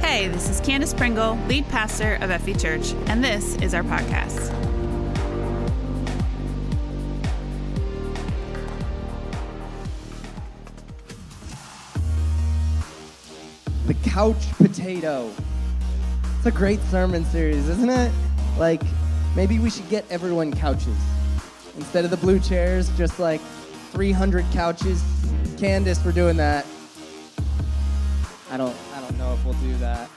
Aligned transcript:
Hey, 0.00 0.26
this 0.26 0.48
is 0.48 0.60
Candace 0.60 0.92
Pringle, 0.94 1.38
lead 1.46 1.68
pastor 1.68 2.14
of 2.20 2.30
FV 2.30 2.60
Church, 2.60 2.92
and 3.08 3.22
this 3.22 3.54
is 3.56 3.72
our 3.72 3.82
podcast. 3.82 4.48
The 13.86 13.94
couch 14.10 14.50
potato. 14.56 15.30
It's 16.36 16.46
a 16.46 16.50
great 16.50 16.80
sermon 16.90 17.24
series, 17.26 17.68
isn't 17.68 17.90
it? 17.90 18.12
Like, 18.58 18.82
maybe 19.36 19.58
we 19.58 19.70
should 19.70 19.88
get 19.88 20.04
everyone 20.10 20.52
couches. 20.52 20.98
Instead 21.76 22.04
of 22.04 22.10
the 22.10 22.16
blue 22.16 22.40
chairs, 22.40 22.90
just 22.96 23.20
like 23.20 23.40
300 23.92 24.44
couches. 24.52 25.02
Candace, 25.58 26.04
we're 26.04 26.12
doing 26.12 26.36
that. 26.38 26.66
I 28.50 28.56
don't 28.56 28.76
I 28.94 29.00
don't 29.00 29.18
know 29.18 29.32
if 29.34 29.44
we'll 29.44 29.54
do 29.54 29.76
that. 29.76 30.08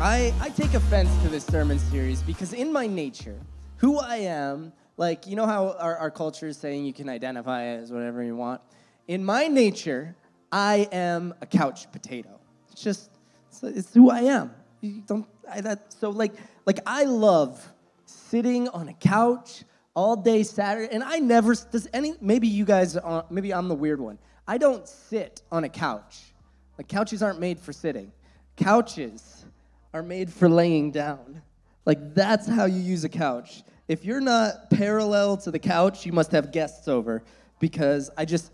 I 0.00 0.32
I 0.40 0.48
take 0.50 0.74
offense 0.74 1.10
to 1.22 1.28
this 1.28 1.44
sermon 1.44 1.78
series 1.78 2.22
because 2.22 2.52
in 2.52 2.72
my 2.72 2.86
nature, 2.86 3.38
who 3.76 3.98
I 3.98 4.16
am, 4.16 4.72
like 4.96 5.26
you 5.26 5.36
know 5.36 5.46
how 5.46 5.76
our, 5.78 5.96
our 5.96 6.10
culture 6.10 6.46
is 6.46 6.56
saying 6.56 6.84
you 6.84 6.92
can 6.92 7.08
identify 7.08 7.64
as 7.64 7.92
whatever 7.92 8.22
you 8.22 8.34
want. 8.34 8.60
In 9.08 9.24
my 9.24 9.46
nature, 9.46 10.16
I 10.50 10.88
am 10.90 11.34
a 11.40 11.46
couch 11.46 11.90
potato. 11.92 12.40
It's 12.72 12.82
just 12.82 13.10
it's, 13.48 13.62
it's 13.62 13.94
who 13.94 14.10
I 14.10 14.20
am. 14.20 14.50
You 14.80 15.02
don't 15.06 15.26
I, 15.50 15.60
that 15.60 15.92
so 15.92 16.10
like 16.10 16.32
like 16.66 16.80
I 16.86 17.04
love 17.04 17.72
sitting 18.06 18.68
on 18.68 18.88
a 18.88 18.94
couch 18.94 19.64
all 19.94 20.16
day 20.16 20.42
Saturday, 20.42 20.92
and 20.92 21.04
I 21.04 21.18
never 21.18 21.54
does 21.54 21.88
any. 21.92 22.14
Maybe 22.20 22.48
you 22.48 22.64
guys, 22.64 22.96
are, 22.96 23.24
maybe 23.30 23.54
I'm 23.54 23.68
the 23.68 23.74
weird 23.74 24.00
one. 24.00 24.18
I 24.46 24.58
don't 24.58 24.86
sit 24.88 25.42
on 25.50 25.64
a 25.64 25.68
couch. 25.68 26.33
Like 26.78 26.88
couches 26.88 27.22
aren't 27.22 27.40
made 27.40 27.58
for 27.58 27.72
sitting. 27.72 28.12
Couches 28.56 29.44
are 29.92 30.02
made 30.02 30.32
for 30.32 30.48
laying 30.48 30.90
down. 30.90 31.42
Like 31.86 32.14
that's 32.14 32.48
how 32.48 32.64
you 32.64 32.80
use 32.80 33.04
a 33.04 33.08
couch. 33.08 33.62
If 33.86 34.04
you're 34.04 34.20
not 34.20 34.70
parallel 34.70 35.36
to 35.38 35.50
the 35.50 35.58
couch, 35.58 36.06
you 36.06 36.12
must 36.12 36.32
have 36.32 36.50
guests 36.50 36.88
over 36.88 37.22
because 37.60 38.10
I 38.16 38.24
just 38.24 38.50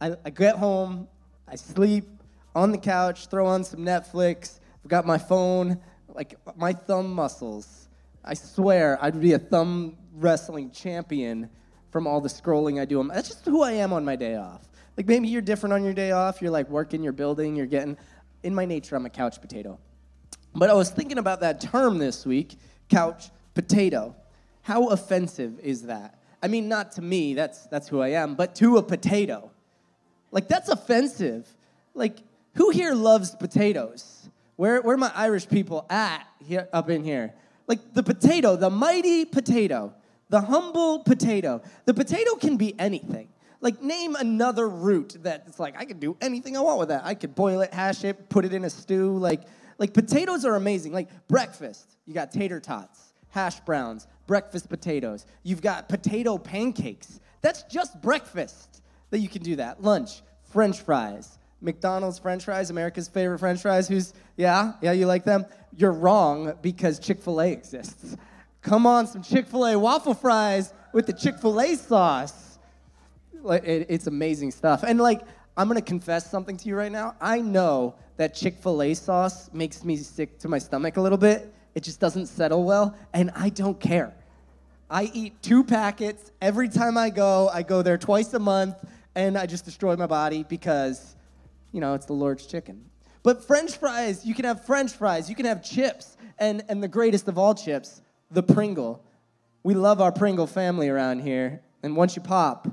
I, 0.00 0.14
I 0.24 0.30
get 0.30 0.56
home, 0.56 1.08
I 1.46 1.56
sleep 1.56 2.04
on 2.54 2.70
the 2.70 2.78
couch, 2.78 3.26
throw 3.26 3.46
on 3.46 3.64
some 3.64 3.80
Netflix. 3.80 4.60
I've 4.84 4.90
got 4.90 5.06
my 5.06 5.18
phone, 5.18 5.80
like 6.08 6.36
my 6.56 6.72
thumb 6.72 7.12
muscles. 7.12 7.88
I 8.24 8.34
swear 8.34 8.98
I'd 9.02 9.20
be 9.20 9.32
a 9.32 9.38
thumb 9.38 9.96
wrestling 10.14 10.70
champion 10.70 11.50
from 11.90 12.06
all 12.06 12.20
the 12.20 12.28
scrolling 12.28 12.80
I 12.80 12.84
do. 12.84 13.02
That's 13.08 13.28
just 13.28 13.44
who 13.44 13.62
I 13.62 13.72
am 13.72 13.92
on 13.92 14.04
my 14.04 14.16
day 14.16 14.36
off. 14.36 14.67
Like 14.98 15.06
maybe 15.06 15.28
you're 15.28 15.40
different 15.40 15.72
on 15.72 15.84
your 15.84 15.94
day 15.94 16.10
off. 16.10 16.42
You're 16.42 16.50
like 16.50 16.68
working 16.68 17.04
your 17.04 17.12
building. 17.12 17.54
You're 17.54 17.66
getting. 17.66 17.96
In 18.42 18.52
my 18.52 18.64
nature, 18.64 18.96
I'm 18.96 19.06
a 19.06 19.10
couch 19.10 19.40
potato. 19.40 19.78
But 20.56 20.70
I 20.70 20.74
was 20.74 20.90
thinking 20.90 21.18
about 21.18 21.40
that 21.40 21.60
term 21.60 21.98
this 21.98 22.26
week, 22.26 22.56
couch 22.88 23.30
potato. 23.54 24.16
How 24.62 24.88
offensive 24.88 25.60
is 25.60 25.82
that? 25.82 26.18
I 26.42 26.48
mean, 26.48 26.68
not 26.68 26.92
to 26.92 27.02
me. 27.02 27.34
That's 27.34 27.66
that's 27.66 27.86
who 27.86 28.00
I 28.00 28.08
am. 28.08 28.34
But 28.34 28.56
to 28.56 28.76
a 28.78 28.82
potato, 28.82 29.52
like 30.32 30.48
that's 30.48 30.68
offensive. 30.68 31.46
Like 31.94 32.18
who 32.56 32.70
here 32.70 32.92
loves 32.92 33.36
potatoes? 33.36 34.28
Where 34.56 34.82
where 34.82 34.96
my 34.96 35.12
Irish 35.14 35.48
people 35.48 35.86
at 35.88 36.26
here 36.44 36.68
up 36.72 36.90
in 36.90 37.04
here? 37.04 37.34
Like 37.68 37.94
the 37.94 38.02
potato, 38.02 38.56
the 38.56 38.70
mighty 38.70 39.24
potato, 39.24 39.94
the 40.28 40.40
humble 40.40 41.04
potato. 41.04 41.62
The 41.84 41.94
potato 41.94 42.34
can 42.34 42.56
be 42.56 42.74
anything. 42.80 43.28
Like, 43.60 43.82
name 43.82 44.14
another 44.14 44.68
root 44.68 45.16
that's 45.20 45.58
like, 45.58 45.76
I 45.78 45.84
could 45.84 46.00
do 46.00 46.16
anything 46.20 46.56
I 46.56 46.60
want 46.60 46.78
with 46.78 46.88
that. 46.88 47.04
I 47.04 47.14
could 47.14 47.34
boil 47.34 47.60
it, 47.60 47.74
hash 47.74 48.04
it, 48.04 48.28
put 48.28 48.44
it 48.44 48.52
in 48.52 48.64
a 48.64 48.70
stew. 48.70 49.16
Like, 49.16 49.42
like 49.78 49.92
potatoes 49.92 50.44
are 50.44 50.54
amazing. 50.54 50.92
Like, 50.92 51.08
breakfast, 51.28 51.96
you 52.06 52.14
got 52.14 52.30
tater 52.30 52.60
tots, 52.60 53.12
hash 53.30 53.60
browns, 53.60 54.06
breakfast 54.26 54.68
potatoes. 54.68 55.26
You've 55.42 55.62
got 55.62 55.88
potato 55.88 56.38
pancakes. 56.38 57.20
That's 57.40 57.64
just 57.64 58.00
breakfast 58.00 58.82
that 59.10 59.18
you 59.18 59.28
can 59.28 59.42
do 59.42 59.56
that. 59.56 59.82
Lunch, 59.82 60.22
french 60.52 60.80
fries. 60.80 61.38
McDonald's 61.60 62.20
french 62.20 62.44
fries, 62.44 62.70
America's 62.70 63.08
favorite 63.08 63.40
french 63.40 63.62
fries. 63.62 63.88
Who's, 63.88 64.14
yeah, 64.36 64.74
yeah, 64.80 64.92
you 64.92 65.06
like 65.06 65.24
them? 65.24 65.44
You're 65.76 65.92
wrong 65.92 66.54
because 66.62 67.00
Chick 67.00 67.20
fil 67.20 67.40
A 67.40 67.50
exists. 67.50 68.16
Come 68.62 68.86
on, 68.86 69.06
some 69.08 69.22
Chick 69.22 69.46
fil 69.46 69.66
A 69.66 69.78
waffle 69.78 70.14
fries 70.14 70.72
with 70.92 71.06
the 71.06 71.12
Chick 71.12 71.38
fil 71.38 71.60
A 71.60 71.74
sauce 71.74 72.47
like, 73.42 73.64
it, 73.64 73.86
it's 73.88 74.06
amazing 74.06 74.50
stuff. 74.50 74.82
And 74.82 75.00
like, 75.00 75.22
I'm 75.56 75.68
gonna 75.68 75.82
confess 75.82 76.30
something 76.30 76.56
to 76.56 76.68
you 76.68 76.76
right 76.76 76.92
now. 76.92 77.16
I 77.20 77.40
know 77.40 77.94
that 78.16 78.34
Chick 78.34 78.56
fil 78.56 78.82
A 78.82 78.94
sauce 78.94 79.50
makes 79.52 79.84
me 79.84 79.96
sick 79.96 80.38
to 80.40 80.48
my 80.48 80.58
stomach 80.58 80.96
a 80.96 81.00
little 81.00 81.18
bit. 81.18 81.52
It 81.74 81.82
just 81.82 82.00
doesn't 82.00 82.26
settle 82.26 82.64
well, 82.64 82.96
and 83.12 83.30
I 83.36 83.50
don't 83.50 83.78
care. 83.78 84.14
I 84.90 85.10
eat 85.12 85.40
two 85.42 85.62
packets 85.62 86.32
every 86.40 86.68
time 86.68 86.96
I 86.96 87.10
go. 87.10 87.48
I 87.52 87.62
go 87.62 87.82
there 87.82 87.98
twice 87.98 88.32
a 88.34 88.38
month, 88.38 88.76
and 89.14 89.36
I 89.36 89.46
just 89.46 89.64
destroy 89.64 89.96
my 89.96 90.06
body 90.06 90.44
because, 90.48 91.16
you 91.72 91.80
know, 91.80 91.94
it's 91.94 92.06
the 92.06 92.14
Lord's 92.14 92.46
chicken. 92.46 92.84
But 93.22 93.44
French 93.44 93.76
fries, 93.76 94.24
you 94.24 94.34
can 94.34 94.44
have 94.44 94.64
French 94.64 94.92
fries, 94.92 95.28
you 95.28 95.34
can 95.34 95.44
have 95.44 95.62
chips, 95.62 96.16
and, 96.38 96.64
and 96.68 96.82
the 96.82 96.88
greatest 96.88 97.28
of 97.28 97.36
all 97.36 97.54
chips, 97.54 98.00
the 98.30 98.42
Pringle. 98.42 99.04
We 99.62 99.74
love 99.74 100.00
our 100.00 100.12
Pringle 100.12 100.46
family 100.46 100.88
around 100.88 101.20
here, 101.20 101.62
and 101.82 101.96
once 101.96 102.16
you 102.16 102.22
pop, 102.22 102.68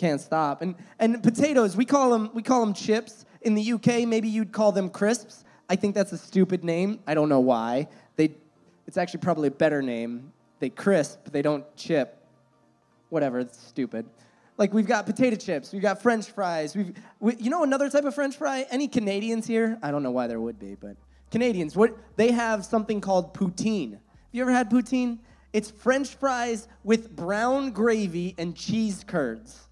can't 0.00 0.20
stop. 0.20 0.62
And 0.62 0.74
and 0.98 1.22
potatoes, 1.22 1.76
we 1.76 1.84
call 1.84 2.10
them 2.10 2.30
we 2.32 2.42
call 2.42 2.64
them 2.64 2.74
chips. 2.74 3.26
In 3.42 3.54
the 3.54 3.72
UK, 3.72 4.06
maybe 4.06 4.28
you'd 4.28 4.52
call 4.52 4.72
them 4.72 4.90
crisps. 4.90 5.44
I 5.68 5.76
think 5.76 5.94
that's 5.94 6.12
a 6.12 6.18
stupid 6.18 6.64
name. 6.64 7.00
I 7.06 7.14
don't 7.14 7.28
know 7.28 7.40
why. 7.40 7.88
They 8.16 8.34
it's 8.86 8.96
actually 8.96 9.20
probably 9.20 9.48
a 9.48 9.52
better 9.52 9.82
name. 9.82 10.32
They 10.58 10.70
crisp, 10.70 11.30
they 11.30 11.42
don't 11.42 11.64
chip. 11.76 12.16
Whatever, 13.08 13.40
it's 13.40 13.58
stupid. 13.58 14.06
Like 14.58 14.74
we've 14.74 14.86
got 14.86 15.06
potato 15.06 15.36
chips, 15.36 15.72
we've 15.72 15.82
got 15.82 16.02
French 16.02 16.30
fries. 16.30 16.76
We've, 16.76 16.92
we, 17.18 17.36
you 17.36 17.50
know 17.50 17.62
another 17.62 17.88
type 17.88 18.04
of 18.04 18.14
French 18.14 18.36
fry. 18.36 18.66
Any 18.70 18.88
Canadians 18.88 19.46
here? 19.46 19.78
I 19.82 19.90
don't 19.90 20.02
know 20.02 20.10
why 20.10 20.26
there 20.26 20.40
would 20.40 20.58
be, 20.58 20.74
but 20.74 20.96
Canadians, 21.30 21.76
what 21.76 21.96
they 22.16 22.30
have 22.32 22.64
something 22.64 23.00
called 23.00 23.32
poutine. 23.32 23.92
Have 23.92 24.00
you 24.32 24.42
ever 24.42 24.52
had 24.52 24.70
poutine? 24.70 25.18
It's 25.52 25.70
French 25.70 26.14
fries 26.14 26.68
with 26.84 27.14
brown 27.16 27.70
gravy 27.72 28.34
and 28.38 28.54
cheese 28.54 29.02
curds. 29.04 29.68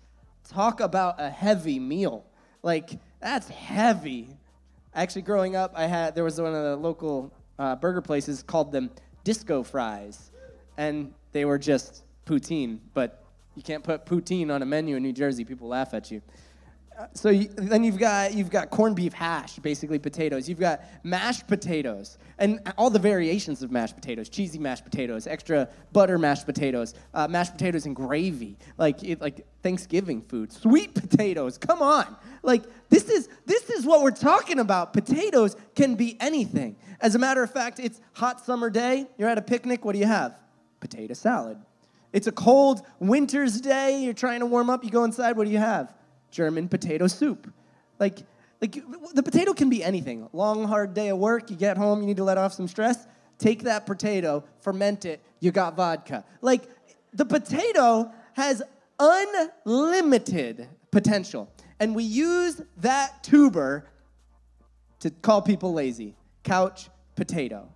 Talk 0.49 0.81
about 0.81 1.21
a 1.21 1.29
heavy 1.29 1.79
meal. 1.79 2.25
Like, 2.63 2.99
that's 3.21 3.49
heavy. 3.49 4.37
Actually, 4.95 5.23
growing 5.23 5.55
up, 5.55 5.73
I 5.75 5.87
had 5.87 6.15
there 6.15 6.25
was 6.25 6.41
one 6.41 6.55
of 6.55 6.63
the 6.63 6.77
local 6.77 7.33
uh, 7.59 7.77
burger 7.77 8.01
places 8.01 8.43
called 8.43 8.73
them 8.73 8.91
disco 9.25 9.63
fries, 9.63 10.31
and 10.79 11.13
they 11.33 11.45
were 11.45 11.59
just 11.59 12.05
poutine. 12.25 12.79
But 12.95 13.25
you 13.57 13.63
can't 13.63 13.85
put 13.85 14.07
poutine 14.07 14.51
on 14.51 14.63
a 14.63 14.67
menu 14.67 14.97
in 14.97 15.03
New 15.03 15.13
Jersey; 15.13 15.45
people 15.45 15.69
laugh 15.69 15.93
at 15.93 16.11
you 16.11 16.23
so 17.15 17.31
you, 17.31 17.49
then 17.49 17.85
you've 17.85 17.99
got 17.99 18.35
you've 18.35 18.51
got 18.51 18.71
corned 18.71 18.97
beef 18.97 19.13
hash, 19.13 19.59
basically 19.59 19.99
potatoes. 19.99 20.49
You've 20.49 20.59
got 20.59 20.83
mashed 21.05 21.47
potatoes 21.47 22.19
and 22.39 22.61
all 22.77 22.91
the 22.91 22.99
variations 22.99 23.63
of 23.63 23.71
mashed 23.71 23.95
potatoes: 23.95 24.29
cheesy 24.29 24.59
mashed 24.59 24.85
potatoes, 24.85 25.27
extra 25.27 25.69
butter 25.93 26.19
mashed 26.19 26.47
potatoes, 26.47 26.95
uh, 27.15 27.29
mashed 27.29 27.53
potatoes 27.53 27.87
and 27.87 27.95
gravy, 27.95 28.57
like 28.79 29.03
it, 29.05 29.21
like 29.21 29.47
Thanksgiving 29.63 30.23
food. 30.23 30.53
Sweet 30.53 30.95
potatoes, 30.95 31.57
come 31.57 31.83
on! 31.83 32.17
Like 32.43 32.65
this 32.89 33.09
is 33.09 33.29
this 33.47 33.71
is 33.71 33.87
what 33.87 34.03
we're 34.03 34.11
talking 34.11 34.59
about. 34.59 34.93
Potatoes 34.93 35.57
can 35.75 35.95
be 35.95 36.17
anything. 36.21 36.77
As 37.01 37.15
a 37.15 37.19
matter 37.19 37.43
of 37.43 37.53
fact, 37.53 37.79
it's 37.79 38.01
hot 38.13 38.45
summer 38.45 38.71
day. 38.71 39.07
You're 39.19 39.29
at 39.29 39.39
a 39.39 39.43
picnic. 39.43 39.85
What 39.85 39.93
do 39.93 39.99
you 39.99 40.07
have? 40.07 40.39
Potato 40.81 41.15
salad. 41.15 41.59
It's 42.13 42.27
a 42.27 42.33
cold 42.33 42.83
winter's 42.99 43.61
day. 43.61 44.03
You're 44.03 44.15
trying 44.15 44.41
to 44.41 44.47
warm 44.47 44.71
up. 44.71 44.83
You 44.83 44.91
go 44.91 45.05
inside. 45.05 45.37
What 45.37 45.45
do 45.45 45.51
you 45.51 45.59
have? 45.59 45.95
German 46.31 46.69
potato 46.69 47.07
soup. 47.07 47.53
Like, 47.99 48.19
like 48.61 48.83
the 49.15 49.23
potato 49.23 49.53
can 49.53 49.71
be 49.71 49.83
anything. 49.83 50.29
Long, 50.33 50.65
hard 50.65 50.95
day 50.95 51.09
of 51.09 51.19
work, 51.19 51.51
you 51.51 51.57
get 51.57 51.77
home, 51.77 52.01
you 52.01 52.07
need 52.07 52.17
to 52.17 52.25
let 52.25 52.39
off 52.39 52.53
some 52.53 52.69
stress. 52.69 53.07
Take 53.39 53.63
that 53.65 53.87
potato, 53.87 54.45
ferment 54.61 55.05
it, 55.05 55.21
you 55.41 55.53
got 55.53 55.77
vodka. 55.77 56.25
Like, 56.41 56.69
the 57.13 57.25
potato 57.25 58.11
has 58.35 58.63
unlimited 58.99 60.69
potential. 60.91 61.51
And 61.81 61.95
we 61.95 62.03
use 62.03 62.61
that 62.79 63.23
tuber 63.23 63.89
to 65.01 65.11
call 65.11 65.43
people 65.43 65.73
lazy 65.73 66.17
couch 66.43 66.89
potato. 67.15 67.69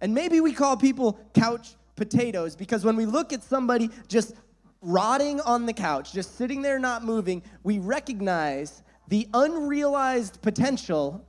And 0.00 0.14
maybe 0.14 0.40
we 0.40 0.52
call 0.52 0.76
people 0.76 1.18
couch 1.34 1.74
potatoes 1.96 2.56
because 2.56 2.84
when 2.84 2.96
we 2.96 3.06
look 3.06 3.32
at 3.32 3.42
somebody 3.42 3.90
just 4.08 4.34
rotting 4.82 5.40
on 5.40 5.64
the 5.64 5.72
couch, 5.72 6.12
just 6.12 6.36
sitting 6.36 6.60
there 6.60 6.78
not 6.78 7.04
moving, 7.04 7.42
we 7.62 7.78
recognize 7.78 8.82
the 9.08 9.28
unrealized 9.32 10.42
potential 10.42 11.24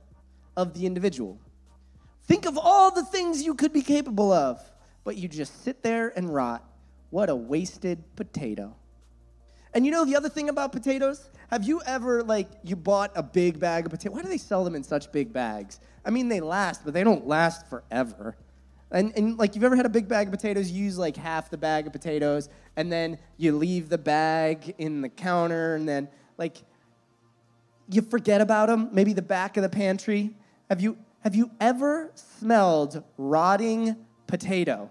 of 0.56 0.74
the 0.74 0.86
individual. 0.86 1.38
Think 2.26 2.46
of 2.46 2.58
all 2.58 2.90
the 2.90 3.04
things 3.04 3.42
you 3.42 3.54
could 3.54 3.72
be 3.72 3.82
capable 3.82 4.32
of, 4.32 4.60
but 5.04 5.16
you 5.16 5.28
just 5.28 5.62
sit 5.62 5.82
there 5.82 6.12
and 6.16 6.32
rot. 6.32 6.64
What 7.10 7.30
a 7.30 7.36
wasted 7.36 8.02
potato. 8.16 8.74
And 9.74 9.84
you 9.84 9.92
know 9.92 10.04
the 10.04 10.16
other 10.16 10.28
thing 10.28 10.48
about 10.48 10.72
potatoes? 10.72 11.30
Have 11.50 11.64
you 11.64 11.82
ever, 11.84 12.22
like, 12.22 12.48
you 12.62 12.76
bought 12.76 13.12
a 13.14 13.22
big 13.22 13.60
bag 13.60 13.86
of 13.86 13.90
potatoes? 13.90 14.16
Why 14.16 14.22
do 14.22 14.28
they 14.28 14.38
sell 14.38 14.64
them 14.64 14.74
in 14.74 14.82
such 14.82 15.12
big 15.12 15.32
bags? 15.32 15.80
I 16.04 16.10
mean, 16.10 16.28
they 16.28 16.40
last, 16.40 16.84
but 16.84 16.94
they 16.94 17.04
don't 17.04 17.26
last 17.26 17.68
forever. 17.68 18.36
And, 18.90 19.12
and 19.16 19.38
like, 19.38 19.54
you've 19.54 19.64
ever 19.64 19.76
had 19.76 19.86
a 19.86 19.90
big 19.90 20.08
bag 20.08 20.28
of 20.28 20.32
potatoes? 20.32 20.70
You 20.70 20.84
use 20.84 20.98
like 20.98 21.16
half 21.16 21.50
the 21.50 21.58
bag 21.58 21.86
of 21.86 21.92
potatoes, 21.92 22.48
and 22.76 22.92
then 22.92 23.18
you 23.36 23.56
leave 23.56 23.88
the 23.88 23.98
bag 23.98 24.74
in 24.78 25.00
the 25.00 25.08
counter, 25.08 25.74
and 25.74 25.88
then, 25.88 26.08
like, 26.38 26.58
you 27.88 28.02
forget 28.02 28.40
about 28.40 28.68
them, 28.68 28.88
maybe 28.92 29.12
the 29.12 29.22
back 29.22 29.56
of 29.56 29.62
the 29.62 29.68
pantry. 29.68 30.34
Have 30.70 30.80
you, 30.80 30.96
have 31.20 31.34
you 31.34 31.50
ever 31.60 32.12
smelled 32.14 33.02
rotting 33.18 33.96
potato? 34.26 34.90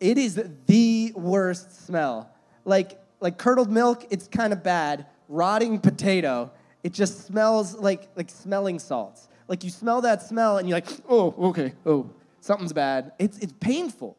It 0.00 0.18
is 0.18 0.42
the 0.66 1.12
worst 1.14 1.86
smell. 1.86 2.30
Like, 2.64 3.00
like 3.20 3.38
curdled 3.38 3.70
milk, 3.70 4.06
it's 4.10 4.28
kind 4.28 4.52
of 4.52 4.62
bad. 4.62 5.06
Rotting 5.28 5.78
potato, 5.80 6.50
it 6.82 6.92
just 6.92 7.26
smells 7.26 7.74
like, 7.74 8.08
like 8.16 8.30
smelling 8.30 8.78
salts. 8.78 9.28
Like 9.48 9.64
you 9.64 9.70
smell 9.70 10.00
that 10.02 10.22
smell 10.22 10.58
and 10.58 10.68
you're 10.68 10.76
like, 10.76 10.88
oh, 11.08 11.34
okay, 11.48 11.72
oh, 11.86 12.10
something's 12.44 12.72
bad. 12.72 13.12
It's, 13.18 13.38
it's 13.38 13.54
painful 13.58 14.16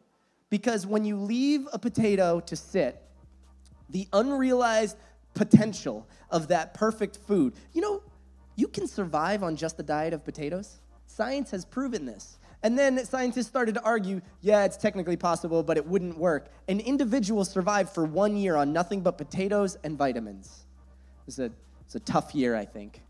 because 0.50 0.86
when 0.86 1.04
you 1.04 1.16
leave 1.16 1.66
a 1.72 1.78
potato 1.78 2.40
to 2.40 2.56
sit, 2.56 3.00
the 3.90 4.08
unrealized 4.12 4.96
potential 5.34 6.06
of 6.30 6.48
that 6.48 6.74
perfect 6.74 7.18
food, 7.18 7.54
you 7.72 7.80
know, 7.80 8.02
you 8.56 8.68
can 8.68 8.86
survive 8.86 9.42
on 9.42 9.54
just 9.54 9.76
the 9.76 9.82
diet 9.82 10.12
of 10.12 10.24
potatoes. 10.24 10.80
Science 11.06 11.50
has 11.52 11.64
proven 11.64 12.04
this. 12.04 12.38
And 12.62 12.76
then 12.76 13.04
scientists 13.04 13.46
started 13.46 13.74
to 13.76 13.82
argue, 13.82 14.20
yeah, 14.40 14.64
it's 14.64 14.76
technically 14.76 15.16
possible, 15.16 15.62
but 15.62 15.76
it 15.76 15.86
wouldn't 15.86 16.18
work. 16.18 16.48
An 16.68 16.80
individual 16.80 17.44
survived 17.44 17.90
for 17.90 18.04
one 18.04 18.36
year 18.36 18.56
on 18.56 18.72
nothing 18.72 19.02
but 19.02 19.18
potatoes 19.18 19.76
and 19.84 19.96
vitamins. 19.96 20.64
It's 21.28 21.38
a, 21.38 21.52
it's 21.84 21.94
a 21.94 22.00
tough 22.00 22.34
year, 22.34 22.56
I 22.56 22.64
think. 22.64 23.02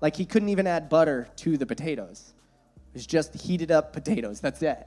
Like 0.00 0.14
he 0.14 0.24
couldn't 0.24 0.50
even 0.50 0.66
add 0.66 0.88
butter 0.88 1.28
to 1.36 1.56
the 1.56 1.66
potatoes. 1.66 2.34
It 2.88 2.94
was 2.94 3.06
just 3.06 3.34
heated 3.34 3.70
up 3.70 3.92
potatoes. 3.92 4.40
That's 4.40 4.62
it. 4.62 4.86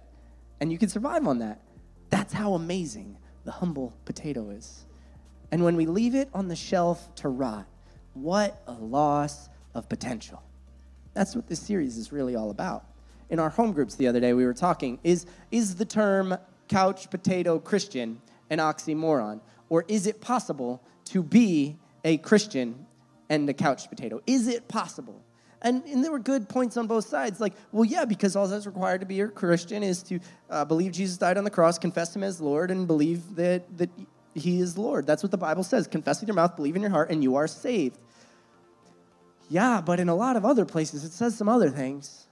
And 0.59 0.71
you 0.71 0.77
can 0.77 0.89
survive 0.89 1.27
on 1.27 1.39
that. 1.39 1.61
That's 2.09 2.33
how 2.33 2.53
amazing 2.53 3.17
the 3.45 3.51
humble 3.51 3.93
potato 4.05 4.49
is. 4.49 4.85
And 5.51 5.63
when 5.63 5.75
we 5.75 5.85
leave 5.85 6.15
it 6.15 6.29
on 6.33 6.47
the 6.47 6.55
shelf 6.55 7.13
to 7.15 7.29
rot, 7.29 7.67
what 8.13 8.61
a 8.67 8.73
loss 8.73 9.49
of 9.73 9.89
potential. 9.89 10.41
That's 11.13 11.35
what 11.35 11.47
this 11.47 11.59
series 11.59 11.97
is 11.97 12.11
really 12.11 12.35
all 12.35 12.51
about. 12.51 12.85
In 13.29 13.39
our 13.39 13.49
home 13.49 13.71
groups 13.71 13.95
the 13.95 14.07
other 14.07 14.19
day, 14.19 14.33
we 14.33 14.45
were 14.45 14.53
talking 14.53 14.99
is, 15.03 15.25
is 15.51 15.75
the 15.75 15.85
term 15.85 16.37
couch 16.67 17.09
potato 17.09 17.59
Christian 17.59 18.21
an 18.49 18.59
oxymoron? 18.59 19.41
Or 19.69 19.85
is 19.87 20.07
it 20.07 20.21
possible 20.21 20.83
to 21.05 21.23
be 21.23 21.77
a 22.03 22.17
Christian 22.17 22.85
and 23.29 23.49
a 23.49 23.53
couch 23.53 23.89
potato? 23.89 24.21
Is 24.27 24.47
it 24.47 24.67
possible? 24.67 25.23
And, 25.61 25.83
and 25.85 26.03
there 26.03 26.11
were 26.11 26.19
good 26.19 26.49
points 26.49 26.75
on 26.77 26.87
both 26.87 27.05
sides. 27.07 27.39
Like, 27.39 27.53
well, 27.71 27.85
yeah, 27.85 28.05
because 28.05 28.35
all 28.35 28.47
that's 28.47 28.65
required 28.65 29.01
to 29.01 29.05
be 29.05 29.21
a 29.21 29.27
Christian 29.27 29.83
is 29.83 30.01
to 30.03 30.19
uh, 30.49 30.65
believe 30.65 30.91
Jesus 30.91 31.17
died 31.17 31.37
on 31.37 31.43
the 31.43 31.51
cross, 31.51 31.77
confess 31.77 32.15
him 32.15 32.23
as 32.23 32.41
Lord, 32.41 32.71
and 32.71 32.87
believe 32.87 33.35
that, 33.35 33.77
that 33.77 33.89
he 34.33 34.59
is 34.59 34.77
Lord. 34.77 35.05
That's 35.05 35.21
what 35.21 35.31
the 35.31 35.37
Bible 35.37 35.63
says. 35.63 35.87
Confess 35.87 36.19
with 36.19 36.27
your 36.27 36.35
mouth, 36.35 36.55
believe 36.55 36.75
in 36.75 36.81
your 36.81 36.91
heart, 36.91 37.11
and 37.11 37.21
you 37.21 37.35
are 37.35 37.47
saved. 37.47 37.99
Yeah, 39.49 39.81
but 39.81 39.99
in 39.99 40.09
a 40.09 40.15
lot 40.15 40.35
of 40.35 40.45
other 40.45 40.65
places, 40.65 41.03
it 41.03 41.11
says 41.11 41.37
some 41.37 41.49
other 41.49 41.69
things. 41.69 42.27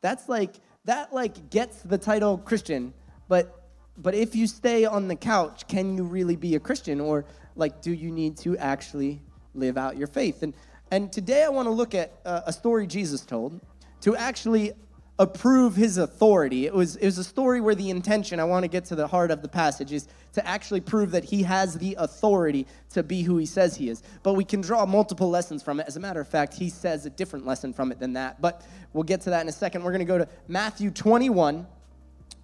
That's 0.00 0.28
like, 0.28 0.54
that 0.86 1.12
like 1.12 1.50
gets 1.50 1.82
the 1.82 1.98
title 1.98 2.38
Christian, 2.38 2.94
but 3.28 3.56
but 3.98 4.14
if 4.14 4.34
you 4.34 4.46
stay 4.46 4.86
on 4.86 5.08
the 5.08 5.16
couch, 5.16 5.68
can 5.68 5.94
you 5.94 6.04
really 6.04 6.36
be 6.36 6.54
a 6.54 6.60
Christian? 6.60 7.00
Or 7.00 7.26
like, 7.54 7.82
do 7.82 7.92
you 7.92 8.10
need 8.10 8.38
to 8.38 8.56
actually 8.56 9.20
live 9.54 9.76
out 9.76 9.96
your 9.96 10.06
faith. 10.06 10.42
And, 10.42 10.54
and 10.90 11.12
today 11.12 11.44
I 11.44 11.48
want 11.48 11.66
to 11.66 11.72
look 11.72 11.94
at 11.94 12.12
uh, 12.24 12.42
a 12.46 12.52
story 12.52 12.86
Jesus 12.86 13.22
told 13.22 13.60
to 14.02 14.16
actually 14.16 14.72
approve 15.20 15.76
his 15.76 15.98
authority. 15.98 16.64
It 16.64 16.72
was, 16.72 16.96
it 16.96 17.04
was 17.04 17.18
a 17.18 17.24
story 17.24 17.60
where 17.60 17.74
the 17.74 17.90
intention, 17.90 18.40
I 18.40 18.44
want 18.44 18.64
to 18.64 18.68
get 18.68 18.86
to 18.86 18.94
the 18.94 19.06
heart 19.06 19.30
of 19.30 19.42
the 19.42 19.48
passage, 19.48 19.92
is 19.92 20.08
to 20.32 20.46
actually 20.46 20.80
prove 20.80 21.10
that 21.10 21.24
he 21.24 21.42
has 21.42 21.76
the 21.76 21.94
authority 21.98 22.66
to 22.94 23.02
be 23.02 23.22
who 23.22 23.36
he 23.36 23.44
says 23.44 23.76
he 23.76 23.90
is. 23.90 24.02
But 24.22 24.32
we 24.32 24.44
can 24.44 24.62
draw 24.62 24.86
multiple 24.86 25.28
lessons 25.28 25.62
from 25.62 25.78
it. 25.78 25.86
As 25.86 25.98
a 25.98 26.00
matter 26.00 26.22
of 26.22 26.28
fact, 26.28 26.54
he 26.54 26.70
says 26.70 27.04
a 27.04 27.10
different 27.10 27.46
lesson 27.46 27.74
from 27.74 27.92
it 27.92 28.00
than 28.00 28.14
that. 28.14 28.40
But 28.40 28.66
we'll 28.94 29.04
get 29.04 29.20
to 29.22 29.30
that 29.30 29.42
in 29.42 29.48
a 29.48 29.52
second. 29.52 29.84
We're 29.84 29.92
going 29.92 30.06
to 30.06 30.06
go 30.06 30.16
to 30.16 30.28
Matthew 30.48 30.90
21, 30.90 31.66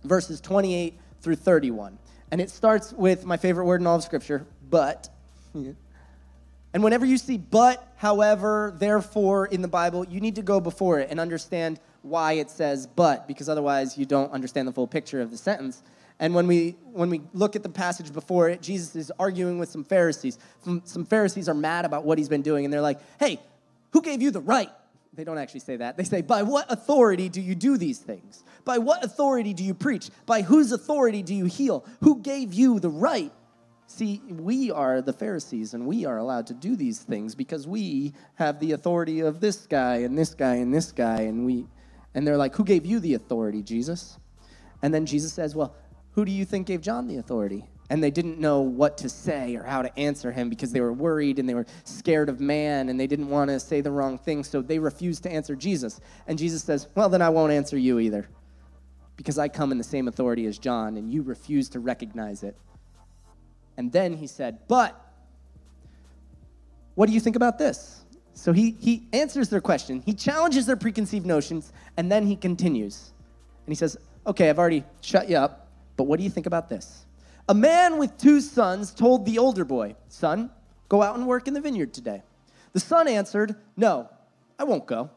verses 0.04 0.38
28 0.42 1.00
through 1.22 1.36
31. 1.36 1.98
And 2.30 2.42
it 2.42 2.50
starts 2.50 2.92
with 2.92 3.24
my 3.24 3.38
favorite 3.38 3.64
word 3.64 3.80
in 3.80 3.86
all 3.86 3.96
of 3.96 4.04
Scripture, 4.04 4.46
but. 4.68 5.08
And 6.76 6.84
whenever 6.84 7.06
you 7.06 7.16
see 7.16 7.38
but, 7.38 7.90
however, 7.96 8.74
therefore 8.76 9.46
in 9.46 9.62
the 9.62 9.66
Bible, 9.66 10.06
you 10.06 10.20
need 10.20 10.34
to 10.34 10.42
go 10.42 10.60
before 10.60 10.98
it 11.00 11.08
and 11.10 11.18
understand 11.18 11.80
why 12.02 12.32
it 12.32 12.50
says 12.50 12.86
but, 12.86 13.26
because 13.26 13.48
otherwise 13.48 13.96
you 13.96 14.04
don't 14.04 14.30
understand 14.30 14.68
the 14.68 14.72
full 14.72 14.86
picture 14.86 15.22
of 15.22 15.30
the 15.30 15.38
sentence. 15.38 15.82
And 16.20 16.34
when 16.34 16.46
we, 16.46 16.76
when 16.92 17.08
we 17.08 17.22
look 17.32 17.56
at 17.56 17.62
the 17.62 17.70
passage 17.70 18.12
before 18.12 18.50
it, 18.50 18.60
Jesus 18.60 18.94
is 18.94 19.10
arguing 19.18 19.58
with 19.58 19.70
some 19.70 19.84
Pharisees. 19.84 20.38
Some, 20.66 20.82
some 20.84 21.06
Pharisees 21.06 21.48
are 21.48 21.54
mad 21.54 21.86
about 21.86 22.04
what 22.04 22.18
he's 22.18 22.28
been 22.28 22.42
doing, 22.42 22.66
and 22.66 22.74
they're 22.74 22.82
like, 22.82 23.00
hey, 23.18 23.40
who 23.92 24.02
gave 24.02 24.20
you 24.20 24.30
the 24.30 24.42
right? 24.42 24.70
They 25.14 25.24
don't 25.24 25.38
actually 25.38 25.60
say 25.60 25.76
that. 25.76 25.96
They 25.96 26.04
say, 26.04 26.20
by 26.20 26.42
what 26.42 26.70
authority 26.70 27.30
do 27.30 27.40
you 27.40 27.54
do 27.54 27.78
these 27.78 28.00
things? 28.00 28.44
By 28.66 28.76
what 28.76 29.02
authority 29.02 29.54
do 29.54 29.64
you 29.64 29.72
preach? 29.72 30.10
By 30.26 30.42
whose 30.42 30.72
authority 30.72 31.22
do 31.22 31.34
you 31.34 31.46
heal? 31.46 31.86
Who 32.02 32.20
gave 32.20 32.52
you 32.52 32.80
the 32.80 32.90
right 32.90 33.32
See, 33.88 34.20
we 34.28 34.70
are 34.70 35.00
the 35.00 35.12
Pharisees, 35.12 35.72
and 35.72 35.86
we 35.86 36.04
are 36.04 36.18
allowed 36.18 36.48
to 36.48 36.54
do 36.54 36.74
these 36.74 36.98
things 36.98 37.34
because 37.34 37.68
we 37.68 38.14
have 38.34 38.58
the 38.58 38.72
authority 38.72 39.20
of 39.20 39.40
this 39.40 39.66
guy 39.66 39.98
and 39.98 40.18
this 40.18 40.34
guy 40.34 40.56
and 40.56 40.74
this 40.74 40.90
guy, 40.90 41.20
and 41.20 41.46
we, 41.46 41.66
and 42.14 42.26
they're 42.26 42.36
like, 42.36 42.56
"Who 42.56 42.64
gave 42.64 42.84
you 42.84 42.98
the 42.98 43.14
authority, 43.14 43.62
Jesus?" 43.62 44.18
And 44.82 44.92
then 44.92 45.06
Jesus 45.06 45.32
says, 45.32 45.54
"Well, 45.54 45.74
who 46.12 46.24
do 46.24 46.32
you 46.32 46.44
think 46.44 46.66
gave 46.66 46.80
John 46.80 47.06
the 47.06 47.18
authority?" 47.18 47.68
And 47.88 48.02
they 48.02 48.10
didn't 48.10 48.40
know 48.40 48.60
what 48.62 48.98
to 48.98 49.08
say 49.08 49.54
or 49.54 49.62
how 49.62 49.82
to 49.82 49.96
answer 49.96 50.32
him 50.32 50.48
because 50.48 50.72
they 50.72 50.80
were 50.80 50.92
worried 50.92 51.38
and 51.38 51.48
they 51.48 51.54
were 51.54 51.66
scared 51.84 52.28
of 52.28 52.40
man 52.40 52.88
and 52.88 52.98
they 52.98 53.06
didn't 53.06 53.28
want 53.28 53.48
to 53.50 53.60
say 53.60 53.80
the 53.80 53.92
wrong 53.92 54.18
thing, 54.18 54.42
so 54.42 54.60
they 54.60 54.80
refused 54.80 55.22
to 55.22 55.30
answer 55.30 55.54
Jesus. 55.54 56.00
And 56.26 56.36
Jesus 56.36 56.64
says, 56.64 56.88
"Well, 56.96 57.08
then 57.08 57.22
I 57.22 57.28
won't 57.28 57.52
answer 57.52 57.78
you 57.78 58.00
either." 58.00 58.26
Because 59.16 59.38
I 59.38 59.46
come 59.46 59.70
in 59.70 59.78
the 59.78 59.84
same 59.84 60.08
authority 60.08 60.46
as 60.46 60.58
John, 60.58 60.96
and 60.96 61.12
you 61.12 61.22
refuse 61.22 61.68
to 61.70 61.80
recognize 61.80 62.42
it. 62.42 62.56
And 63.76 63.92
then 63.92 64.14
he 64.14 64.26
said, 64.26 64.58
But 64.68 64.98
what 66.94 67.06
do 67.06 67.12
you 67.12 67.20
think 67.20 67.36
about 67.36 67.58
this? 67.58 68.04
So 68.34 68.52
he, 68.52 68.76
he 68.80 69.06
answers 69.12 69.48
their 69.48 69.60
question, 69.60 70.02
he 70.04 70.12
challenges 70.12 70.66
their 70.66 70.76
preconceived 70.76 71.24
notions, 71.24 71.72
and 71.96 72.12
then 72.12 72.26
he 72.26 72.36
continues. 72.36 73.12
And 73.64 73.72
he 73.72 73.76
says, 73.76 73.96
Okay, 74.26 74.50
I've 74.50 74.58
already 74.58 74.84
shut 75.00 75.28
you 75.28 75.36
up, 75.36 75.68
but 75.96 76.04
what 76.04 76.18
do 76.18 76.24
you 76.24 76.30
think 76.30 76.46
about 76.46 76.68
this? 76.68 77.06
A 77.48 77.54
man 77.54 77.98
with 77.98 78.18
two 78.18 78.40
sons 78.40 78.92
told 78.92 79.24
the 79.24 79.38
older 79.38 79.64
boy, 79.64 79.94
Son, 80.08 80.50
go 80.88 81.02
out 81.02 81.16
and 81.16 81.26
work 81.26 81.46
in 81.46 81.54
the 81.54 81.60
vineyard 81.60 81.94
today. 81.94 82.22
The 82.72 82.80
son 82.80 83.08
answered, 83.08 83.54
No, 83.76 84.10
I 84.58 84.64
won't 84.64 84.86
go. 84.86 85.10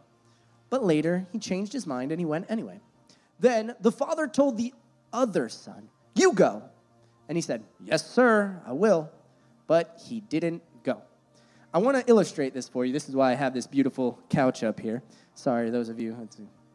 But 0.70 0.84
later 0.84 1.28
he 1.32 1.40
changed 1.40 1.74
his 1.74 1.88
mind 1.88 2.12
and 2.12 2.22
he 2.22 2.26
went 2.26 2.46
anyway. 2.50 2.80
Then 3.40 3.76
the 3.82 3.92
father 3.92 4.28
told 4.28 4.58
the 4.58 4.74
other 5.12 5.50
son, 5.50 5.90
You 6.16 6.34
go. 6.34 6.64
And 7.30 7.38
he 7.38 7.42
said, 7.42 7.64
Yes, 7.86 8.06
sir, 8.06 8.62
I 8.68 8.74
will. 8.74 9.10
But 9.68 10.02
he 10.06 10.20
didn't 10.20 10.64
go. 10.84 11.02
I 11.74 11.78
want 11.78 11.96
to 11.96 12.04
illustrate 12.10 12.54
this 12.54 12.68
for 12.68 12.84
you. 12.84 12.92
This 12.92 13.08
is 13.08 13.16
why 13.16 13.32
I 13.32 13.36
have 13.36 13.54
this 13.54 13.68
beautiful 13.68 14.20
couch 14.30 14.64
up 14.64 14.80
here. 14.80 15.04
Sorry, 15.36 15.70
those 15.70 15.88
of 15.88 16.00
you, 16.00 16.18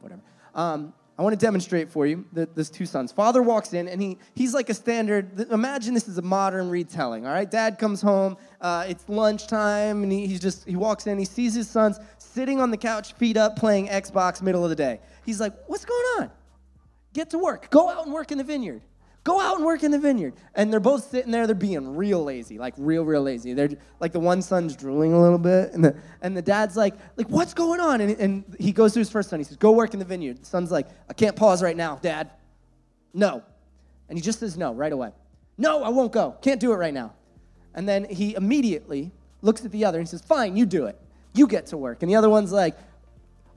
whatever. 0.01 0.23
Um, 0.55 0.95
I 1.19 1.23
want 1.23 1.39
to 1.39 1.45
demonstrate 1.45 1.91
for 1.91 2.07
you 2.07 2.25
the, 2.33 2.49
this 2.55 2.71
two 2.71 2.87
sons. 2.87 3.13
Father 3.13 3.43
walks 3.43 3.73
in, 3.73 3.89
and 3.89 4.01
he, 4.01 4.19
he's 4.35 4.55
like 4.55 4.69
a 4.69 4.75
standard. 4.75 5.49
Imagine 5.51 5.95
this 5.95 6.09
is 6.09 6.19
a 6.19 6.23
modern 6.23 6.71
retelling, 6.71 7.27
all 7.27 7.33
right? 7.33 7.49
Dad 7.49 7.79
comes 7.79 8.01
home, 8.01 8.37
uh, 8.61 8.87
it's 8.89 9.09
lunchtime, 9.09 10.03
and 10.03 10.11
he, 10.11 10.27
he's 10.27 10.41
just, 10.41 10.67
he 10.67 10.75
walks 10.75 11.07
in, 11.07 11.19
he 11.19 11.25
sees 11.25 11.55
his 11.55 11.69
sons 11.69 11.99
sitting 12.19 12.61
on 12.61 12.71
the 12.71 12.77
couch, 12.77 13.13
feet 13.15 13.37
up, 13.37 13.57
playing 13.57 13.89
Xbox, 13.89 14.43
middle 14.43 14.65
of 14.65 14.71
the 14.71 14.77
day. 14.77 15.01
He's 15.25 15.41
like, 15.41 15.53
What's 15.69 15.85
going 15.85 16.05
on? 16.19 16.31
Get 17.13 17.31
to 17.31 17.39
work. 17.39 17.71
Go 17.71 17.89
out 17.89 18.05
and 18.05 18.13
work 18.13 18.33
in 18.33 18.39
the 18.39 18.45
vineyard. 18.45 18.83
Go 19.25 19.41
out 19.41 19.57
and 19.57 19.65
work 19.65 19.83
in 19.83 19.91
the 19.91 19.99
vineyard. 19.99 20.35
And 20.55 20.71
they're 20.71 20.81
both 20.81 21.11
sitting 21.11 21.33
there, 21.33 21.47
they're 21.47 21.55
being 21.55 21.97
real 21.97 22.23
lazy, 22.23 22.59
like 22.59 22.75
real, 22.77 23.05
real 23.05 23.23
lazy. 23.23 23.55
They're 23.55 23.71
like 23.99 24.13
the 24.13 24.21
one 24.21 24.43
son's 24.43 24.77
drooling 24.77 25.15
a 25.15 25.21
little 25.21 25.39
bit, 25.39 25.73
and 25.73 25.83
the, 25.83 25.97
and 26.21 26.37
the 26.37 26.43
dad's 26.43 26.77
like, 26.77 26.95
like, 27.17 27.29
what's 27.29 27.55
going 27.55 27.81
on? 27.81 28.03
And, 28.03 28.11
and 28.21 28.57
he 28.59 28.71
goes 28.71 28.93
to 28.93 28.99
his 28.99 29.11
first 29.11 29.31
son. 29.31 29.41
He 29.41 29.45
says, 29.45 29.57
Go 29.57 29.73
work 29.73 29.95
in 29.95 29.99
the 29.99 30.05
vineyard. 30.05 30.43
The 30.43 30.47
son's 30.47 30.71
like, 30.71 30.89
I 31.09 31.15
can't 31.15 31.35
pause 31.35 31.63
right 31.63 31.77
now, 31.77 31.97
dad. 32.03 32.31
No. 33.15 33.43
And 34.11 34.19
he 34.19 34.23
just 34.23 34.41
says 34.41 34.59
no 34.59 34.75
right 34.75 34.93
away. 34.93 35.13
No, 35.57 35.83
I 35.83 35.89
won't 35.89 36.13
go. 36.13 36.37
Can't 36.43 36.61
do 36.61 36.73
it 36.73 36.77
right 36.77 36.93
now. 36.93 37.15
And 37.75 37.89
then 37.89 38.05
he 38.05 38.35
immediately 38.35 39.11
looks 39.41 39.65
at 39.65 39.73
the 39.73 39.87
other 39.87 39.99
and 39.99 40.07
says, 40.07 40.21
Fine, 40.21 40.57
you 40.57 40.67
do 40.67 40.85
it. 40.85 41.01
You 41.33 41.47
get 41.47 41.67
to 41.69 41.79
work. 41.79 42.03
And 42.03 42.11
the 42.11 42.17
other 42.17 42.29
one's 42.29 42.53
like, 42.53 42.77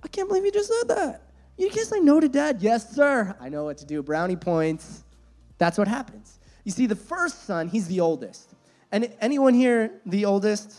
I 0.02 0.08
can't 0.08 0.30
believe 0.30 0.46
you 0.46 0.52
just 0.52 0.70
said 0.70 0.96
that. 0.96 1.24
You 1.58 1.70
can't 1.70 1.88
say 1.88 2.00
no 2.00 2.20
to 2.20 2.30
dad. 2.30 2.60
Yes, 2.62 2.96
sir. 2.96 3.36
I 3.42 3.50
know 3.50 3.66
what 3.66 3.80
to 3.80 3.86
do. 3.86 4.02
Brownie 4.02 4.36
points. 4.36 5.04
That's 5.58 5.78
what 5.78 5.88
happens. 5.88 6.40
You 6.64 6.72
see, 6.72 6.86
the 6.86 6.96
first 6.96 7.46
son, 7.46 7.70
he's 7.70 7.88
the 7.88 8.00
oldest. 8.00 8.54
And 8.92 9.12
anyone 9.20 9.54
here 9.54 9.92
the 10.06 10.26
oldest 10.26 10.74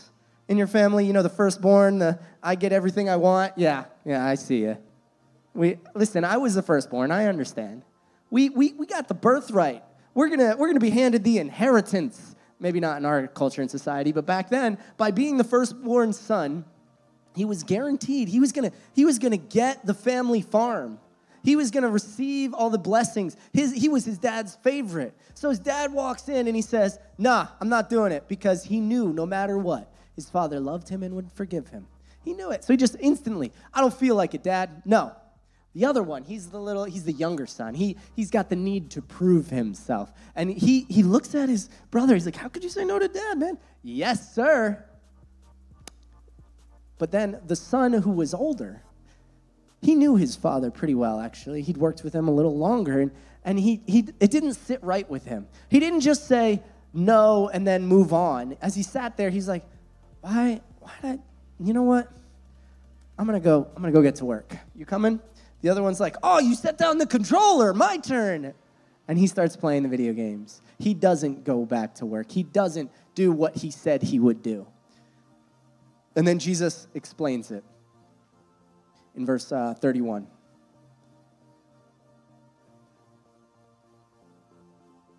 in 0.47 0.57
your 0.57 0.67
family? 0.67 1.05
You 1.05 1.13
know, 1.13 1.23
the 1.23 1.29
firstborn, 1.29 1.99
the 1.99 2.19
I 2.41 2.55
get 2.55 2.73
everything 2.73 3.09
I 3.09 3.15
want? 3.15 3.53
Yeah, 3.55 3.85
yeah, 4.05 4.25
I 4.25 4.35
see 4.35 4.61
you. 4.61 4.77
We, 5.53 5.77
listen, 5.95 6.23
I 6.23 6.37
was 6.37 6.55
the 6.55 6.61
firstborn, 6.61 7.11
I 7.11 7.25
understand. 7.25 7.83
We, 8.29 8.49
we, 8.49 8.73
we 8.73 8.85
got 8.85 9.07
the 9.07 9.13
birthright. 9.13 9.83
We're 10.13 10.29
gonna, 10.29 10.55
we're 10.57 10.67
gonna 10.67 10.79
be 10.79 10.89
handed 10.91 11.23
the 11.23 11.37
inheritance. 11.39 12.35
Maybe 12.59 12.79
not 12.79 12.97
in 12.97 13.05
our 13.05 13.27
culture 13.27 13.61
and 13.61 13.71
society, 13.71 14.11
but 14.11 14.25
back 14.25 14.49
then, 14.49 14.77
by 14.97 15.11
being 15.11 15.37
the 15.37 15.43
firstborn 15.43 16.11
son, 16.13 16.65
he 17.35 17.45
was 17.45 17.63
guaranteed 17.63 18.27
he 18.27 18.39
was 18.39 18.51
gonna, 18.51 18.71
he 18.93 19.05
was 19.05 19.17
gonna 19.17 19.37
get 19.37 19.85
the 19.85 19.93
family 19.93 20.41
farm. 20.41 20.99
He 21.43 21.55
was 21.55 21.71
going 21.71 21.83
to 21.83 21.89
receive 21.89 22.53
all 22.53 22.69
the 22.69 22.77
blessings. 22.77 23.35
His, 23.53 23.73
he 23.73 23.89
was 23.89 24.05
his 24.05 24.17
dad's 24.17 24.55
favorite. 24.57 25.17
So 25.33 25.49
his 25.49 25.59
dad 25.59 25.93
walks 25.93 26.27
in 26.29 26.47
and 26.47 26.55
he 26.55 26.61
says, 26.61 26.99
Nah, 27.17 27.47
I'm 27.59 27.69
not 27.69 27.89
doing 27.89 28.11
it 28.11 28.27
because 28.27 28.63
he 28.63 28.79
knew 28.79 29.13
no 29.13 29.25
matter 29.25 29.57
what, 29.57 29.91
his 30.15 30.29
father 30.29 30.59
loved 30.59 30.89
him 30.89 31.03
and 31.03 31.15
would 31.15 31.31
forgive 31.31 31.69
him. 31.69 31.87
He 32.23 32.33
knew 32.33 32.51
it. 32.51 32.63
So 32.63 32.73
he 32.73 32.77
just 32.77 32.95
instantly, 32.99 33.51
I 33.73 33.81
don't 33.81 33.93
feel 33.93 34.15
like 34.15 34.33
it, 34.33 34.43
dad. 34.43 34.81
No. 34.85 35.15
The 35.75 35.85
other 35.85 36.01
one, 36.01 36.23
he's 36.23 36.47
the 36.47 36.59
little, 36.59 36.83
he's 36.83 37.03
the 37.03 37.13
younger 37.13 37.45
son. 37.45 37.75
He, 37.75 37.95
he's 38.15 38.31
got 38.31 38.49
the 38.49 38.55
need 38.55 38.89
to 38.91 39.01
prove 39.01 39.49
himself. 39.49 40.11
And 40.35 40.49
he, 40.49 40.85
he 40.89 41.03
looks 41.03 41.35
at 41.35 41.47
his 41.47 41.69
brother. 41.91 42.15
He's 42.15 42.25
like, 42.25 42.35
How 42.35 42.49
could 42.49 42.63
you 42.63 42.69
say 42.69 42.83
no 42.83 42.99
to 42.99 43.07
dad, 43.07 43.37
man? 43.37 43.57
Yes, 43.83 44.33
sir. 44.33 44.83
But 46.97 47.11
then 47.11 47.39
the 47.45 47.55
son 47.55 47.93
who 47.93 48.11
was 48.11 48.33
older, 48.33 48.81
he 49.81 49.95
knew 49.95 50.15
his 50.15 50.35
father 50.35 50.71
pretty 50.71 50.95
well, 50.95 51.19
actually. 51.19 51.61
He'd 51.61 51.77
worked 51.77 52.03
with 52.03 52.13
him 52.13 52.27
a 52.27 52.31
little 52.31 52.57
longer, 52.57 52.99
and, 52.99 53.11
and 53.45 53.59
he, 53.59 53.81
he, 53.87 54.07
it 54.19 54.31
didn't 54.31 54.53
sit 54.55 54.83
right 54.83 55.09
with 55.09 55.25
him. 55.25 55.47
He 55.69 55.79
didn't 55.79 56.01
just 56.01 56.27
say 56.27 56.61
no 56.93 57.49
and 57.49 57.65
then 57.65 57.85
move 57.85 58.13
on. 58.13 58.57
As 58.61 58.75
he 58.75 58.83
sat 58.83 59.15
there, 59.15 59.29
he's 59.29 59.47
like, 59.47 59.63
why, 60.21 60.61
why 60.79 60.91
did 61.01 61.11
I, 61.11 61.19
you 61.63 61.73
know 61.73 61.83
what? 61.83 62.11
I'm 63.17 63.25
gonna 63.25 63.39
go, 63.39 63.67
I'm 63.75 63.81
gonna 63.81 63.93
go 63.93 64.01
get 64.01 64.15
to 64.15 64.25
work. 64.25 64.55
You 64.75 64.85
coming? 64.85 65.19
The 65.61 65.69
other 65.69 65.83
one's 65.83 65.99
like, 65.99 66.15
oh, 66.23 66.39
you 66.39 66.55
set 66.55 66.77
down 66.77 66.97
the 66.97 67.05
controller, 67.05 67.73
my 67.73 67.97
turn. 67.97 68.53
And 69.07 69.17
he 69.17 69.27
starts 69.27 69.55
playing 69.57 69.83
the 69.83 69.89
video 69.89 70.13
games. 70.13 70.61
He 70.77 70.93
doesn't 70.93 71.43
go 71.43 71.65
back 71.65 71.95
to 71.95 72.05
work. 72.05 72.31
He 72.31 72.43
doesn't 72.43 72.91
do 73.15 73.31
what 73.31 73.57
he 73.57 73.71
said 73.71 74.03
he 74.03 74.19
would 74.19 74.41
do. 74.41 74.67
And 76.15 76.27
then 76.27 76.39
Jesus 76.39 76.87
explains 76.93 77.51
it 77.51 77.63
in 79.15 79.25
verse 79.25 79.51
uh, 79.51 79.73
31. 79.73 80.27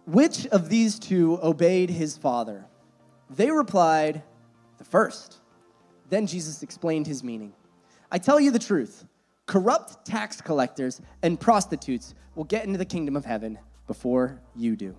Which 0.07 0.47
of 0.49 0.69
these 0.69 0.99
two 0.99 1.39
obeyed 1.43 1.91
his 1.91 2.17
father? 2.17 2.67
They 3.29 3.51
replied, 3.51 4.23
The 4.79 4.85
first. 4.85 5.37
Then 6.09 6.27
Jesus 6.27 6.63
explained 6.65 7.07
his 7.07 7.23
meaning. 7.23 7.53
I 8.11 8.19
tell 8.19 8.41
you 8.41 8.51
the 8.51 8.59
truth 8.59 9.07
corrupt 9.47 10.05
tax 10.05 10.41
collectors 10.41 11.01
and 11.23 11.39
prostitutes 11.39 12.15
will 12.35 12.45
get 12.45 12.65
into 12.65 12.79
the 12.79 12.85
kingdom 12.85 13.17
of 13.17 13.25
heaven 13.25 13.59
before 13.87 14.41
you 14.55 14.77
do. 14.77 14.97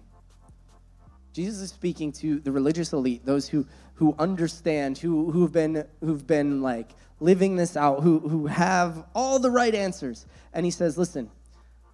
Jesus 1.34 1.62
is 1.62 1.70
speaking 1.70 2.12
to 2.14 2.40
the 2.40 2.52
religious 2.52 2.94
elite, 2.94 3.26
those 3.26 3.48
who, 3.48 3.66
who 3.96 4.16
understand, 4.20 4.98
who, 4.98 5.32
who've, 5.32 5.52
been, 5.52 5.88
who've 6.02 6.26
been 6.26 6.62
like 6.62 6.90
living 7.20 7.56
this 7.56 7.78
out, 7.78 8.02
who, 8.02 8.20
who 8.20 8.48
have 8.48 9.06
all 9.16 9.40
the 9.40 9.52
right 9.52 9.74
answers. 9.74 10.26
And 10.54 10.66
he 10.66 10.72
says, 10.72 10.98
Listen, 10.98 11.30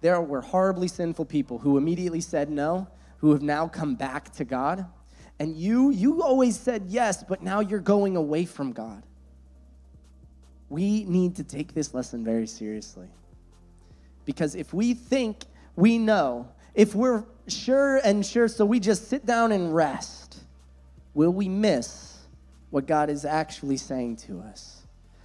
there 0.00 0.20
were 0.20 0.40
horribly 0.40 0.88
sinful 0.88 1.26
people 1.26 1.58
who 1.58 1.76
immediately 1.76 2.20
said 2.20 2.50
no, 2.50 2.88
who 3.18 3.32
have 3.32 3.42
now 3.42 3.68
come 3.68 3.94
back 3.94 4.32
to 4.34 4.44
God. 4.44 4.86
And 5.38 5.56
you, 5.56 5.90
you 5.90 6.22
always 6.22 6.58
said 6.58 6.84
yes, 6.88 7.22
but 7.22 7.42
now 7.42 7.60
you're 7.60 7.78
going 7.78 8.16
away 8.16 8.44
from 8.44 8.72
God. 8.72 9.04
We 10.68 11.04
need 11.04 11.36
to 11.36 11.44
take 11.44 11.74
this 11.74 11.94
lesson 11.94 12.24
very 12.24 12.46
seriously. 12.46 13.08
Because 14.24 14.54
if 14.54 14.74
we 14.74 14.94
think 14.94 15.44
we 15.76 15.96
know, 15.96 16.48
if 16.74 16.94
we're 16.94 17.24
sure 17.46 17.96
and 17.98 18.24
sure, 18.24 18.48
so 18.48 18.64
we 18.64 18.80
just 18.80 19.08
sit 19.08 19.26
down 19.26 19.52
and 19.52 19.74
rest, 19.74 20.38
will 21.14 21.32
we 21.32 21.48
miss 21.48 22.18
what 22.70 22.86
God 22.86 23.10
is 23.10 23.24
actually 23.24 23.76
saying 23.76 24.16
to 24.16 24.40
us? 24.40 24.82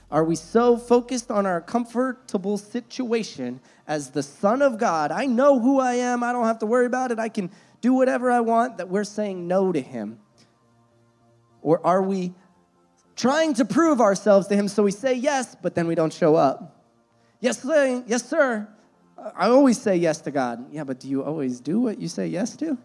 Are 0.10 0.24
we 0.24 0.36
so 0.36 0.78
focused 0.78 1.32
on 1.32 1.46
our 1.46 1.60
comfortable 1.60 2.58
situation 2.58 3.60
as 3.88 4.12
the 4.12 4.22
Son 4.22 4.62
of 4.62 4.78
God? 4.78 5.12
I 5.12 5.26
know 5.26 5.60
who 5.60 5.80
I 5.80 5.96
am. 5.96 6.24
I 6.24 6.32
don't 6.32 6.46
have 6.46 6.60
to 6.60 6.68
worry 6.68 6.86
about 6.86 7.12
it. 7.12 7.18
I 7.18 7.30
can 7.30 7.50
do 7.82 7.94
whatever 7.94 8.32
I 8.32 8.40
want 8.40 8.78
that 8.78 8.90
we're 8.90 9.04
saying 9.04 9.48
no 9.48 9.72
to 9.72 9.82
Him? 9.82 10.20
Or 11.62 11.86
are 11.86 12.02
we 12.02 12.34
trying 13.16 13.54
to 13.56 13.66
prove 13.66 14.00
ourselves 14.00 14.48
to 14.48 14.56
Him 14.56 14.68
so 14.68 14.84
we 14.84 14.92
say 14.92 15.16
yes, 15.16 15.56
but 15.62 15.76
then 15.76 15.88
we 15.88 15.96
don't 15.96 16.14
show 16.14 16.36
up? 16.36 16.86
Yes, 17.42 17.62
sir. 17.62 18.04
Yes, 18.08 18.28
sir. 18.28 18.70
I 19.36 19.48
always 19.48 19.82
say 19.82 19.96
yes 19.96 20.22
to 20.22 20.32
God. 20.32 20.66
Yeah, 20.72 20.84
but 20.84 21.00
do 21.00 21.08
you 21.08 21.24
always 21.24 21.60
do 21.60 21.80
what 21.80 22.00
you 22.00 22.08
say 22.08 22.28
yes 22.28 22.56
to? 22.58 22.78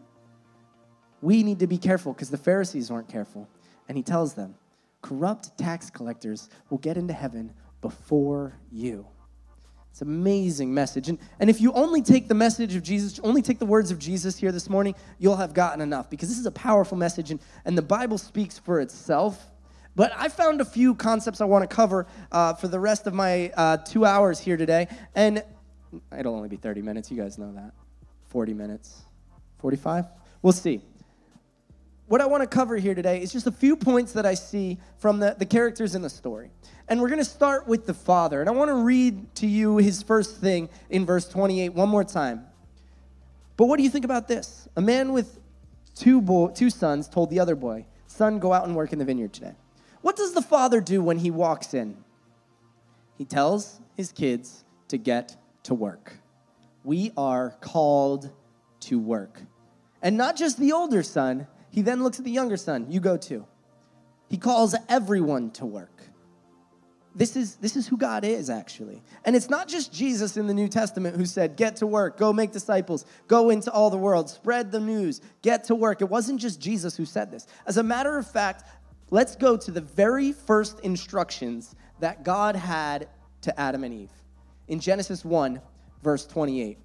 We 1.21 1.42
need 1.42 1.59
to 1.59 1.66
be 1.66 1.78
careful 1.78 2.12
because 2.12 2.30
the 2.30 2.38
Pharisees 2.38 2.90
weren't 2.90 3.09
careful. 3.09 3.49
And 3.88 3.97
He 3.97 4.02
tells 4.02 4.35
them, 4.35 4.54
corrupt 5.02 5.57
tax 5.59 5.90
collectors 5.90 6.49
will 6.71 6.78
get 6.78 6.97
into 6.97 7.12
heaven 7.12 7.52
before 7.80 8.54
you. 8.71 9.07
It's 9.90 10.02
an 10.02 10.09
amazing 10.09 10.73
message. 10.73 11.09
And, 11.09 11.18
and 11.40 11.50
if 11.50 11.61
you 11.61 11.73
only 11.73 12.02
take 12.02 12.28
the 12.28 12.35
message 12.35 12.76
of 12.76 12.85
Jesus, 12.85 13.18
only 13.25 13.42
take 13.42 13.59
the 13.59 13.66
words 13.66 13.90
of 13.90 13.99
Jesus 13.99 14.37
here 14.37 14.52
this 14.52 14.71
morning, 14.71 14.95
you'll 15.18 15.37
have 15.37 15.54
gotten 15.54 15.80
enough 15.80 16.09
because 16.09 16.28
this 16.28 16.38
is 16.38 16.47
a 16.47 16.52
powerful 16.52 16.97
message 16.97 17.33
and, 17.33 17.40
and 17.64 17.76
the 17.76 17.83
Bible 17.83 18.18
speaks 18.18 18.59
for 18.59 18.80
itself. 18.80 19.45
But 19.97 20.12
I 20.16 20.28
found 20.28 20.61
a 20.61 20.64
few 20.64 20.95
concepts 20.95 21.40
I 21.40 21.47
want 21.47 21.68
to 21.68 21.75
cover 21.75 22.07
uh, 22.30 22.54
for 22.54 22.68
the 22.68 22.78
rest 22.78 23.09
of 23.09 23.14
my 23.14 23.50
uh, 23.57 23.78
two 23.78 24.04
hours 24.04 24.38
here 24.38 24.57
today. 24.57 24.87
And 25.16 25.42
it'll 26.16 26.35
only 26.35 26.49
be 26.49 26.57
30 26.57 26.83
minutes. 26.83 27.11
You 27.11 27.16
guys 27.16 27.38
know 27.38 27.52
that. 27.52 27.73
40 28.28 28.54
minutes. 28.54 29.02
45? 29.59 30.07
We'll 30.42 30.52
see 30.52 30.83
what 32.09 32.23
I 32.23 32.26
want 32.26 32.42
to 32.42 32.47
cover 32.47 32.76
here 32.76 32.95
today 32.95 33.21
is 33.21 33.30
just 33.33 33.47
a 33.47 33.52
few 33.52 33.76
points 33.76 34.12
that 34.14 34.25
I 34.25 34.33
see 34.35 34.78
from 34.99 35.21
the, 35.21 35.37
the 35.38 35.45
characters 35.45 35.95
in 35.95 36.00
the 36.00 36.11
story. 36.11 36.50
And 36.88 37.00
we're 37.00 37.09
going 37.09 37.18
to 37.18 37.25
start 37.25 37.68
with 37.68 37.87
the 37.87 37.92
father. 37.92 38.40
And 38.40 38.49
I 38.49 38.52
want 38.52 38.71
to 38.71 38.75
read 38.75 39.35
to 39.37 39.47
you 39.47 39.76
his 39.76 40.02
first 40.02 40.38
thing 40.38 40.71
in 40.88 41.04
verse 41.04 41.28
28 41.28 41.75
one 41.75 41.88
more 41.88 42.04
time. 42.04 42.47
But 43.59 43.66
what 43.66 43.76
do 43.76 43.83
you 43.83 43.90
think 43.90 44.07
about 44.07 44.26
this? 44.26 44.68
A 44.76 44.80
man 44.80 45.12
with 45.12 45.38
two, 45.95 46.23
bo- 46.23 46.49
two 46.49 46.71
sons 46.71 47.09
told 47.09 47.28
the 47.28 47.40
other 47.40 47.54
boy, 47.54 47.85
Son, 48.07 48.38
go 48.38 48.54
out 48.54 48.66
and 48.66 48.75
work 48.75 48.92
in 48.95 48.99
the 48.99 49.04
vineyard 49.04 49.35
today. 49.35 49.52
What 50.00 50.16
does 50.16 50.33
the 50.33 50.42
father 50.42 50.80
do 50.80 51.02
when 51.02 51.18
he 51.18 51.30
walks 51.30 51.75
in? 51.75 51.95
He 53.18 53.26
tells 53.26 53.80
his 53.97 54.12
kids 54.12 54.64
to 54.88 54.97
get 54.97 55.37
to 55.68 55.75
work. 55.75 56.14
We 56.82 57.12
are 57.16 57.50
called 57.60 58.30
to 58.80 58.98
work. 58.98 59.40
And 60.00 60.16
not 60.16 60.34
just 60.37 60.58
the 60.58 60.72
older 60.72 61.02
son, 61.02 61.46
he 61.70 61.82
then 61.82 62.02
looks 62.02 62.18
at 62.18 62.25
the 62.25 62.30
younger 62.30 62.56
son, 62.56 62.87
you 62.90 63.00
go 63.00 63.18
too. 63.18 63.46
He 64.30 64.38
calls 64.38 64.75
everyone 64.88 65.50
to 65.52 65.66
work. 65.66 66.02
This 67.14 67.37
is, 67.37 67.56
this 67.56 67.76
is 67.76 67.87
who 67.87 67.98
God 67.98 68.25
is, 68.25 68.48
actually. 68.48 69.02
And 69.25 69.37
it's 69.37 69.50
not 69.50 69.68
just 69.68 69.92
Jesus 69.92 70.38
in 70.38 70.46
the 70.46 70.54
New 70.54 70.68
Testament 70.68 71.16
who 71.16 71.26
said, 71.26 71.56
Get 71.56 71.76
to 71.76 71.87
work, 71.87 72.16
go 72.16 72.32
make 72.32 72.52
disciples, 72.52 73.04
go 73.26 73.50
into 73.50 73.70
all 73.70 73.90
the 73.90 73.98
world, 73.98 74.30
spread 74.30 74.70
the 74.70 74.80
news, 74.80 75.20
get 75.42 75.64
to 75.64 75.75
work. 75.75 76.00
It 76.00 76.08
wasn't 76.08 76.40
just 76.40 76.60
Jesus 76.60 76.96
who 76.96 77.04
said 77.04 77.30
this. 77.30 77.46
As 77.66 77.76
a 77.76 77.82
matter 77.82 78.16
of 78.16 78.30
fact, 78.30 78.64
let's 79.10 79.37
go 79.37 79.56
to 79.56 79.70
the 79.70 79.80
very 79.80 80.32
first 80.32 80.80
instructions 80.80 81.75
that 82.00 82.25
God 82.25 82.56
had 82.56 83.08
to 83.42 83.60
Adam 83.60 83.84
and 83.84 83.92
Eve. 83.92 84.12
In 84.68 84.80
Genesis 84.80 85.25
1, 85.25 85.60
verse 86.02 86.26
28. 86.26 86.78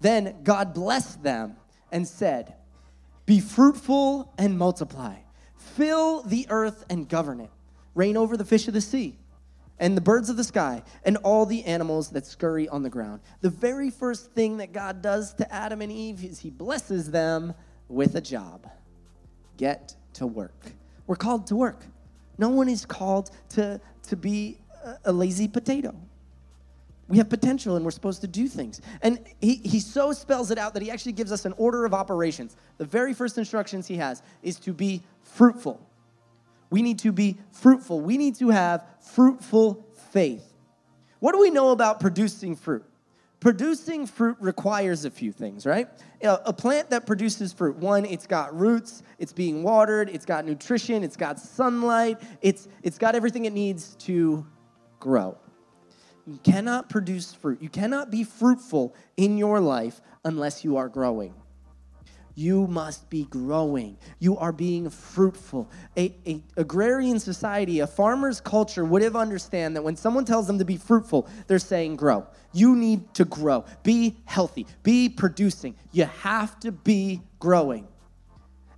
Then 0.00 0.36
God 0.42 0.72
blessed 0.72 1.22
them 1.22 1.56
and 1.92 2.06
said, 2.06 2.54
be 3.26 3.40
fruitful 3.40 4.32
and 4.38 4.56
multiply. 4.56 5.16
Fill 5.56 6.22
the 6.22 6.46
earth 6.48 6.84
and 6.88 7.08
govern 7.08 7.40
it. 7.40 7.50
Reign 7.94 8.16
over 8.16 8.36
the 8.36 8.44
fish 8.44 8.68
of 8.68 8.74
the 8.74 8.80
sea 8.80 9.18
and 9.78 9.96
the 9.96 10.00
birds 10.00 10.30
of 10.30 10.36
the 10.36 10.44
sky 10.44 10.82
and 11.04 11.16
all 11.18 11.44
the 11.44 11.64
animals 11.64 12.10
that 12.10 12.24
scurry 12.24 12.68
on 12.68 12.82
the 12.82 12.88
ground. 12.88 13.20
The 13.40 13.50
very 13.50 13.90
first 13.90 14.30
thing 14.32 14.58
that 14.58 14.72
God 14.72 15.02
does 15.02 15.34
to 15.34 15.52
Adam 15.52 15.82
and 15.82 15.90
Eve 15.90 16.24
is 16.24 16.38
he 16.38 16.50
blesses 16.50 17.10
them 17.10 17.52
with 17.88 18.14
a 18.14 18.20
job. 18.20 18.68
Get 19.56 19.96
to 20.14 20.26
work. 20.26 20.72
We're 21.06 21.16
called 21.16 21.48
to 21.48 21.56
work. 21.56 21.84
No 22.38 22.50
one 22.50 22.68
is 22.68 22.86
called 22.86 23.30
to, 23.50 23.80
to 24.04 24.16
be 24.16 24.58
a 25.04 25.12
lazy 25.12 25.48
potato. 25.48 25.94
We 27.08 27.18
have 27.18 27.28
potential 27.28 27.76
and 27.76 27.84
we're 27.84 27.92
supposed 27.92 28.20
to 28.22 28.26
do 28.26 28.48
things. 28.48 28.80
And 29.02 29.20
he, 29.40 29.56
he 29.56 29.78
so 29.78 30.12
spells 30.12 30.50
it 30.50 30.58
out 30.58 30.74
that 30.74 30.82
he 30.82 30.90
actually 30.90 31.12
gives 31.12 31.30
us 31.30 31.44
an 31.44 31.54
order 31.56 31.84
of 31.84 31.94
operations. 31.94 32.56
The 32.78 32.84
very 32.84 33.14
first 33.14 33.38
instructions 33.38 33.86
he 33.86 33.96
has 33.96 34.22
is 34.42 34.58
to 34.60 34.72
be 34.72 35.02
fruitful. 35.22 35.80
We 36.70 36.82
need 36.82 36.98
to 37.00 37.12
be 37.12 37.38
fruitful. 37.52 38.00
We 38.00 38.18
need 38.18 38.34
to 38.36 38.50
have 38.50 38.84
fruitful 39.00 39.86
faith. 40.10 40.52
What 41.20 41.32
do 41.32 41.40
we 41.40 41.50
know 41.50 41.70
about 41.70 42.00
producing 42.00 42.56
fruit? 42.56 42.84
producing 43.40 44.06
fruit 44.06 44.36
requires 44.40 45.04
a 45.04 45.10
few 45.10 45.30
things, 45.30 45.66
right? 45.66 45.88
A 46.22 46.52
plant 46.52 46.90
that 46.90 47.06
produces 47.06 47.52
fruit, 47.52 47.76
one, 47.76 48.04
it's 48.04 48.26
got 48.26 48.58
roots, 48.58 49.02
it's 49.18 49.32
being 49.32 49.62
watered, 49.62 50.08
it's 50.08 50.24
got 50.24 50.44
nutrition, 50.44 51.04
it's 51.04 51.16
got 51.16 51.38
sunlight, 51.38 52.18
it's, 52.40 52.66
it's 52.82 52.98
got 52.98 53.14
everything 53.14 53.44
it 53.44 53.52
needs 53.52 53.94
to 54.00 54.44
grow. 54.98 55.38
You 56.26 56.38
cannot 56.42 56.88
produce 56.88 57.32
fruit. 57.32 57.62
You 57.62 57.68
cannot 57.68 58.10
be 58.10 58.24
fruitful 58.24 58.94
in 59.16 59.38
your 59.38 59.60
life 59.60 60.00
unless 60.24 60.64
you 60.64 60.76
are 60.76 60.88
growing. 60.88 61.34
You 62.34 62.66
must 62.66 63.08
be 63.08 63.24
growing. 63.24 63.96
You 64.18 64.36
are 64.36 64.52
being 64.52 64.90
fruitful. 64.90 65.70
A, 65.96 66.14
a, 66.26 66.42
agrarian 66.58 67.18
society, 67.18 67.80
a 67.80 67.86
farmer's 67.86 68.40
culture 68.42 68.84
would 68.84 69.00
have 69.00 69.16
understand 69.16 69.74
that 69.74 69.82
when 69.82 69.96
someone 69.96 70.26
tells 70.26 70.46
them 70.46 70.58
to 70.58 70.64
be 70.64 70.76
fruitful, 70.76 71.28
they're 71.46 71.58
saying 71.58 71.96
grow. 71.96 72.26
You 72.52 72.76
need 72.76 73.14
to 73.14 73.24
grow. 73.24 73.64
Be 73.84 74.16
healthy. 74.26 74.66
Be 74.82 75.08
producing. 75.08 75.76
You 75.92 76.04
have 76.04 76.60
to 76.60 76.72
be 76.72 77.22
growing. 77.38 77.88